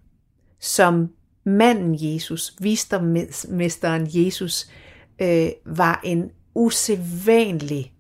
Som 0.60 1.10
manden 1.46 1.96
Jesus, 2.00 2.56
visdommesteren 2.60 4.08
Jesus, 4.10 4.70
øh, 5.22 5.50
var 5.66 6.02
en 6.04 6.32
usædvanlig 6.56 7.94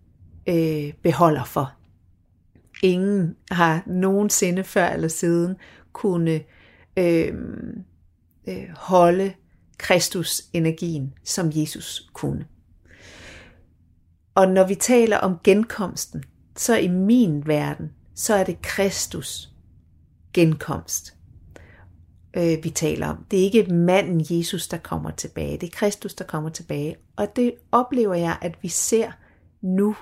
øh, 0.49 0.93
beholder 1.03 1.43
for. 1.43 1.73
Ingen 2.83 3.35
har 3.51 3.83
nogensinde 3.87 4.63
før 4.63 4.87
eller 4.87 5.07
siden 5.07 5.55
kunne 5.93 6.41
øh, 6.97 7.33
øh, 8.47 8.69
holde 8.75 9.33
Kristus-energien, 9.77 11.13
som 11.23 11.51
Jesus 11.55 12.09
kunne. 12.13 12.45
Og 14.35 14.47
når 14.47 14.67
vi 14.67 14.75
taler 14.75 15.17
om 15.17 15.39
genkomsten, 15.43 16.23
så 16.55 16.77
i 16.77 16.87
min 16.87 17.47
verden, 17.47 17.91
så 18.15 18.35
er 18.35 18.43
det 18.43 18.61
Kristus 18.61 19.54
genkomst, 20.35 21.15
øh, 22.37 22.63
vi 22.63 22.69
taler 22.69 23.07
om. 23.07 23.25
Det 23.31 23.39
er 23.39 23.43
ikke 23.43 23.73
manden 23.73 24.25
Jesus, 24.29 24.67
der 24.67 24.77
kommer 24.77 25.11
tilbage. 25.11 25.57
Det 25.57 25.67
er 25.67 25.77
Kristus, 25.77 26.13
der 26.13 26.25
kommer 26.25 26.49
tilbage. 26.49 26.95
Og 27.15 27.35
det 27.35 27.53
oplever 27.71 28.13
jeg, 28.13 28.37
at 28.41 28.55
vi 28.61 28.67
ser 28.67 29.11
nu 29.61 29.95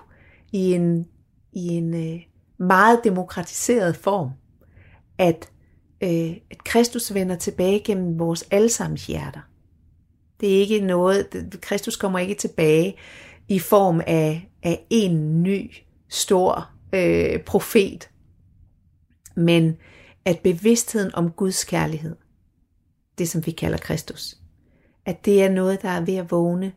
i 0.51 0.73
en, 0.73 1.07
i 1.53 1.67
en 1.67 1.93
øh, 1.93 2.21
meget 2.57 2.99
demokratiseret 3.03 3.95
form, 3.95 4.29
at, 5.17 5.49
øh, 6.01 6.37
at 6.51 6.63
Kristus 6.63 7.13
vender 7.13 7.35
tilbage 7.35 7.79
gennem 7.79 8.19
vores 8.19 8.43
allesammens 8.51 9.07
hjerter. 9.07 9.41
Det 10.39 10.55
er 10.55 10.59
ikke 10.59 10.79
noget, 10.79 11.27
Kristus 11.61 11.95
kommer 11.95 12.19
ikke 12.19 12.33
tilbage 12.33 12.95
i 13.47 13.59
form 13.59 14.01
af, 14.07 14.49
af 14.63 14.85
en 14.89 15.43
ny, 15.43 15.71
stor 16.09 16.69
øh, 16.93 17.39
profet, 17.39 18.09
men 19.35 19.77
at 20.25 20.39
bevidstheden 20.39 21.15
om 21.15 21.31
Guds 21.31 21.63
kærlighed, 21.63 22.15
det 23.17 23.29
som 23.29 23.45
vi 23.45 23.51
kalder 23.51 23.77
Kristus, 23.77 24.37
at 25.05 25.25
det 25.25 25.43
er 25.43 25.49
noget, 25.49 25.81
der 25.81 25.89
er 25.89 26.01
ved 26.01 26.15
at 26.15 26.31
vågne 26.31 26.73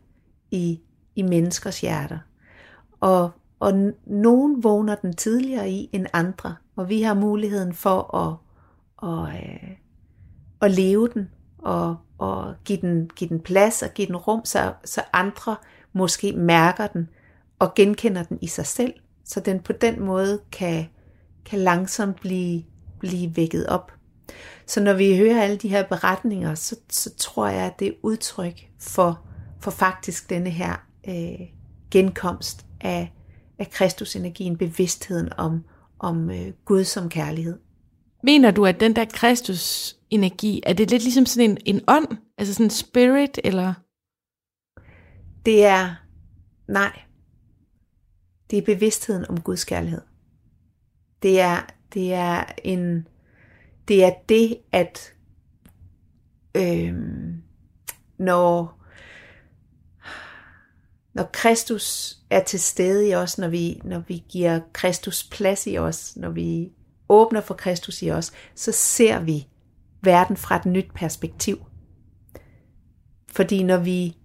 i, 0.51 0.79
i 1.15 1.21
menneskers 1.21 1.81
hjerter. 1.81 2.19
Og, 2.99 3.31
og 3.59 3.93
nogen 4.05 4.63
vågner 4.63 4.95
den 4.95 5.13
tidligere 5.13 5.71
i 5.71 5.89
end 5.93 6.05
andre, 6.13 6.55
og 6.75 6.89
vi 6.89 7.01
har 7.01 7.13
muligheden 7.13 7.73
for 7.73 8.15
at, 8.15 8.35
og, 8.97 9.29
øh, 9.29 9.71
at 10.61 10.71
leve 10.71 11.07
den, 11.13 11.29
og, 11.57 11.95
og 12.17 12.55
give, 12.65 12.81
den, 12.81 13.09
give 13.15 13.29
den 13.29 13.39
plads 13.39 13.81
og 13.81 13.89
give 13.93 14.07
den 14.07 14.15
rum, 14.15 14.45
så, 14.45 14.73
så 14.85 15.01
andre 15.13 15.55
måske 15.93 16.33
mærker 16.33 16.87
den 16.87 17.09
og 17.59 17.73
genkender 17.75 18.23
den 18.23 18.39
i 18.41 18.47
sig 18.47 18.65
selv, 18.65 18.93
så 19.23 19.39
den 19.39 19.59
på 19.59 19.73
den 19.73 20.01
måde 20.01 20.39
kan, 20.51 20.85
kan 21.45 21.59
langsomt 21.59 22.19
blive, 22.21 22.63
blive 22.99 23.35
vækket 23.35 23.67
op. 23.67 23.91
Så 24.67 24.81
når 24.81 24.93
vi 24.93 25.17
hører 25.17 25.41
alle 25.41 25.57
de 25.57 25.69
her 25.69 25.83
beretninger, 25.83 26.55
så, 26.55 26.75
så 26.89 27.15
tror 27.15 27.47
jeg, 27.47 27.65
at 27.65 27.79
det 27.79 27.87
er 27.87 27.93
udtryk 28.01 28.67
for, 28.79 29.27
for 29.59 29.71
faktisk 29.71 30.29
denne 30.29 30.49
her 30.49 30.87
øh, 31.07 31.47
genkomst 31.91 32.65
af, 32.81 33.13
af 33.59 33.69
Kristusenergien, 33.69 34.57
bevidstheden 34.57 35.29
om, 35.37 35.63
om 35.99 36.29
øh, 36.29 36.53
Gud 36.65 36.83
som 36.83 37.09
kærlighed. 37.09 37.59
Mener 38.23 38.51
du, 38.51 38.65
at 38.65 38.79
den 38.79 38.95
der 38.95 39.05
Kristus-energi, 39.05 40.61
er 40.65 40.73
det 40.73 40.91
lidt 40.91 41.03
ligesom 41.03 41.25
sådan 41.25 41.49
en, 41.49 41.57
en 41.65 41.81
ånd? 41.87 42.17
Altså 42.37 42.53
sådan 42.53 42.65
en 42.65 42.69
spirit, 42.69 43.39
eller? 43.43 43.73
Det 45.45 45.65
er, 45.65 45.95
nej. 46.67 46.99
Det 48.49 48.57
er 48.57 48.61
bevidstheden 48.61 49.25
om 49.29 49.41
Guds 49.41 49.65
kærlighed. 49.65 50.01
Det 51.21 51.39
er, 51.39 51.76
det 51.93 52.13
er 52.13 52.43
en, 52.63 53.07
det 53.87 54.03
er 54.03 54.11
det, 54.29 54.57
at 54.71 55.13
øh, 56.55 56.95
når, 58.17 58.83
når 61.13 61.29
Kristus 61.33 62.17
er 62.29 62.43
til 62.43 62.59
stede 62.59 63.09
i 63.09 63.15
os, 63.15 63.37
når 63.37 63.47
vi, 63.47 63.81
når 63.83 63.99
vi 63.99 64.23
giver 64.29 64.59
Kristus 64.73 65.29
plads 65.31 65.67
i 65.67 65.77
os, 65.77 66.17
når 66.17 66.29
vi 66.29 66.71
åbner 67.09 67.41
for 67.41 67.53
Kristus 67.53 68.01
i 68.01 68.11
os, 68.11 68.31
så 68.55 68.71
ser 68.71 69.19
vi 69.19 69.47
verden 70.01 70.37
fra 70.37 70.55
et 70.55 70.65
nyt 70.65 70.91
perspektiv. 70.95 71.65
Fordi 73.31 73.63
når 73.63 73.77
vi, 73.77 74.17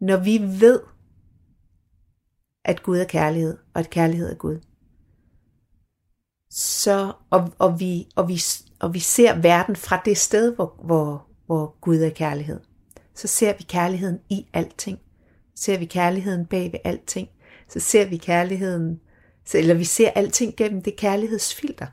når 0.00 0.16
vi 0.16 0.38
ved, 0.60 0.80
at 2.64 2.82
Gud 2.82 2.98
er 2.98 3.04
kærlighed, 3.04 3.58
og 3.74 3.80
at 3.80 3.90
kærlighed 3.90 4.30
er 4.30 4.34
Gud, 4.34 4.60
så, 6.56 7.12
og, 7.30 7.52
og, 7.58 7.80
vi, 7.80 8.08
og, 8.16 8.28
vi, 8.28 8.42
og 8.80 8.94
vi 8.94 8.98
ser 8.98 9.40
verden 9.40 9.76
fra 9.76 10.02
det 10.04 10.18
sted, 10.18 10.54
hvor, 10.54 10.80
hvor, 10.84 11.26
hvor 11.46 11.76
Gud 11.80 11.96
er 11.96 12.10
kærlighed, 12.10 12.60
så 13.14 13.28
ser 13.28 13.52
vi 13.58 13.62
kærligheden 13.62 14.18
i 14.28 14.46
alting. 14.52 14.98
Ser 15.54 15.78
vi 15.78 15.84
kærligheden 15.84 16.46
bag 16.46 16.72
ved 16.72 16.80
alting. 16.84 17.28
Så 17.68 17.80
ser 17.80 18.08
vi 18.08 18.16
kærligheden, 18.16 19.00
eller 19.54 19.74
vi 19.74 19.84
ser 19.84 20.10
alting 20.10 20.56
gennem 20.56 20.82
det 20.82 20.96
kærlighedsfilter. 20.96 21.86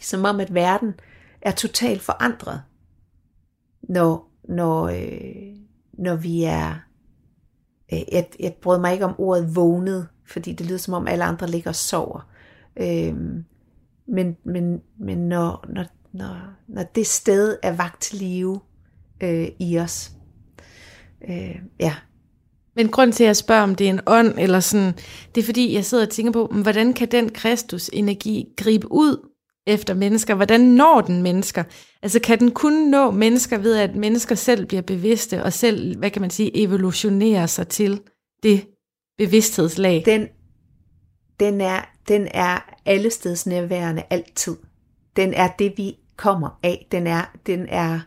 Som 0.00 0.24
om, 0.24 0.40
at 0.40 0.54
verden 0.54 0.94
er 1.42 1.52
totalt 1.52 2.02
forandret, 2.02 2.62
når, 3.82 4.30
når, 4.48 4.88
øh, 4.88 5.56
når 5.92 6.16
vi 6.16 6.44
er... 6.44 6.74
Øh, 7.92 8.02
jeg, 8.12 8.28
jeg 8.40 8.54
brød 8.62 8.80
mig 8.80 8.92
ikke 8.92 9.04
om 9.04 9.14
ordet 9.18 9.56
vågnet, 9.56 10.08
fordi 10.26 10.52
det 10.52 10.66
lyder 10.66 10.78
som 10.78 10.94
om 10.94 11.08
alle 11.08 11.24
andre 11.24 11.46
ligger 11.46 11.70
og 11.70 11.76
sover. 11.76 12.28
Øh, 12.76 13.14
men 14.08 14.36
men, 14.44 14.80
men 15.00 15.18
når, 15.18 15.64
når, 15.68 15.84
når, 16.12 16.36
når 16.68 16.82
det 16.82 17.06
sted 17.06 17.56
er 17.62 17.76
vagt 17.76 18.02
til 18.02 18.18
live 18.18 18.60
øh, 19.22 19.48
i 19.58 19.78
os. 19.78 20.10
Øh, 21.28 21.56
ja. 21.80 21.94
Men 22.76 22.88
grund 22.88 23.12
til, 23.12 23.24
at 23.24 23.28
jeg 23.28 23.36
spørger, 23.36 23.62
om 23.62 23.74
det 23.74 23.86
er 23.86 23.90
en 23.90 24.00
ånd, 24.06 24.34
eller 24.38 24.60
sådan, 24.60 24.92
det 25.34 25.40
er 25.40 25.44
fordi, 25.44 25.74
jeg 25.74 25.84
sidder 25.84 26.06
og 26.06 26.10
tænker 26.10 26.32
på, 26.32 26.46
hvordan 26.46 26.92
kan 26.92 27.08
den 27.10 27.28
Kristus-energi 27.28 28.48
gribe 28.56 28.92
ud 28.92 29.28
efter 29.66 29.94
mennesker? 29.94 30.34
Hvordan 30.34 30.60
når 30.60 31.00
den 31.00 31.22
mennesker? 31.22 31.64
Altså 32.02 32.20
kan 32.20 32.40
den 32.40 32.50
kun 32.50 32.72
nå 32.72 33.10
mennesker 33.10 33.58
ved, 33.58 33.76
at 33.76 33.96
mennesker 33.96 34.34
selv 34.34 34.66
bliver 34.66 34.82
bevidste, 34.82 35.42
og 35.44 35.52
selv, 35.52 35.98
hvad 35.98 36.10
kan 36.10 36.22
man 36.22 36.30
sige, 36.30 36.56
evolutionerer 36.56 37.46
sig 37.46 37.68
til 37.68 38.00
det 38.42 38.66
bevidsthedslag? 39.18 40.02
Den, 40.06 40.28
den, 41.40 41.60
er, 41.60 41.80
den 42.08 42.28
er 42.34 42.73
allesteds 42.86 43.46
nærværende 43.46 44.02
altid. 44.10 44.56
Den 45.16 45.34
er 45.34 45.48
det, 45.58 45.72
vi 45.76 45.98
kommer 46.16 46.58
af. 46.62 46.86
Den 46.92 47.06
er, 47.06 47.34
den 47.46 47.66
er, 47.68 48.00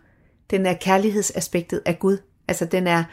den 0.50 0.66
er 0.66 0.74
kærlighedsaspektet 0.74 1.82
af 1.86 2.00
Gud. 2.00 2.18
Altså 2.48 2.66
den 2.66 2.88
er, 2.88 3.04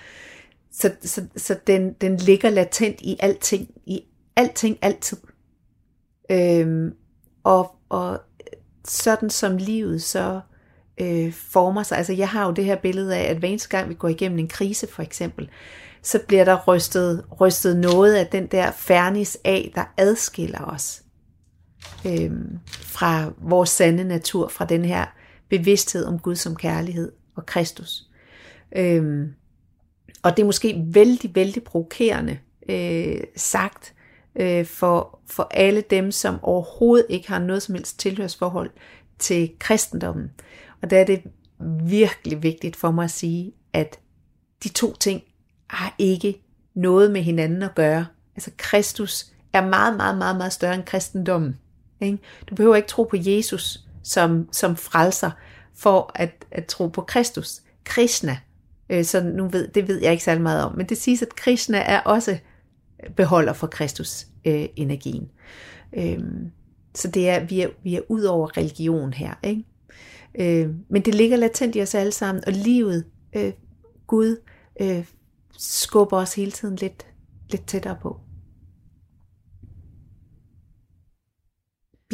så, 0.73 0.93
så, 1.03 1.27
så 1.37 1.57
den, 1.67 1.93
den 1.93 2.17
ligger 2.17 2.51
latent 2.51 3.01
i 3.01 3.17
alting, 3.21 3.69
i 3.87 4.05
alting 4.37 4.79
altid. 4.83 5.19
Øhm, 6.31 6.93
og, 7.45 7.77
og 7.89 8.21
sådan 8.85 9.31
som 9.31 9.57
livet 9.57 10.03
så 10.03 10.41
øh, 11.01 11.33
former 11.33 11.83
sig. 11.83 11.99
Altså 11.99 12.13
jeg 12.13 12.29
har 12.29 12.47
jo 12.47 12.53
det 12.53 12.65
her 12.65 12.77
billede 12.77 13.17
af, 13.17 13.31
at 13.31 13.37
hver 13.37 13.49
eneste 13.49 13.69
gang 13.69 13.89
vi 13.89 13.95
går 13.95 14.09
igennem 14.09 14.39
en 14.39 14.49
krise 14.49 14.87
for 14.87 15.03
eksempel, 15.03 15.51
så 16.03 16.19
bliver 16.27 16.45
der 16.45 16.65
rystet, 16.69 17.25
rystet 17.41 17.77
noget 17.77 18.15
af 18.15 18.27
den 18.27 18.47
der 18.47 18.71
fernis 18.71 19.39
af, 19.45 19.73
der 19.75 19.85
adskiller 19.97 20.65
os 20.65 21.04
øh, 22.07 22.33
fra 22.71 23.33
vores 23.39 23.71
sande 23.71 24.05
natur, 24.05 24.49
fra 24.49 24.65
den 24.65 24.85
her 24.85 25.07
bevidsthed 25.49 26.05
om 26.05 26.19
Gud 26.19 26.37
som 26.37 26.57
kærlighed 26.57 27.13
og 27.37 27.47
Kristus. 27.47 28.09
Øh, 28.77 29.29
og 30.23 30.37
det 30.37 30.43
er 30.43 30.47
måske 30.47 30.83
vældig, 30.87 31.35
vældig 31.35 31.65
provokerende 31.65 32.39
øh, 32.69 33.21
sagt 33.37 33.95
øh, 34.37 34.67
for, 34.67 35.21
for 35.27 35.49
alle 35.51 35.81
dem, 35.91 36.11
som 36.13 36.39
overhovedet 36.43 37.07
ikke 37.09 37.29
har 37.29 37.39
noget 37.39 37.63
som 37.63 37.75
helst 37.75 37.99
tilhørsforhold 37.99 38.71
til 39.19 39.53
kristendommen. 39.59 40.31
Og 40.83 40.91
der 40.91 40.99
er 40.99 41.05
det 41.05 41.23
virkelig 41.87 42.43
vigtigt 42.43 42.77
for 42.77 42.91
mig 42.91 43.05
at 43.05 43.11
sige, 43.11 43.53
at 43.73 43.99
de 44.65 44.69
to 44.69 44.95
ting 44.95 45.23
har 45.67 45.95
ikke 45.99 46.43
noget 46.75 47.11
med 47.11 47.23
hinanden 47.23 47.63
at 47.63 47.75
gøre. 47.75 48.07
Altså 48.37 48.51
Kristus 48.57 49.27
er 49.53 49.67
meget, 49.67 49.97
meget, 49.97 50.19
meget, 50.19 50.37
meget 50.37 50.53
større 50.53 50.75
end 50.75 50.85
kristendommen. 50.85 51.59
Ikke? 52.01 52.19
Du 52.51 52.55
behøver 52.55 52.77
ikke 52.77 52.89
tro 52.89 53.03
på 53.03 53.17
Jesus 53.21 53.81
som, 54.03 54.49
som 54.53 54.77
frelser 54.77 55.31
for 55.75 56.11
at, 56.15 56.47
at 56.51 56.67
tro 56.67 56.89
på 56.89 57.01
Kristus. 57.01 57.61
Krishna, 57.85 58.39
øh, 58.91 59.05
så 59.05 59.23
nu 59.23 59.49
ved, 59.49 59.69
det 59.69 59.89
ved 59.89 60.03
jeg 60.03 60.13
ikke 60.13 60.25
særlig 60.25 60.43
meget 60.43 60.65
om, 60.65 60.77
men 60.77 60.87
det 60.87 60.99
siges, 60.99 61.23
at 61.23 61.37
Krishna 61.37 61.79
er 61.79 62.01
også 62.01 62.39
beholder 63.17 63.53
for 63.53 63.67
Kristus 63.67 64.27
øh, 64.45 64.69
energien. 64.77 65.31
Øhm, 65.97 66.51
så 66.95 67.09
det 67.09 67.29
er, 67.29 67.45
vi 67.45 67.61
er, 67.61 67.69
vi 67.83 67.95
er 67.95 68.01
ud 68.09 68.23
over 68.23 68.57
religion 68.57 69.13
her. 69.13 69.35
Ikke? 69.43 69.65
Øh, 70.35 70.71
men 70.89 71.03
det 71.03 71.15
ligger 71.15 71.37
latent 71.37 71.77
i 71.77 71.83
os 71.83 71.95
alle 71.95 72.13
sammen, 72.13 72.45
og 72.47 72.53
livet, 72.53 73.05
øh, 73.37 73.53
Gud, 74.07 74.37
øh, 74.81 75.05
skubber 75.59 76.17
os 76.17 76.35
hele 76.35 76.51
tiden 76.51 76.77
lidt, 76.77 77.07
lidt 77.51 77.67
tættere 77.67 77.97
på. 78.03 78.21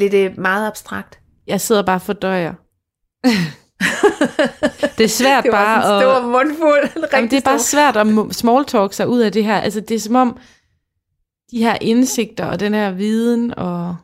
Bliver 0.00 0.10
det 0.10 0.38
meget 0.38 0.66
abstrakt? 0.66 1.18
Jeg 1.46 1.60
sidder 1.60 1.82
bare 1.82 2.00
for 2.00 2.12
døjer. 2.12 2.54
det 4.98 5.04
er 5.04 5.08
svært 5.08 5.44
det 5.44 5.52
bare 5.52 5.94
at... 5.94 6.00
Det 6.00 6.08
var 6.08 6.24
en 6.24 6.30
mundfuld. 6.30 7.08
Jamen, 7.12 7.30
det 7.30 7.36
er 7.36 7.40
bare 7.40 7.58
svært 7.58 7.96
at 7.96 8.06
small 8.34 8.64
talk 8.64 8.92
sig 8.92 9.08
ud 9.08 9.20
af 9.20 9.32
det 9.32 9.44
her. 9.44 9.56
Altså, 9.60 9.80
det 9.80 9.94
er 9.94 10.00
som 10.00 10.14
om, 10.14 10.38
de 11.50 11.58
her 11.58 11.76
indsigter 11.80 12.44
og 12.44 12.60
den 12.60 12.74
her 12.74 12.90
viden, 12.90 13.54
og 13.56 13.96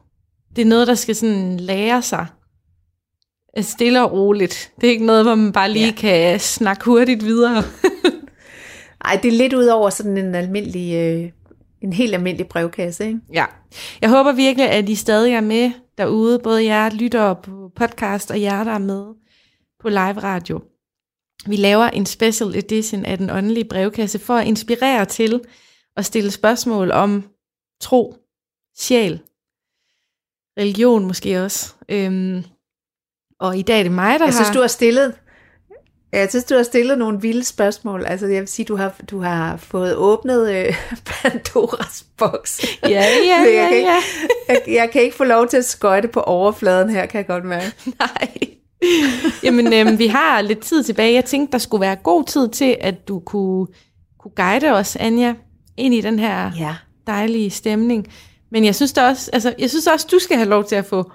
det 0.56 0.62
er 0.62 0.66
noget, 0.66 0.86
der 0.86 0.94
skal 0.94 1.16
sådan 1.16 1.60
lære 1.60 2.02
sig 2.02 2.26
stille 3.60 4.02
og 4.02 4.12
roligt. 4.12 4.72
Det 4.80 4.86
er 4.86 4.90
ikke 4.90 5.06
noget, 5.06 5.24
hvor 5.24 5.34
man 5.34 5.52
bare 5.52 5.70
lige 5.70 5.86
ja. 5.86 5.92
kan 5.92 6.40
snakke 6.40 6.84
hurtigt 6.84 7.24
videre. 7.24 7.62
Nej, 9.04 9.20
det 9.22 9.28
er 9.28 9.38
lidt 9.38 9.52
ud 9.52 9.66
over 9.66 9.90
sådan 9.90 10.18
en 10.18 10.34
almindelig, 10.34 10.94
øh, 10.94 11.30
en 11.82 11.92
helt 11.92 12.14
almindelig 12.14 12.48
brevkasse, 12.48 13.06
ikke? 13.06 13.20
Ja. 13.32 13.44
Jeg 14.02 14.10
håber 14.10 14.32
virkelig, 14.32 14.70
at 14.70 14.88
I 14.88 14.94
stadig 14.94 15.32
er 15.32 15.40
med 15.40 15.70
derude, 15.98 16.38
både 16.38 16.64
jer 16.64 16.90
lytter 16.90 17.34
på 17.34 17.70
podcast 17.76 18.30
og 18.30 18.42
jer, 18.42 18.64
der 18.64 18.72
er 18.72 18.78
med 18.78 19.14
på 19.80 19.88
live 19.88 20.18
radio. 20.18 20.60
Vi 21.46 21.56
laver 21.56 21.84
en 21.84 22.06
special 22.06 22.56
edition 22.56 23.04
af 23.04 23.18
den 23.18 23.30
åndelige 23.30 23.68
brevkasse 23.68 24.18
for 24.18 24.34
at 24.34 24.46
inspirere 24.46 25.04
til 25.04 25.40
at 25.96 26.04
stille 26.04 26.30
spørgsmål 26.30 26.90
om 26.90 27.24
tro, 27.80 28.16
sjæl, 28.78 29.20
religion 30.58 31.06
måske 31.06 31.42
også. 31.44 31.74
Øhm, 31.88 32.44
og 33.40 33.58
i 33.58 33.62
dag 33.62 33.78
er 33.78 33.82
det 33.82 33.92
mig, 33.92 34.18
der 34.18 34.24
jeg 34.26 34.34
har... 34.34 34.44
synes, 34.44 34.54
du 34.56 34.60
har 34.60 34.68
stillet 34.68 35.14
jeg 36.20 36.30
synes, 36.30 36.44
du 36.44 36.54
har 36.54 36.62
stillet 36.62 36.98
nogle 36.98 37.20
vilde 37.20 37.44
spørgsmål. 37.44 38.04
Altså, 38.06 38.26
jeg 38.26 38.40
vil 38.40 38.48
sige, 38.48 38.66
du 38.66 38.76
har, 38.76 38.94
du 39.10 39.20
har 39.20 39.56
fået 39.56 39.96
åbnet 39.96 40.50
øh, 40.54 40.74
Pandoras 41.08 42.04
boks. 42.16 42.64
Ja, 42.82 42.88
ja, 42.88 43.04
ja, 43.26 43.62
jeg, 43.62 43.68
kan 43.70 43.82
ja. 43.82 43.96
Ikke, 44.50 44.70
jeg, 44.70 44.76
jeg 44.76 44.90
kan 44.90 45.02
ikke 45.02 45.16
få 45.16 45.24
lov 45.24 45.48
til 45.48 45.56
at 45.56 45.64
skøjte 45.64 46.08
på 46.08 46.20
overfladen 46.20 46.90
her, 46.90 47.06
kan 47.06 47.18
jeg 47.18 47.26
godt 47.26 47.44
mærke. 47.44 47.72
Nej. 48.00 48.56
Jamen, 49.42 49.72
øhm, 49.72 49.98
vi 49.98 50.06
har 50.06 50.40
lidt 50.40 50.60
tid 50.60 50.82
tilbage. 50.82 51.14
Jeg 51.14 51.24
tænkte, 51.24 51.52
der 51.52 51.58
skulle 51.58 51.80
være 51.80 51.96
god 51.96 52.24
tid 52.24 52.48
til, 52.48 52.76
at 52.80 53.08
du 53.08 53.20
kunne, 53.20 53.66
kunne 54.18 54.32
guide 54.36 54.72
os, 54.72 54.96
Anja, 54.96 55.34
ind 55.76 55.94
i 55.94 56.00
den 56.00 56.18
her 56.18 56.50
ja. 56.58 56.74
dejlige 57.06 57.50
stemning. 57.50 58.06
Men 58.50 58.64
jeg 58.64 58.74
synes, 58.74 58.92
også, 58.92 59.30
altså, 59.32 59.54
jeg 59.58 59.70
synes 59.70 59.86
også, 59.86 60.06
du 60.10 60.18
skal 60.18 60.36
have 60.36 60.48
lov 60.48 60.64
til 60.64 60.76
at 60.76 60.84
få 60.84 61.10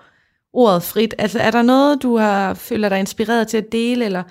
ordet 0.53 0.83
frit. 0.83 1.15
Altså, 1.17 1.39
er 1.39 1.51
der 1.51 1.61
noget, 1.61 2.03
du 2.03 2.17
har 2.17 2.53
føler 2.53 2.89
dig 2.89 2.99
inspireret 2.99 3.47
til 3.47 3.57
at 3.57 3.71
dele, 3.71 4.05
eller 4.05 4.23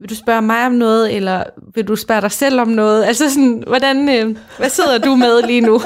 vil 0.00 0.10
du 0.10 0.14
spørge 0.14 0.42
mig 0.42 0.66
om 0.66 0.72
noget, 0.72 1.16
eller 1.16 1.44
vil 1.74 1.88
du 1.88 1.96
spørge 1.96 2.20
dig 2.20 2.32
selv 2.32 2.60
om 2.60 2.68
noget? 2.68 3.04
Altså 3.04 3.30
sådan, 3.30 3.64
hvordan, 3.66 4.08
øh, 4.08 4.38
hvad 4.58 4.68
sidder 4.68 4.98
du 4.98 5.16
med 5.16 5.42
lige 5.46 5.60
nu? 5.60 5.74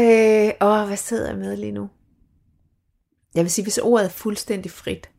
øh, 0.00 0.52
åh, 0.60 0.86
hvad 0.86 0.96
sidder 0.96 1.28
jeg 1.28 1.38
med 1.38 1.56
lige 1.56 1.72
nu? 1.72 1.88
Jeg 3.34 3.42
vil 3.42 3.50
sige, 3.50 3.64
hvis 3.64 3.78
ordet 3.78 4.04
er 4.04 4.10
fuldstændig 4.10 4.70
frit, 4.70 5.10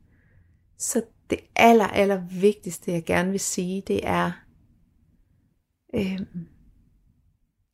så 0.80 1.02
det 1.30 1.40
aller, 1.56 1.88
aller 1.88 2.22
vigtigste, 2.32 2.92
jeg 2.92 3.04
gerne 3.06 3.32
vil 3.32 3.40
sige, 3.40 3.84
det 3.88 4.00
er, 4.04 4.32
øh, 5.96 6.20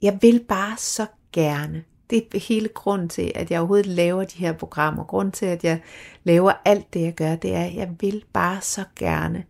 jeg 0.01 0.19
vil 0.21 0.45
bare 0.47 0.77
så 0.77 1.05
gerne 1.33 1.83
det 2.11 2.35
er 2.35 2.39
hele 2.39 2.67
grunden 2.67 3.09
til, 3.09 3.31
at 3.35 3.51
jeg 3.51 3.59
overhovedet 3.59 3.85
laver 3.85 4.23
de 4.23 4.37
her 4.37 4.53
programmer. 4.53 5.03
Grunden 5.03 5.31
til, 5.31 5.45
at 5.45 5.63
jeg 5.63 5.81
laver 6.23 6.53
alt 6.65 6.93
det, 6.93 7.01
jeg 7.01 7.13
gør, 7.13 7.35
det 7.35 7.55
er, 7.55 7.65
at 7.65 7.75
jeg 7.75 7.95
vil 7.99 8.25
bare 8.33 8.61
så 8.61 8.85
gerne, 8.95 9.45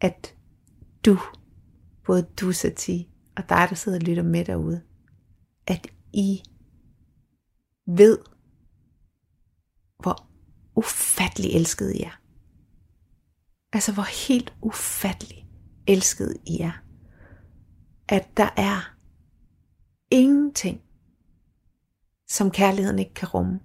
at 0.00 0.34
du, 1.04 1.18
både 2.06 2.26
du, 2.40 2.52
Sati, 2.52 3.08
og 3.36 3.48
dig, 3.48 3.66
der 3.70 3.74
sidder 3.74 3.98
og 3.98 4.02
lytter 4.02 4.22
med 4.22 4.44
derude, 4.44 4.82
at 5.66 5.86
I 6.12 6.42
ved, 7.86 8.18
hvor 10.02 10.28
ufattelig 10.76 11.50
elsket 11.50 11.92
I 11.94 12.02
er. 12.02 12.20
Altså, 13.72 13.92
hvor 13.92 14.28
helt 14.28 14.54
ufattelig 14.62 15.46
elsket 15.86 16.36
I 16.46 16.60
er. 16.60 16.82
At 18.08 18.36
der 18.36 18.48
er 18.56 18.96
ingenting, 20.10 20.80
som 22.36 22.50
kærligheden 22.50 22.98
ikke 22.98 23.14
kan 23.14 23.28
rumme. 23.28 23.60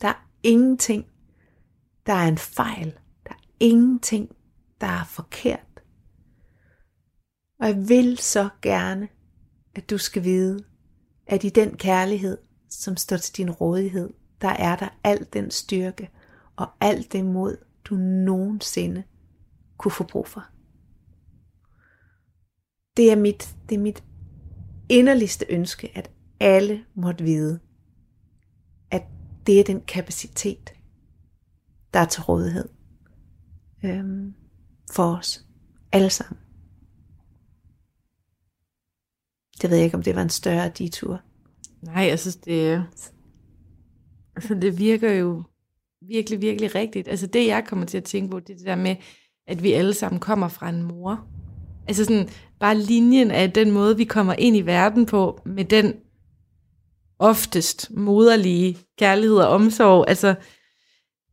Der 0.00 0.08
er 0.08 0.28
ingenting, 0.42 1.06
der 2.06 2.12
er 2.12 2.28
en 2.28 2.38
fejl. 2.38 2.98
Der 3.24 3.30
er 3.30 3.44
ingenting, 3.60 4.36
der 4.80 4.86
er 4.86 5.04
forkert. 5.04 5.82
Og 7.60 7.66
jeg 7.66 7.88
vil 7.88 8.18
så 8.18 8.48
gerne, 8.62 9.08
at 9.74 9.90
du 9.90 9.98
skal 9.98 10.24
vide, 10.24 10.64
at 11.26 11.44
i 11.44 11.48
den 11.48 11.76
kærlighed, 11.76 12.38
som 12.68 12.96
står 12.96 13.16
til 13.16 13.36
din 13.36 13.50
rådighed, 13.50 14.10
der 14.40 14.48
er 14.48 14.76
der 14.76 14.88
al 15.04 15.26
den 15.32 15.50
styrke 15.50 16.10
og 16.56 16.68
alt 16.80 17.12
det 17.12 17.24
mod, 17.24 17.56
du 17.84 17.94
nogensinde 17.94 19.02
kunne 19.76 19.92
få 19.92 20.04
brug 20.04 20.28
for. 20.28 20.44
Det 22.96 23.12
er 23.12 23.16
mit, 23.16 23.56
det 23.68 23.74
er 23.74 23.80
mit 23.80 24.04
inderligste 24.88 25.46
ønske, 25.48 25.92
at 25.94 26.10
alle 26.40 26.84
måtte 26.94 27.24
vide, 27.24 27.60
at 28.90 29.02
det 29.46 29.60
er 29.60 29.64
den 29.64 29.80
kapacitet, 29.80 30.72
der 31.94 32.00
er 32.00 32.04
til 32.04 32.22
rådighed 32.22 32.68
øhm, 33.84 34.34
for 34.92 35.16
os 35.16 35.46
alle 35.92 36.10
sammen. 36.10 36.38
Det 39.62 39.70
ved 39.70 39.76
jeg 39.76 39.84
ikke, 39.84 39.96
om 39.96 40.02
det 40.02 40.16
var 40.16 40.22
en 40.22 40.30
større 40.30 40.68
detur. 40.68 41.20
Nej, 41.82 42.02
jeg 42.02 42.18
synes, 42.18 42.36
det, 42.36 42.84
altså, 44.36 44.54
det 44.54 44.78
virker 44.78 45.12
jo 45.12 45.42
virkelig, 46.00 46.40
virkelig 46.40 46.74
rigtigt. 46.74 47.08
Altså 47.08 47.26
det, 47.26 47.46
jeg 47.46 47.64
kommer 47.66 47.86
til 47.86 47.98
at 47.98 48.04
tænke 48.04 48.30
på, 48.30 48.40
det 48.40 48.50
er 48.50 48.56
det 48.56 48.66
der 48.66 48.76
med, 48.76 48.96
at 49.46 49.62
vi 49.62 49.72
alle 49.72 49.94
sammen 49.94 50.20
kommer 50.20 50.48
fra 50.48 50.68
en 50.68 50.82
mor. 50.82 51.26
Altså 51.88 52.04
sådan, 52.04 52.28
bare 52.60 52.78
linjen 52.78 53.30
af 53.30 53.52
den 53.52 53.70
måde, 53.70 53.96
vi 53.96 54.04
kommer 54.04 54.34
ind 54.38 54.56
i 54.56 54.60
verden 54.60 55.06
på, 55.06 55.40
med 55.44 55.64
den 55.64 55.94
oftest 57.20 57.90
moderlige 57.90 58.78
kærlighed 58.98 59.36
og 59.36 59.48
omsorg. 59.48 60.04
Altså, 60.08 60.34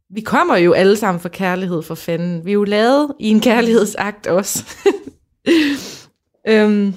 vi 0.09 0.21
kommer 0.21 0.57
jo 0.57 0.73
alle 0.73 0.97
sammen 0.97 1.19
for 1.19 1.29
kærlighed 1.29 1.81
for 1.81 1.95
fanden. 1.95 2.45
Vi 2.45 2.51
er 2.51 2.53
jo 2.53 2.63
lavet 2.63 3.11
i 3.19 3.29
en 3.29 3.41
kærlighedsakt 3.41 4.27
også. 4.27 4.65
øhm, 6.49 6.93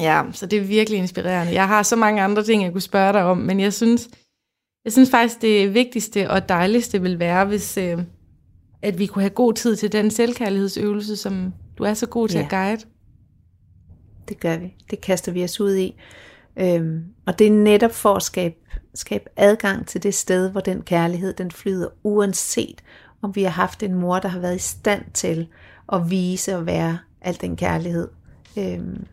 ja, 0.00 0.22
så 0.32 0.46
det 0.46 0.58
er 0.58 0.62
virkelig 0.62 0.98
inspirerende. 0.98 1.52
Jeg 1.52 1.68
har 1.68 1.82
så 1.82 1.96
mange 1.96 2.22
andre 2.22 2.44
ting, 2.44 2.62
jeg 2.62 2.72
kunne 2.72 2.80
spørge 2.80 3.12
dig 3.12 3.22
om, 3.22 3.38
men 3.38 3.60
jeg 3.60 3.72
synes, 3.72 4.08
jeg 4.84 4.92
synes 4.92 5.10
faktisk, 5.10 5.42
det 5.42 5.74
vigtigste 5.74 6.30
og 6.30 6.48
dejligste 6.48 7.02
vil 7.02 7.18
være, 7.18 7.44
hvis 7.44 7.76
øh, 7.76 7.98
at 8.82 8.98
vi 8.98 9.06
kunne 9.06 9.22
have 9.22 9.30
god 9.30 9.54
tid 9.54 9.76
til 9.76 9.92
den 9.92 10.10
selvkærlighedsøvelse, 10.10 11.16
som 11.16 11.52
du 11.78 11.84
er 11.84 11.94
så 11.94 12.06
god 12.06 12.28
til 12.28 12.38
ja. 12.38 12.44
at 12.44 12.50
guide. 12.50 12.82
Det 14.28 14.40
gør 14.40 14.56
vi. 14.56 14.74
Det 14.90 15.00
kaster 15.00 15.32
vi 15.32 15.44
os 15.44 15.60
ud 15.60 15.76
i. 15.76 16.00
Øhm, 16.60 17.04
og 17.26 17.38
det 17.38 17.46
er 17.46 17.52
netop 17.52 17.92
for 17.92 18.14
at 18.14 18.22
skabe, 18.22 18.54
skabe 18.94 19.24
adgang 19.36 19.86
til 19.86 20.02
det 20.02 20.14
sted, 20.14 20.50
hvor 20.50 20.60
den 20.60 20.82
kærlighed 20.82 21.32
den 21.32 21.50
flyder, 21.50 21.88
uanset 22.02 22.82
om 23.22 23.34
vi 23.34 23.42
har 23.42 23.50
haft 23.50 23.82
en 23.82 23.94
mor, 23.94 24.18
der 24.18 24.28
har 24.28 24.40
været 24.40 24.56
i 24.56 24.58
stand 24.58 25.04
til 25.14 25.48
at 25.92 26.10
vise 26.10 26.56
og 26.56 26.66
være 26.66 26.98
al 27.20 27.38
den 27.40 27.56
kærlighed, 27.56 28.08
øhm, 28.58 29.06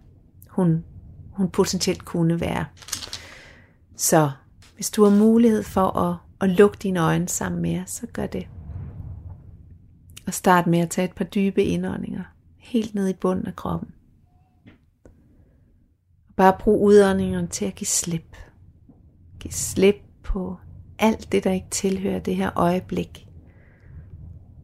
hun, 0.50 0.84
hun 1.32 1.50
potentielt 1.50 2.06
kunne 2.06 2.41
være. 2.41 2.66
Så 3.96 4.32
hvis 4.76 4.91
du 4.91 5.04
har 5.04 5.12
mulighed 5.12 5.64
for 5.64 5.98
at, 5.98 6.18
at 6.41 6.50
lukke 6.50 6.78
dine 6.82 7.00
øjne 7.00 7.28
sammen 7.28 7.62
med 7.62 7.82
os, 7.82 7.89
så 7.89 8.08
gør 8.14 8.26
det. 8.26 8.48
Og 10.28 10.34
start 10.34 10.68
med 10.68 10.80
at 10.80 10.89
tage 10.89 11.06
et 11.06 11.16
par 11.16 11.26
dybe 11.26 11.64
indåndinger, 11.64 12.24
helt 12.58 12.96
ned 12.96 13.08
i 13.08 13.14
bunden 13.14 13.48
af 13.48 13.56
kroppen. 13.56 13.95
Bare 16.36 16.58
brug 16.60 16.84
udåndingerne 16.84 17.48
til 17.48 17.66
at 17.66 17.76
give 17.76 17.88
slip. 17.88 18.38
Giv 19.40 19.52
slip 19.52 19.96
på 20.24 20.56
alt 21.00 21.32
det, 21.32 21.44
der 21.44 21.52
ikke 21.52 21.70
tilhører 21.72 22.20
det 22.20 22.36
her 22.36 22.52
øjeblik. 22.56 23.28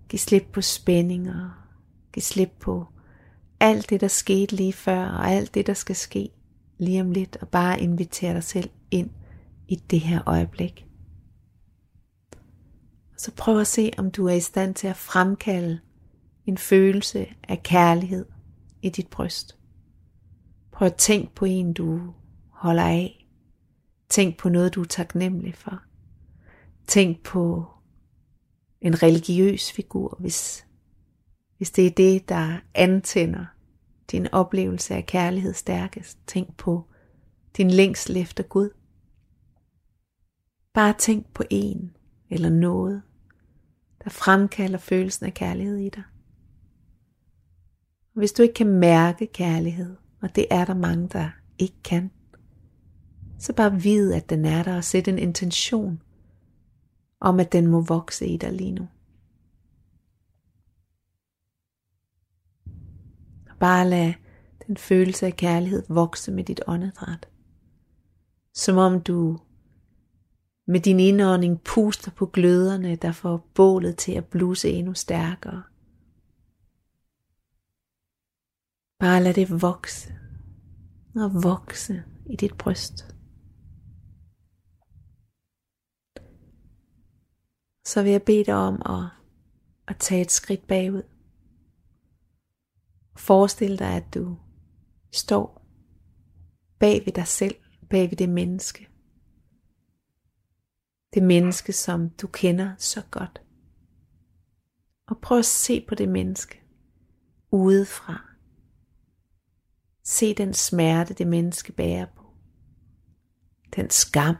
Giv 0.09 0.19
slip 0.19 0.45
på 0.53 0.61
spændinger. 0.61 1.67
Giv 2.13 2.21
slip 2.21 2.51
på 2.59 2.85
alt 3.59 3.89
det, 3.89 4.01
der 4.01 4.07
skete 4.07 4.55
lige 4.55 4.73
før, 4.73 5.05
og 5.05 5.31
alt 5.31 5.53
det, 5.53 5.67
der 5.67 5.73
skal 5.73 5.95
ske 5.95 6.29
lige 6.77 7.01
om 7.01 7.11
lidt, 7.11 7.37
og 7.41 7.49
bare 7.49 7.81
invitere 7.81 8.33
dig 8.33 8.43
selv 8.43 8.69
ind 8.91 9.09
i 9.67 9.75
det 9.75 9.99
her 9.99 10.21
øjeblik. 10.25 10.85
Så 13.17 13.31
prøv 13.37 13.59
at 13.59 13.67
se, 13.67 13.91
om 13.97 14.11
du 14.11 14.27
er 14.27 14.33
i 14.33 14.39
stand 14.39 14.75
til 14.75 14.87
at 14.87 14.97
fremkalde 14.97 15.79
en 16.45 16.57
følelse 16.57 17.27
af 17.47 17.63
kærlighed 17.63 18.25
i 18.81 18.89
dit 18.89 19.07
bryst. 19.07 19.60
Prøv 20.81 20.85
at 20.85 20.95
tænk 20.95 21.35
på 21.35 21.45
en, 21.45 21.73
du 21.73 22.13
holder 22.49 22.83
af. 22.83 23.27
Tænk 24.09 24.37
på 24.37 24.49
noget, 24.49 24.75
du 24.75 24.81
er 24.81 24.85
taknemmelig 24.85 25.55
for. 25.55 25.83
Tænk 26.87 27.23
på 27.23 27.65
en 28.81 29.03
religiøs 29.03 29.71
figur, 29.71 30.17
hvis, 30.19 30.65
hvis 31.57 31.71
det 31.71 31.87
er 31.87 31.91
det, 31.91 32.29
der 32.29 32.57
antænder 32.73 33.45
din 34.11 34.27
oplevelse 34.31 34.95
af 34.95 35.05
kærlighed 35.05 35.53
stærkest. 35.53 36.17
Tænk 36.27 36.57
på 36.57 36.85
din 37.57 37.71
længsel 37.71 38.17
efter 38.17 38.43
Gud. 38.43 38.69
Bare 40.73 40.93
tænk 40.97 41.33
på 41.33 41.43
en 41.49 41.95
eller 42.29 42.49
noget, 42.49 43.01
der 44.03 44.09
fremkalder 44.09 44.77
følelsen 44.77 45.25
af 45.25 45.33
kærlighed 45.33 45.77
i 45.77 45.89
dig. 45.89 46.03
Hvis 48.13 48.31
du 48.31 48.43
ikke 48.43 48.53
kan 48.53 48.67
mærke 48.67 49.27
kærlighed, 49.27 50.00
og 50.21 50.35
det 50.35 50.45
er 50.49 50.65
der 50.65 50.73
mange, 50.73 51.07
der 51.07 51.29
ikke 51.59 51.83
kan, 51.83 52.11
så 53.39 53.53
bare 53.53 53.81
vid, 53.81 54.13
at 54.13 54.29
den 54.29 54.45
er 54.45 54.63
der, 54.63 54.77
og 54.77 54.83
sæt 54.83 55.07
en 55.07 55.19
intention 55.19 56.01
om, 57.19 57.39
at 57.39 57.51
den 57.51 57.67
må 57.67 57.81
vokse 57.81 58.27
i 58.27 58.37
dig 58.37 58.53
lige 58.53 58.71
nu. 58.71 58.87
Bare 63.59 63.89
lad 63.89 64.13
den 64.67 64.77
følelse 64.77 65.25
af 65.25 65.35
kærlighed 65.35 65.83
vokse 65.89 66.31
med 66.31 66.43
dit 66.43 66.61
åndedræt. 66.67 67.29
Som 68.53 68.77
om 68.77 69.01
du 69.01 69.39
med 70.67 70.79
din 70.79 70.99
indånding 70.99 71.61
puster 71.61 72.11
på 72.11 72.25
gløderne, 72.25 72.95
der 72.95 73.11
får 73.11 73.47
bålet 73.53 73.97
til 73.97 74.11
at 74.11 74.25
bluse 74.25 74.69
endnu 74.69 74.93
stærkere. 74.93 75.63
Bare 79.01 79.23
lad 79.23 79.33
det 79.33 79.61
vokse 79.61 80.13
og 81.15 81.43
vokse 81.43 82.03
i 82.25 82.35
dit 82.35 82.57
bryst. 82.57 83.15
Så 87.85 88.03
vil 88.03 88.11
jeg 88.11 88.23
bede 88.23 88.45
dig 88.45 88.55
om 88.55 88.81
at, 88.85 89.09
at 89.87 89.97
tage 89.99 90.21
et 90.21 90.31
skridt 90.31 90.67
bagud. 90.67 91.03
Forestil 93.17 93.79
dig, 93.79 93.95
at 93.95 94.13
du 94.13 94.37
står 95.11 95.65
bag 96.79 97.05
ved 97.05 97.13
dig 97.13 97.27
selv, 97.27 97.55
bag 97.89 98.09
ved 98.09 98.17
det 98.17 98.29
menneske. 98.29 98.87
Det 101.13 101.23
menneske, 101.23 101.73
som 101.73 102.09
du 102.09 102.27
kender 102.27 102.75
så 102.77 103.03
godt. 103.11 103.41
Og 105.07 105.21
prøv 105.21 105.39
at 105.39 105.45
se 105.45 105.85
på 105.89 105.95
det 105.95 106.09
menneske 106.09 106.61
udefra. 107.51 108.30
Se 110.03 110.33
den 110.33 110.53
smerte, 110.53 111.13
det 111.13 111.27
menneske 111.27 111.71
bærer 111.71 112.05
på. 112.15 112.33
Den 113.75 113.89
skam. 113.89 114.35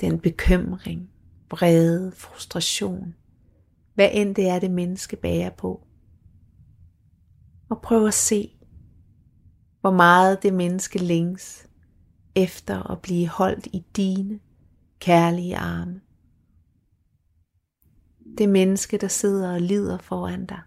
Den 0.00 0.20
bekymring, 0.20 1.10
vrede, 1.50 2.12
frustration. 2.12 3.14
Hvad 3.94 4.08
end 4.12 4.34
det 4.34 4.48
er, 4.48 4.58
det 4.58 4.70
menneske 4.70 5.16
bærer 5.16 5.50
på. 5.50 5.86
Og 7.68 7.82
prøv 7.82 8.06
at 8.06 8.14
se, 8.14 8.56
hvor 9.80 9.90
meget 9.90 10.42
det 10.42 10.54
menneske 10.54 10.98
længes 10.98 11.66
efter 12.34 12.90
at 12.90 13.02
blive 13.02 13.28
holdt 13.28 13.66
i 13.66 13.86
dine 13.96 14.40
kærlige 14.98 15.56
arme. 15.56 16.00
Det 18.38 18.48
menneske, 18.48 18.98
der 18.98 19.08
sidder 19.08 19.54
og 19.54 19.60
lider 19.60 19.98
foran 19.98 20.46
dig. 20.46 20.60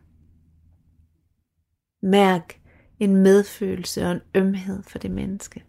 Mærk 2.02 2.62
en 3.00 3.16
medfølelse 3.16 4.06
og 4.06 4.12
en 4.12 4.22
ømhed 4.36 4.84
for 4.84 5.00
det 5.00 5.12
menneske. 5.12 5.64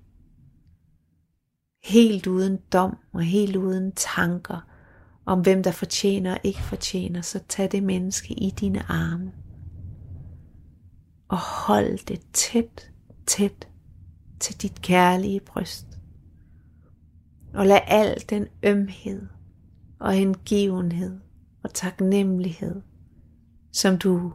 Helt 1.84 2.26
uden 2.26 2.58
dom 2.72 2.96
og 3.12 3.22
helt 3.22 3.56
uden 3.56 3.92
tanker 3.92 4.60
om 5.26 5.40
hvem 5.40 5.62
der 5.62 5.70
fortjener 5.70 6.32
og 6.32 6.40
ikke 6.44 6.62
fortjener, 6.62 7.20
så 7.20 7.40
tag 7.48 7.72
det 7.72 7.82
menneske 7.82 8.34
i 8.34 8.50
dine 8.50 8.82
arme. 8.90 9.32
Og 11.28 11.38
hold 11.38 12.06
det 12.06 12.20
tæt, 12.32 12.90
tæt 13.26 13.68
til 14.40 14.62
dit 14.62 14.82
kærlige 14.82 15.40
bryst. 15.40 15.86
Og 17.54 17.66
lad 17.66 17.80
al 17.86 18.24
den 18.30 18.46
ømhed 18.62 19.26
og 19.98 20.12
hengivenhed 20.12 21.20
og 21.62 21.74
taknemmelighed, 21.74 22.82
som 23.72 23.98
du 23.98 24.32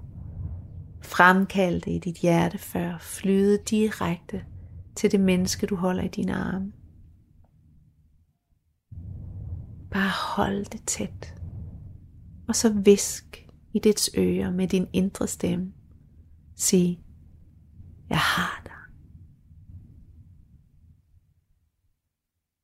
fremkaldte 1.03 1.91
i 1.91 1.99
dit 1.99 2.17
hjerte 2.17 2.57
før, 2.57 2.97
flyde 2.97 3.57
direkte 3.69 4.45
til 4.95 5.11
det 5.11 5.19
menneske, 5.19 5.67
du 5.67 5.75
holder 5.75 6.03
i 6.03 6.07
dine 6.07 6.33
arme. 6.33 6.73
Bare 9.91 10.35
hold 10.35 10.65
det 10.65 10.83
tæt, 10.85 11.35
og 12.47 12.55
så 12.55 12.73
visk 12.73 13.49
i 13.73 13.79
dets 13.79 14.09
ører 14.17 14.51
med 14.51 14.67
din 14.67 14.87
indre 14.93 15.27
stemme. 15.27 15.73
Sig, 16.55 16.99
jeg 18.09 18.17
har 18.17 18.61
dig. 18.63 18.71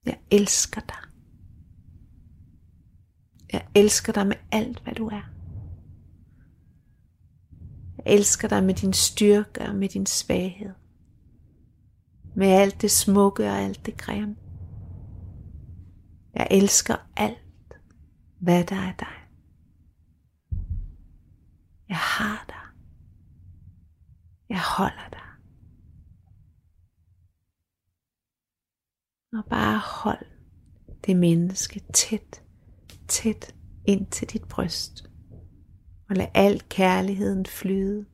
Jeg 0.05 0.19
elsker 0.31 0.81
dig. 0.81 1.09
Jeg 3.53 3.67
elsker 3.75 4.13
dig 4.13 4.27
med 4.27 4.35
alt, 4.51 4.83
hvad 4.83 4.93
du 4.93 5.07
er. 5.07 5.38
Jeg 8.06 8.14
elsker 8.14 8.47
dig 8.47 8.64
med 8.64 8.74
din 8.74 8.93
styrke 8.93 9.62
og 9.62 9.76
med 9.76 9.89
din 9.89 10.06
svaghed. 10.06 10.74
Med 12.36 12.47
alt 12.47 12.82
det 12.82 12.91
smukke 12.91 13.43
og 13.43 13.58
alt 13.58 13.86
det 13.86 13.97
grimme. 13.97 14.36
Jeg 16.34 16.47
elsker 16.52 16.95
alt, 17.18 17.74
hvad 18.39 18.64
der 18.64 18.76
er 18.76 18.93
dig. 19.00 19.18
Jeg 21.89 21.97
har 21.97 22.45
dig. 22.47 22.82
Jeg 24.50 24.62
holder 24.78 25.10
dig. 25.12 25.30
Og 29.34 29.50
bare 29.50 29.80
hold 29.80 30.26
det 31.06 31.18
menneske 31.18 31.82
tæt, 31.93 32.43
tæt 33.08 33.56
ind 33.86 34.08
til 34.08 34.30
dit 34.30 34.43
bryst 34.43 35.09
og 36.10 36.16
lad 36.16 36.28
al 36.34 36.62
kærligheden 36.70 37.45
flyde. 37.45 38.05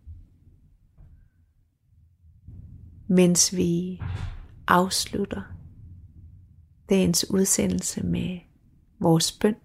Mens 3.08 3.56
vi 3.56 4.02
afslutter 4.68 5.42
dagens 6.90 7.30
udsendelse 7.30 8.06
med 8.06 8.40
vores 9.00 9.32
bøn. 9.32 9.56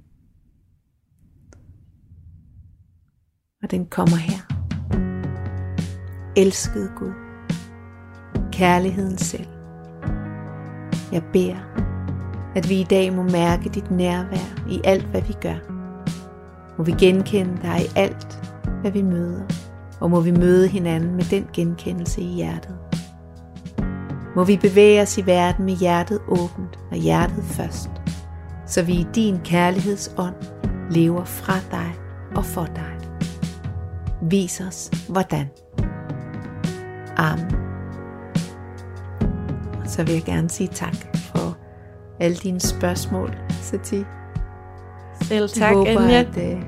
Og 3.62 3.70
den 3.70 3.87
kommer 3.87 4.16
her. 4.16 4.41
Elskede 6.37 6.93
Gud, 6.97 7.12
kærligheden 8.53 9.18
selv. 9.18 9.49
Jeg 11.12 11.22
beder, 11.33 11.70
at 12.57 12.68
vi 12.68 12.81
i 12.81 12.85
dag 12.85 13.12
må 13.12 13.22
mærke 13.22 13.68
dit 13.68 13.91
nærvær 13.91 14.68
i 14.70 14.81
alt, 14.85 15.07
hvad 15.07 15.22
vi 15.22 15.33
gør 15.43 15.80
må 16.81 16.85
vi 16.85 16.93
genkende 16.93 17.59
dig 17.62 17.81
i 17.81 17.91
alt, 17.97 18.51
hvad 18.81 18.91
vi 18.91 19.03
møder, 19.03 19.43
og 20.01 20.11
må 20.11 20.20
vi 20.20 20.31
møde 20.31 20.68
hinanden 20.68 21.16
med 21.16 21.24
den 21.24 21.47
genkendelse 21.53 22.20
i 22.20 22.24
hjertet. 22.24 22.78
Må 24.37 24.45
vi 24.45 24.57
bevæge 24.57 25.03
os 25.03 25.18
i 25.18 25.26
verden 25.26 25.64
med 25.64 25.74
hjertet 25.74 26.20
åbent 26.28 26.78
og 26.91 26.97
hjertet 26.97 27.45
først, 27.45 27.91
så 28.66 28.83
vi 28.83 28.93
i 28.93 29.07
din 29.14 29.39
kærlighedsånd 29.45 30.35
lever 30.91 31.24
fra 31.24 31.55
dig 31.70 31.95
og 32.37 32.45
for 32.45 32.64
dig. 32.64 32.97
Vis 34.22 34.61
os 34.61 34.91
hvordan. 35.09 35.49
Amen. 37.16 37.57
Og 39.83 39.89
så 39.89 40.05
vil 40.05 40.14
jeg 40.14 40.24
gerne 40.24 40.51
sige 40.51 40.68
tak 40.68 40.97
for 41.14 41.57
alle 42.20 42.37
dine 42.37 42.61
spørgsmål, 42.61 43.37
Sati. 43.51 44.05
Selv 45.31 45.49
tak, 45.49 45.70
jeg 45.70 45.76
håber, 45.76 46.01
Anja. 46.01 46.18
At, 46.20 46.37
øh, 46.37 46.61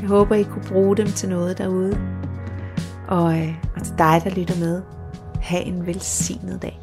jeg 0.00 0.08
håber, 0.08 0.34
I 0.34 0.42
kunne 0.42 0.64
bruge 0.68 0.96
dem 0.96 1.06
til 1.06 1.28
noget 1.28 1.58
derude. 1.58 1.98
Og, 3.08 3.38
øh, 3.38 3.54
og 3.76 3.82
til 3.82 3.94
dig, 3.98 4.20
der 4.24 4.30
lytter 4.30 4.58
med, 4.58 4.82
have 5.40 5.62
en 5.62 5.86
velsignet 5.86 6.62
dag. 6.62 6.80